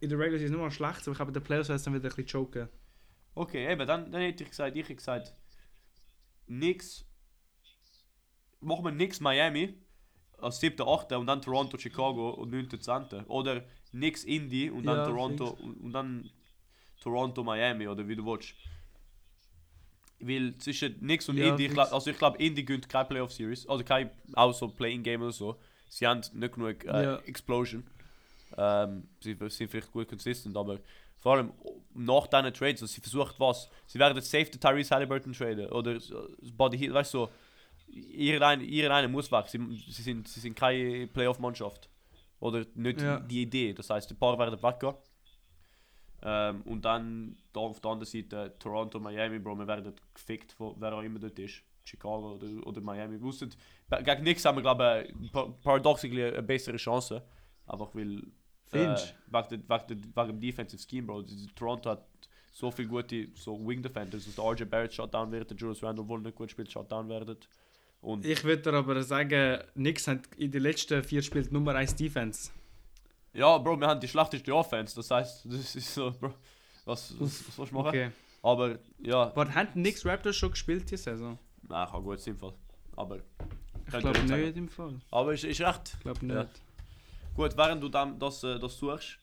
in 0.00 0.08
der 0.08 0.18
Regular 0.18 0.38
Season 0.38 0.56
nur 0.56 0.66
mal 0.66 0.70
schlecht, 0.70 1.06
aber 1.06 1.12
ich 1.12 1.20
in 1.28 1.32
den 1.32 1.42
Playoffs 1.42 1.68
wird 1.68 1.76
es 1.78 1.84
dann 1.84 1.94
wieder 1.94 2.10
ein 2.10 2.14
bisschen 2.14 2.26
choken. 2.26 2.68
Okay, 3.34 3.72
eben, 3.72 3.86
dann, 3.86 4.10
dann 4.10 4.20
hätte 4.20 4.44
ich 4.44 4.50
gesagt, 4.50 4.76
ich 4.76 4.82
hätte 4.82 4.96
gesagt, 4.96 5.32
nix 6.46 7.04
machen 8.62 8.84
wir 8.84 8.92
nix 8.92 9.20
Miami 9.20 9.74
als 10.38 10.58
7., 10.60 10.80
8. 10.86 11.12
und 11.12 11.26
dann 11.26 11.40
Toronto, 11.40 11.78
Chicago 11.78 12.30
und 12.30 12.50
9., 12.50 12.68
10. 12.80 13.24
Oder 13.26 13.62
nix 13.92 14.24
Indy 14.24 14.70
und 14.70 14.84
dann 14.86 14.98
Ja, 14.98 15.04
Toronto 15.06 15.50
und, 15.50 15.76
und 15.80 15.92
dann 15.92 16.30
Toronto, 17.00 17.44
Miami 17.44 17.86
oder 17.86 18.06
wie 18.08 18.16
du 18.16 18.24
willst. 18.24 18.54
Weil 20.20 20.56
zwischen 20.58 20.96
nix 21.00 21.28
und 21.28 21.36
Ja, 21.36 21.48
Indy, 21.48 21.66
ich 21.66 21.72
glaub, 21.72 21.92
also 21.92 22.10
ich 22.10 22.18
glaube 22.18 22.38
Indy 22.38 22.62
gönnt 22.62 22.88
keine 22.88 23.06
Playoff 23.06 23.32
Series, 23.32 23.66
also 23.68 23.82
kein 23.84 24.10
auch 24.34 24.52
so 24.52 24.68
Playing 24.68 25.02
Game 25.02 25.20
oder 25.22 25.32
so. 25.32 25.56
Sie 25.88 26.06
haben 26.06 26.20
nicht 26.32 26.54
genug 26.54 26.84
äh, 26.84 27.04
Ja. 27.04 27.16
Explosion. 27.26 27.84
Ähm, 28.56 29.08
sie 29.20 29.36
sind 29.48 29.70
vielleicht 29.70 29.90
gut 29.92 30.08
consistent, 30.08 30.56
aber 30.56 30.78
vor 31.18 31.36
allem 31.36 31.52
nach 31.94 32.26
diesen 32.28 32.52
Trades, 32.54 32.82
also 32.82 32.86
sie 32.86 33.00
versucht 33.00 33.38
was. 33.38 33.68
Sie 33.86 33.98
werden 33.98 34.16
jetzt 34.16 34.30
safe 34.30 34.44
den 34.46 34.60
Tyrese 34.60 34.94
Halliburton 34.94 35.32
traden 35.32 35.66
oder 35.70 35.98
so- 36.00 36.28
Buddy 36.56 36.78
Hield, 36.78 36.94
weißt 36.94 37.14
du 37.14 37.18
so. 37.18 37.30
Irgendeiner 37.92 38.62
irgendeiner 38.62 39.08
muss 39.08 39.30
weg. 39.30 39.46
Sie, 39.48 39.58
sie, 39.88 40.02
sind, 40.02 40.26
sie 40.28 40.40
sind 40.40 40.54
keine 40.56 41.06
Playoff-Mannschaft. 41.08 41.88
Oder 42.40 42.64
nicht 42.74 43.00
Ja. 43.02 43.20
die 43.20 43.42
Idee. 43.42 43.72
Das 43.74 43.90
heißt, 43.90 44.10
ein 44.10 44.18
paar 44.18 44.38
werden 44.38 44.60
weggehen. 44.62 44.94
Ähm, 46.24 46.62
und 46.62 46.84
dann 46.84 47.36
da 47.52 47.60
auf 47.60 47.80
der 47.80 47.90
anderen 47.90 48.10
Seite 48.10 48.54
Toronto, 48.58 49.00
Miami, 49.00 49.38
Bro, 49.40 49.56
wir 49.58 49.66
werden 49.66 49.92
gefickt, 50.14 50.52
von 50.52 50.74
wer 50.78 50.92
auch 50.94 51.02
immer 51.02 51.18
dort 51.18 51.38
ist. 51.38 51.62
Chicago 51.84 52.34
oder, 52.36 52.64
oder 52.66 52.80
Miami. 52.80 53.14
Wir 53.14 53.22
wussten, 53.22 53.50
gegen 54.04 54.22
nichts 54.22 54.44
haben 54.44 54.56
wir, 54.58 54.62
glaube 54.62 55.08
ich, 55.20 55.32
pa- 55.32 55.48
paradoxically 55.62 56.24
eine 56.24 56.42
bessere 56.42 56.76
Chance. 56.76 57.22
Einfach 57.66 57.92
weil. 57.94 58.18
Äh, 58.18 58.22
Findest 58.78 59.14
wegen, 59.26 59.48
der, 59.68 59.78
wegen, 59.88 60.02
der, 60.14 60.24
wegen 60.24 60.28
dem 60.28 60.40
Defensive 60.40 60.82
Scheme, 60.88 61.06
Bro. 61.08 61.24
Toronto 61.56 61.90
hat 61.90 62.06
so 62.52 62.70
viele 62.70 62.88
gute 62.88 63.28
so 63.34 63.58
Wing 63.66 63.82
Defenders, 63.82 64.24
dass 64.24 64.34
der 64.36 64.44
RJ 64.44 64.64
Barrett 64.64 64.94
Shutdown 64.94 65.30
wird, 65.32 65.50
der 65.50 65.56
Julius 65.56 65.82
Randle, 65.82 66.06
wohl 66.06 66.20
nicht 66.20 66.36
gut 66.36 66.50
spielt, 66.50 66.70
Shutdown 66.70 67.08
werden. 67.08 67.36
Und 68.02 68.26
Ich 68.26 68.42
würde 68.44 68.62
dir 68.62 68.74
aber 68.76 69.02
sagen, 69.02 69.58
Nix 69.74 70.06
hat 70.08 70.20
in 70.36 70.50
den 70.50 70.62
letzten 70.62 71.02
vier 71.02 71.22
Spielen 71.22 71.48
Nummer 71.50 71.74
1 71.76 71.94
Defense. 71.94 72.50
ja, 73.32 73.56
Bro, 73.58 73.78
wir 73.80 73.86
haben 73.86 74.00
die 74.00 74.08
schlechteste 74.08 74.54
Offense. 74.54 74.94
Das 74.96 75.10
heißt, 75.10 75.46
das 75.50 75.74
ist 75.76 75.94
so, 75.94 76.10
Bro. 76.10 76.34
Was, 76.84 77.14
was, 77.20 77.44
was 77.48 77.58
willst 77.58 77.72
du 77.72 77.76
machen? 77.76 77.86
Okay. 77.88 78.10
Aber 78.42 78.78
ja, 79.00 79.22
Aber 79.22 79.54
haben 79.54 79.68
Nix 79.80 80.04
Raptors 80.04 80.34
schon 80.36 80.50
gespielt 80.50 80.90
diese 80.90 81.04
Saison? 81.04 81.38
nein, 81.68 81.88
kann 81.88 82.02
gut 82.02 82.20
sein. 82.20 82.36
Fall. 82.36 82.54
Aber, 82.96 83.18
Ich 83.86 83.90
glaube 83.98 84.18
nicht 84.20 84.28
nicht 84.30 84.56
im 84.56 84.68
Fall. 84.68 85.00
aber 85.12 85.32
ist, 85.32 85.44
ist 85.44 85.60
recht. 85.60 85.92
Ich 85.94 86.00
glaube 86.00 86.26
nicht. 86.26 86.34
Ja. 86.36 86.48
Gut, 87.36 87.56
während 87.56 87.82
du 87.82 87.88
dann 87.88 88.18
das, 88.18 88.42
äh, 88.42 88.58
das 88.58 88.76
suchst. 88.76 89.18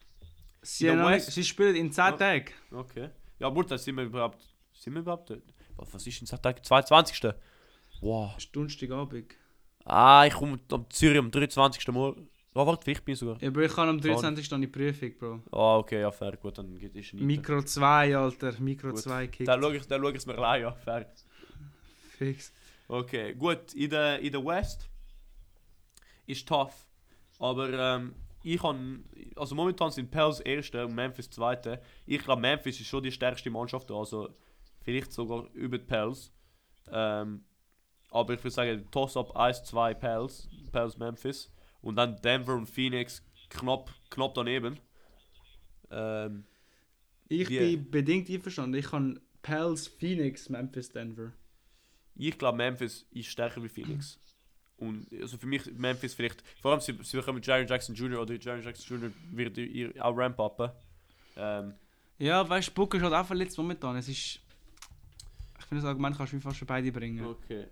Sie, 0.61 0.87
In 0.87 1.03
West- 1.03 1.31
sie 1.31 1.43
spielen 1.43 1.75
in 1.75 1.91
10 1.91 2.03
Ja. 2.05 2.11
Tagen. 2.13 2.45
Okay. 2.71 3.09
Ja, 3.39 3.49
Bruder, 3.49 3.77
sind 3.77 3.97
wir 3.97 4.05
überhaupt. 4.05 4.41
Sind 4.73 4.93
wir 4.93 5.01
überhaupt? 5.01 5.33
Was 5.75 6.07
ist 6.07 6.19
denn 6.21 6.25
Sonntag? 6.27 6.65
22. 6.65 7.33
Wow. 8.01 8.37
Ist 8.37 8.55
Donnerstagabend. 8.55 9.35
Ah, 9.85 10.25
ich 10.25 10.33
komme 10.33 10.59
am 10.71 10.89
Zürich 10.89 11.17
am 11.17 11.31
23. 11.31 11.87
Morgen. 11.89 12.29
Oh, 12.55 12.65
warte, 12.65 12.83
vielleicht 12.83 13.05
bin 13.05 13.13
ich 13.13 13.19
sogar. 13.19 13.41
Ja, 13.41 13.49
aber 13.49 13.61
ich 13.61 13.71
kann 13.71 13.87
am 13.89 14.01
23. 14.01 14.49
dann 14.49 14.61
die 14.61 14.67
Prüfung, 14.67 15.13
Bro. 15.17 15.43
Ah, 15.51 15.77
okay, 15.77 16.01
ja, 16.01 16.11
fair. 16.11 16.35
Gut, 16.37 16.57
dann 16.57 16.77
geht 16.77 16.95
es 16.95 17.13
nicht. 17.13 17.23
Mikro 17.23 17.61
2, 17.61 18.17
Alter. 18.17 18.53
Mikro 18.59 18.89
Gut. 18.89 18.99
2 18.99 19.27
Kick. 19.27 19.45
Dann 19.45 19.61
schaue 19.61 19.75
ich 19.77 19.85
dann 19.85 20.01
schau 20.01 20.09
ich's 20.09 20.25
mir 20.25 20.37
allein 20.37 20.65
an. 20.65 20.75
Fair. 20.75 21.11
Fix. 22.17 22.51
Okay, 22.87 23.33
gut. 23.35 23.73
In 23.75 23.89
der, 23.91 24.19
in 24.19 24.31
der 24.31 24.43
West 24.43 24.89
ist 26.25 26.47
tough. 26.47 26.73
Aber 27.37 27.71
ähm, 27.71 28.15
ich 28.43 28.59
kann. 28.59 29.05
Also 29.35 29.55
momentan 29.55 29.91
sind 29.91 30.09
Pels 30.11 30.39
Erste 30.39 30.85
und 30.85 30.95
Memphis 30.95 31.29
Zweite. 31.29 31.81
Ich 32.05 32.23
glaube, 32.23 32.41
Memphis 32.41 32.79
ist 32.79 32.87
schon 32.87 33.03
die 33.03 33.11
stärkste 33.11 33.49
Mannschaft. 33.49 33.89
da, 33.89 33.95
Also 33.95 34.29
vielleicht 34.81 35.11
sogar 35.13 35.47
über 35.53 35.77
die 35.77 35.85
Pels. 35.85 36.31
Ähm, 36.91 37.43
aber 38.11 38.33
ich 38.33 38.39
würde 38.39 38.51
sagen, 38.51 38.87
Toss-Up 38.91 39.35
1-2 39.35 39.93
Pels, 39.95 40.49
Pels 40.71 40.97
Memphis. 40.97 41.51
Und 41.81 41.95
dann 41.95 42.15
Denver 42.21 42.55
und 42.55 42.67
Phoenix 42.67 43.23
knapp, 43.49 43.89
knapp 44.09 44.33
daneben. 44.33 44.77
Ähm, 45.91 46.43
Ich 47.31 47.47
Die- 47.47 47.59
bin 47.77 47.91
bedingt 47.91 48.29
einverstanden. 48.29 48.73
Ich 48.79 48.87
kann 48.89 49.19
Pels, 49.43 49.87
Phoenix, 49.87 50.49
Memphis, 50.49 50.89
Denver. 50.89 51.31
ich 52.15 52.37
glaube, 52.37 52.57
Memphis 52.57 53.05
ist 53.11 53.27
stärker 53.27 53.63
wie 53.63 53.69
Phoenix. 53.69 54.19
Und 54.77 55.07
also 55.21 55.37
für 55.37 55.45
mich 55.45 55.65
Memphis 55.77 56.13
vielleicht, 56.13 56.43
vor 56.61 56.71
allem 56.71 56.81
sie, 56.81 56.97
sie 57.03 57.17
bekommen 57.17 57.41
Jaron 57.43 57.67
Jackson 57.67 57.93
Jr. 57.95 58.21
oder 58.21 58.33
Jaron 58.35 58.63
Jackson 58.63 58.97
Jr. 58.99 59.11
wird 59.31 59.57
ihr 59.57 59.93
auch 60.03 60.15
ramp 60.17 60.39
up. 60.39 60.81
Ähm, 61.37 61.73
Ja, 62.17 62.47
weißt 62.49 62.69
du, 62.69 62.73
Booker 62.73 62.97
ist 62.97 63.03
halt 63.03 63.13
auch 63.13 63.25
verletzt 63.25 63.57
momentan. 63.57 63.95
Es 63.97 64.07
ist. 64.09 64.39
Ich 65.59 65.65
finde, 65.65 65.81
das 65.83 65.85
Argument 65.85 66.17
kannst 66.17 66.33
du 66.33 66.37
wie 66.37 66.41
fast 66.41 66.57
für 66.57 66.65
beide 66.65 66.91
bringen. 66.91 67.23
okay. 67.25 67.67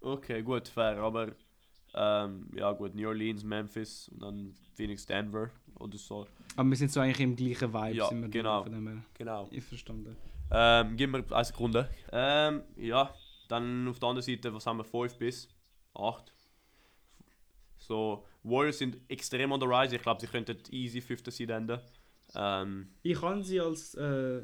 Okay, 0.00 0.42
gut, 0.42 0.68
fair, 0.68 0.98
aber 0.98 1.32
ähm, 1.94 2.48
ja 2.54 2.72
gut, 2.72 2.94
New 2.94 3.08
Orleans, 3.08 3.42
Memphis 3.44 4.08
und 4.08 4.22
dann 4.22 4.54
Phoenix, 4.74 5.04
Denver 5.06 5.50
oder 5.78 5.98
so. 5.98 6.26
Aber 6.56 6.68
wir 6.68 6.76
sind 6.76 6.90
so 6.92 7.00
eigentlich 7.00 7.20
im 7.20 7.34
gleichen 7.36 7.72
Vibe. 7.72 7.96
Ja, 7.96 8.08
sind 8.08 8.22
wir 8.22 8.28
genau. 8.28 8.62
Von 8.62 8.72
dem 8.72 8.86
her. 8.88 9.02
Genau. 9.14 9.48
Ich 9.50 9.64
verstanden. 9.64 10.16
Ähm, 10.50 10.96
gib 10.96 11.10
mir 11.10 11.24
eine 11.30 11.44
Sekunde. 11.44 11.90
Ähm, 12.12 12.62
ja, 12.76 13.14
dann 13.48 13.88
auf 13.88 13.98
der 13.98 14.08
anderen 14.08 14.24
Seite, 14.24 14.52
was 14.54 14.66
haben 14.66 14.78
wir? 14.78 14.84
5 14.84 15.16
bis 15.18 15.48
8. 15.94 16.32
So, 17.78 18.24
Warriors 18.42 18.78
sind 18.78 18.98
extrem 19.08 19.52
on 19.52 19.60
the 19.60 19.66
rise. 19.66 19.96
Ich 19.96 20.02
glaube, 20.02 20.20
sie 20.20 20.26
könnten 20.26 20.56
easy 20.70 21.00
5. 21.00 21.22
Seed 21.30 21.50
enden. 21.50 21.80
Ähm, 22.34 22.88
Ich 23.02 23.18
kann 23.20 23.42
sie 23.42 23.60
als 23.60 23.94
äh, 23.94 24.42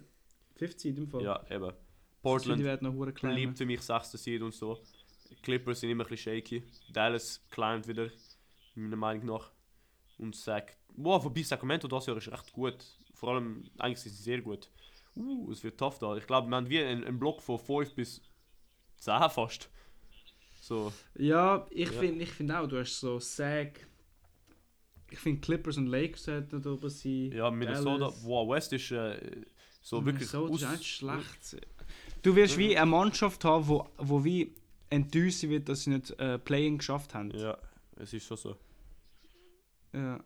50 0.57 0.97
im 0.97 1.09
Fall. 1.09 1.23
ja, 1.23 1.45
eben. 1.51 1.71
Die 1.71 2.23
Portland 2.23 2.63
beliebt 3.21 3.59
für 3.59 3.67
mich 3.67 3.83
6. 3.83 4.13
Seed 4.13 4.41
und 4.41 4.55
so. 4.55 4.79
Clippers 5.43 5.81
sind 5.81 5.91
immer 5.91 6.05
ein 6.05 6.09
bisschen 6.11 6.35
shaky. 6.35 6.63
Dallas 6.93 7.45
climbed 7.51 7.89
wieder, 7.89 8.11
meiner 8.75 8.97
Meinung 8.97 9.27
nach. 9.27 9.51
Und 10.19 10.37
Sac. 10.37 10.77
Wow, 10.97 11.25
wobei 11.25 11.43
Sacramento 11.43 11.89
das 11.89 12.07
Jahr 12.07 12.17
ist 12.17 12.31
recht 12.31 12.53
gut. 12.53 12.77
Vor 13.15 13.35
allem, 13.35 13.69
eigentlich 13.79 14.01
sind 14.01 14.13
sie 14.13 14.23
sehr 14.23 14.41
gut. 14.41 14.71
Uh, 15.17 15.51
es 15.51 15.63
wird 15.63 15.79
tough 15.79 15.99
da. 15.99 16.17
Ich 16.17 16.27
glaube, 16.27 16.49
wir 16.49 16.57
haben 16.57 16.69
wie 16.69 16.81
einen, 16.81 17.19
Block 17.19 17.43
von 17.43 17.59
5 17.59 17.95
bis 17.95 18.21
10 18.99 19.31
fast. 19.31 19.71
So, 20.61 20.93
Ja, 21.15 21.67
ich 21.71 21.91
Ja. 21.91 22.01
finde 22.01 22.25
ich 22.25 22.31
find 22.31 22.51
auch, 22.53 22.67
du 22.67 22.79
hast 22.79 22.99
so 22.99 23.19
Sack. 23.21 23.87
Ich 25.11 25.19
finde 25.19 25.41
Clippers 25.41 25.77
und 25.77 25.87
Lakers 25.87 26.25
sollten 26.25 26.63
da 26.63 26.71
oben 26.71 26.89
sein. 26.89 27.33
ja, 27.33 27.51
Minnesota. 27.51 27.99
Dallas. 27.99 28.25
Wow, 28.25 28.51
West 28.51 28.73
ist 28.73 28.91
äh, 28.91 29.45
so 29.83 30.05
wirklich. 30.05 30.33
Minnesota 30.33 30.73
ist 30.75 30.87
schlecht. 30.87 31.67
Du 32.23 32.35
wirst 32.35 32.57
wie 32.57 32.77
eine 32.77 32.91
Mannschaft 32.91 33.45
haben, 33.45 33.69
wo, 33.69 33.89
wo 33.99 34.25
wie 34.25 34.55
enttäuscht 34.95 35.43
wird, 35.45 35.69
dass 35.69 35.83
sie 35.85 35.91
nicht 35.91 36.11
äh, 36.19 36.39
Playing 36.39 36.79
geschafft 36.79 37.15
haben. 37.15 37.31
Ja, 37.33 37.57
es 37.97 38.13
ist 38.13 38.27
schon 38.27 38.37
so. 38.37 38.57
Ja. 39.93 40.19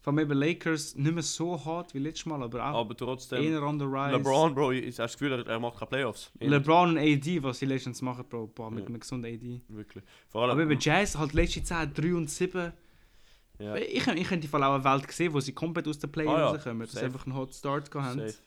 Vor 0.00 0.12
allem 0.12 0.30
Lakers 0.32 0.96
nicht 0.96 1.14
mehr 1.14 1.22
so 1.22 1.64
hart 1.64 1.94
wie 1.94 2.00
letztes 2.00 2.26
Mal, 2.26 2.42
aber 2.42 2.58
auch 2.72 2.80
Aber 2.80 2.96
trotzdem, 2.96 3.40
eher 3.40 3.62
on 3.62 3.78
the 3.78 3.84
rise. 3.84 4.16
LeBron, 4.16 4.52
Bro, 4.52 4.72
ich 4.72 4.84
habe 4.86 4.96
das 4.96 5.12
Gefühl, 5.12 5.32
er, 5.46 5.60
macht 5.60 5.78
keine 5.78 5.88
Playoffs. 5.90 6.32
LeBron 6.40 6.90
und 6.90 6.98
AD, 6.98 7.42
was 7.44 7.60
sie 7.60 7.66
letztens 7.66 8.02
machen, 8.02 8.24
Bro, 8.28 8.48
boah, 8.48 8.68
mit 8.70 8.80
Ja. 8.80 8.86
einem 8.88 8.98
gesunden 8.98 9.32
AD. 9.32 9.60
Wirklich. 9.68 10.02
Vor 10.28 10.42
allem. 10.42 10.50
Aber 10.52 10.62
eben 10.62 10.78
Jazz 10.80 11.16
halt 11.16 11.34
letzte 11.34 11.62
Zeit 11.62 11.96
3 11.96 12.14
und 12.16 12.28
7. 12.28 12.72
ja, 13.60 13.76
Ich, 13.76 14.04
ich 14.08 14.30
in 14.32 14.40
Fall 14.48 14.64
auch 14.64 14.74
eine 14.74 14.82
Welt 14.84 15.06
gesehen, 15.06 15.32
wo 15.32 15.38
sie 15.38 15.52
komplett 15.52 15.86
aus 15.86 16.00
der 16.00 16.08
Play 16.08 16.26
Ah 16.26 16.36
ja, 16.38 16.46
rauskommen. 16.48 16.80
Dass 16.80 16.92
sie 16.92 17.00
einfach 17.04 17.24
einen 17.24 17.36
Hot 17.36 17.54
Start 17.54 17.88
gehabt 17.88 18.08
haben. 18.08 18.18
safe. 18.28 18.38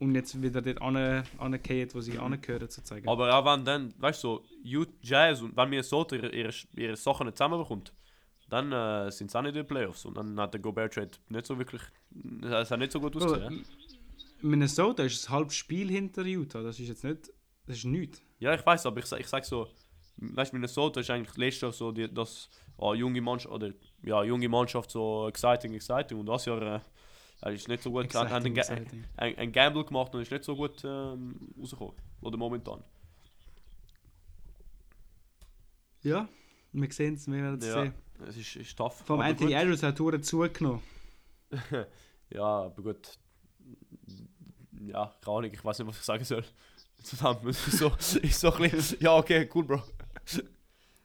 Und 0.00 0.14
jetzt 0.14 0.40
wieder 0.40 0.62
dort 0.62 0.80
angehört, 0.80 1.94
wo 1.94 2.00
sie 2.00 2.18
angehören, 2.18 2.68
sozusagen. 2.68 3.08
Aber 3.08 3.34
auch 3.34 3.44
wenn 3.44 3.64
dann, 3.64 3.94
weißt 3.98 4.22
du, 4.22 4.44
so, 4.64 4.86
Jazz 5.02 5.40
und 5.40 5.56
wenn 5.56 5.68
Minnesota 5.68 6.14
ihre, 6.14 6.28
ihre, 6.28 6.52
ihre 6.76 6.96
Sachen 6.96 7.26
nicht 7.26 7.36
zusammenbekommt, 7.36 7.92
dann 8.48 8.72
äh, 8.72 9.10
sind 9.10 9.30
sie 9.30 9.38
auch 9.38 9.42
nicht 9.42 9.56
in 9.56 9.62
den 9.62 9.66
Playoffs. 9.66 10.04
Und 10.04 10.16
dann 10.16 10.38
hat 10.38 10.54
der 10.54 10.60
Gobert 10.60 10.94
Trade 10.94 11.10
nicht 11.28 11.46
so 11.46 11.58
wirklich, 11.58 11.82
es 12.42 12.70
hat 12.70 12.78
nicht 12.78 12.92
so 12.92 13.00
gut 13.00 13.16
ausgesehen. 13.16 13.64
Minnesota 14.40 15.02
ist 15.02 15.28
ein 15.28 15.32
halbes 15.32 15.54
Spiel 15.54 15.90
hinter 15.90 16.22
Utah. 16.22 16.62
Das 16.62 16.78
ist 16.78 16.88
jetzt 16.88 17.04
nicht. 17.04 17.30
Das 17.66 17.76
ist 17.76 17.84
nichts. 17.84 18.22
Ja, 18.38 18.54
ich 18.54 18.64
weiß, 18.64 18.86
aber 18.86 19.00
ich, 19.00 19.12
ich 19.12 19.26
sag 19.26 19.44
so, 19.44 19.68
weißt 20.16 20.52
du, 20.52 20.56
Minnesota 20.56 21.00
ist 21.00 21.10
eigentlich 21.10 21.36
letztes 21.36 21.62
Jahr 21.62 21.72
so, 21.72 21.92
die, 21.92 22.12
das 22.12 22.48
ah, 22.78 22.94
junge 22.94 23.20
Mannschaft, 23.20 23.52
oder 23.52 23.72
ja, 24.02 24.22
junge 24.24 24.48
Mannschaft 24.48 24.90
so 24.90 25.28
exciting, 25.28 25.74
exciting. 25.74 26.18
Und 26.18 26.26
das 26.26 26.46
Jahr 26.46 26.62
äh, 26.62 26.80
er 27.40 27.52
ist 27.52 27.68
nicht 27.68 27.82
so 27.82 27.90
gut, 27.90 28.12
hat 28.14 28.30
hat 28.30 28.44
ein, 28.44 28.54
Ga- 28.54 28.60
Exciting, 28.62 28.82
exciting. 28.84 29.04
ein, 29.16 29.38
ein 29.38 29.52
Gamble 29.52 29.84
gemacht 29.84 30.14
und 30.14 30.22
ist 30.22 30.30
nicht 30.32 30.44
so 30.44 30.56
gut 30.56 30.82
ähm, 30.84 31.38
rausgekommen. 31.60 31.94
Oder 32.20 32.36
momentan. 32.36 32.82
Ja, 36.02 36.28
wir 36.72 36.92
sehen 36.92 37.14
es, 37.14 37.26
wir 37.26 37.42
werden 37.42 37.58
es 37.60 37.66
Ja. 37.66 37.82
sehen. 37.82 37.94
Es 38.26 38.36
ist, 38.36 38.56
ist 38.56 38.76
tough. 38.76 38.96
Vom 39.04 39.20
aber 39.20 39.28
Anthony. 39.30 39.52
Edwards 39.52 39.82
hat 39.82 39.96
Touren 39.96 40.22
zugenommen. 40.22 40.82
Ja, 42.30 42.44
aber 42.64 42.82
gut. 42.82 43.18
Ja, 44.82 45.14
keine 45.22 45.36
Ahnung, 45.38 45.50
ich 45.50 45.64
weiß 45.64 45.78
nicht, 45.78 45.88
was 45.88 45.96
ich 45.98 46.02
sagen 46.04 46.24
soll. 46.24 46.44
Zusammen 47.02 47.48
ist 47.48 47.64
so, 47.72 47.88
ist 48.20 48.38
so 48.40 48.52
ein 48.52 48.70
bisschen, 48.70 48.98
ja, 49.00 49.16
okay, 49.16 49.48
cool, 49.54 49.64
Bro. 49.64 49.82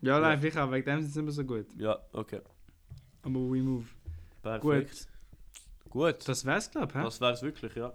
Ja, 0.01 0.19
nein, 0.19 0.37
vielleicht 0.41 0.57
auch. 0.57 0.69
Wegen 0.69 0.85
dem 0.85 1.01
sind 1.01 1.11
sie 1.13 1.19
immer 1.21 1.31
so 1.31 1.45
gut. 1.45 1.67
Ja, 1.77 1.97
okay. 2.11 2.41
Aber 3.21 3.35
we 3.35 3.61
move. 3.61 3.85
Perfekt. 4.41 4.63
Gut. 4.91 5.07
Gut. 5.93 6.27
Das 6.27 6.43
wär's, 6.43 6.71
glaub 6.71 6.93
ich. 6.95 7.01
Das 7.01 7.21
wäre 7.21 7.33
es 7.33 7.43
wirklich, 7.43 7.75
ja. 7.75 7.93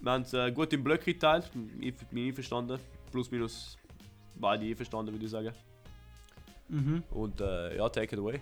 Wir 0.00 0.12
haben 0.12 0.22
es 0.22 0.32
äh, 0.32 0.52
gut 0.52 0.72
im 0.72 0.84
Blöcke 0.84 1.12
geteilt. 1.12 1.50
Ich 1.80 1.94
bin 1.96 2.28
einverstanden. 2.28 2.78
Plus, 3.10 3.30
minus 3.30 3.76
beide 4.36 4.64
einverstanden, 4.64 5.12
würde 5.12 5.24
ich 5.24 5.30
sagen. 5.30 5.52
Mhm. 6.68 7.02
Und 7.10 7.40
äh, 7.40 7.76
ja, 7.76 7.88
take 7.88 8.14
it 8.14 8.20
away. 8.20 8.40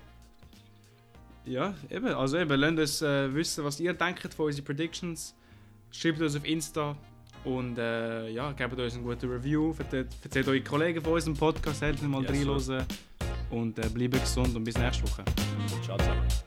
Ja, 1.46 1.74
eben. 1.88 2.08
Also 2.08 2.36
eben, 2.36 2.60
lasst 2.60 2.78
uns 2.78 3.02
äh, 3.02 3.34
wissen, 3.34 3.64
was 3.64 3.80
ihr 3.80 3.94
denkt 3.94 4.34
von 4.34 4.46
unseren 4.46 4.64
Predictions. 4.66 5.34
Schreibt 5.90 6.20
uns 6.20 6.36
auf 6.36 6.44
Insta 6.44 6.94
und 7.44 7.78
äh, 7.78 8.28
ja, 8.30 8.52
gebt 8.52 8.78
uns 8.78 8.94
einen 8.94 9.04
guten 9.04 9.30
Review. 9.30 9.74
Erzählt, 9.78 10.08
erzählt 10.22 10.48
eure 10.48 10.60
Kollegen 10.60 11.00
von 11.00 11.14
unserem 11.14 11.36
Podcast, 11.36 11.80
helft 11.80 12.02
mal 12.02 12.22
Yes, 12.22 12.30
reinhören. 12.30 12.86
Und 13.50 13.78
äh, 13.78 13.88
bleibt 13.88 14.20
gesund 14.20 14.54
und 14.54 14.64
bis 14.64 14.76
nächste 14.76 15.04
Woche. 15.04 15.24
Ciao 15.82 15.96
zusammen. 15.96 16.41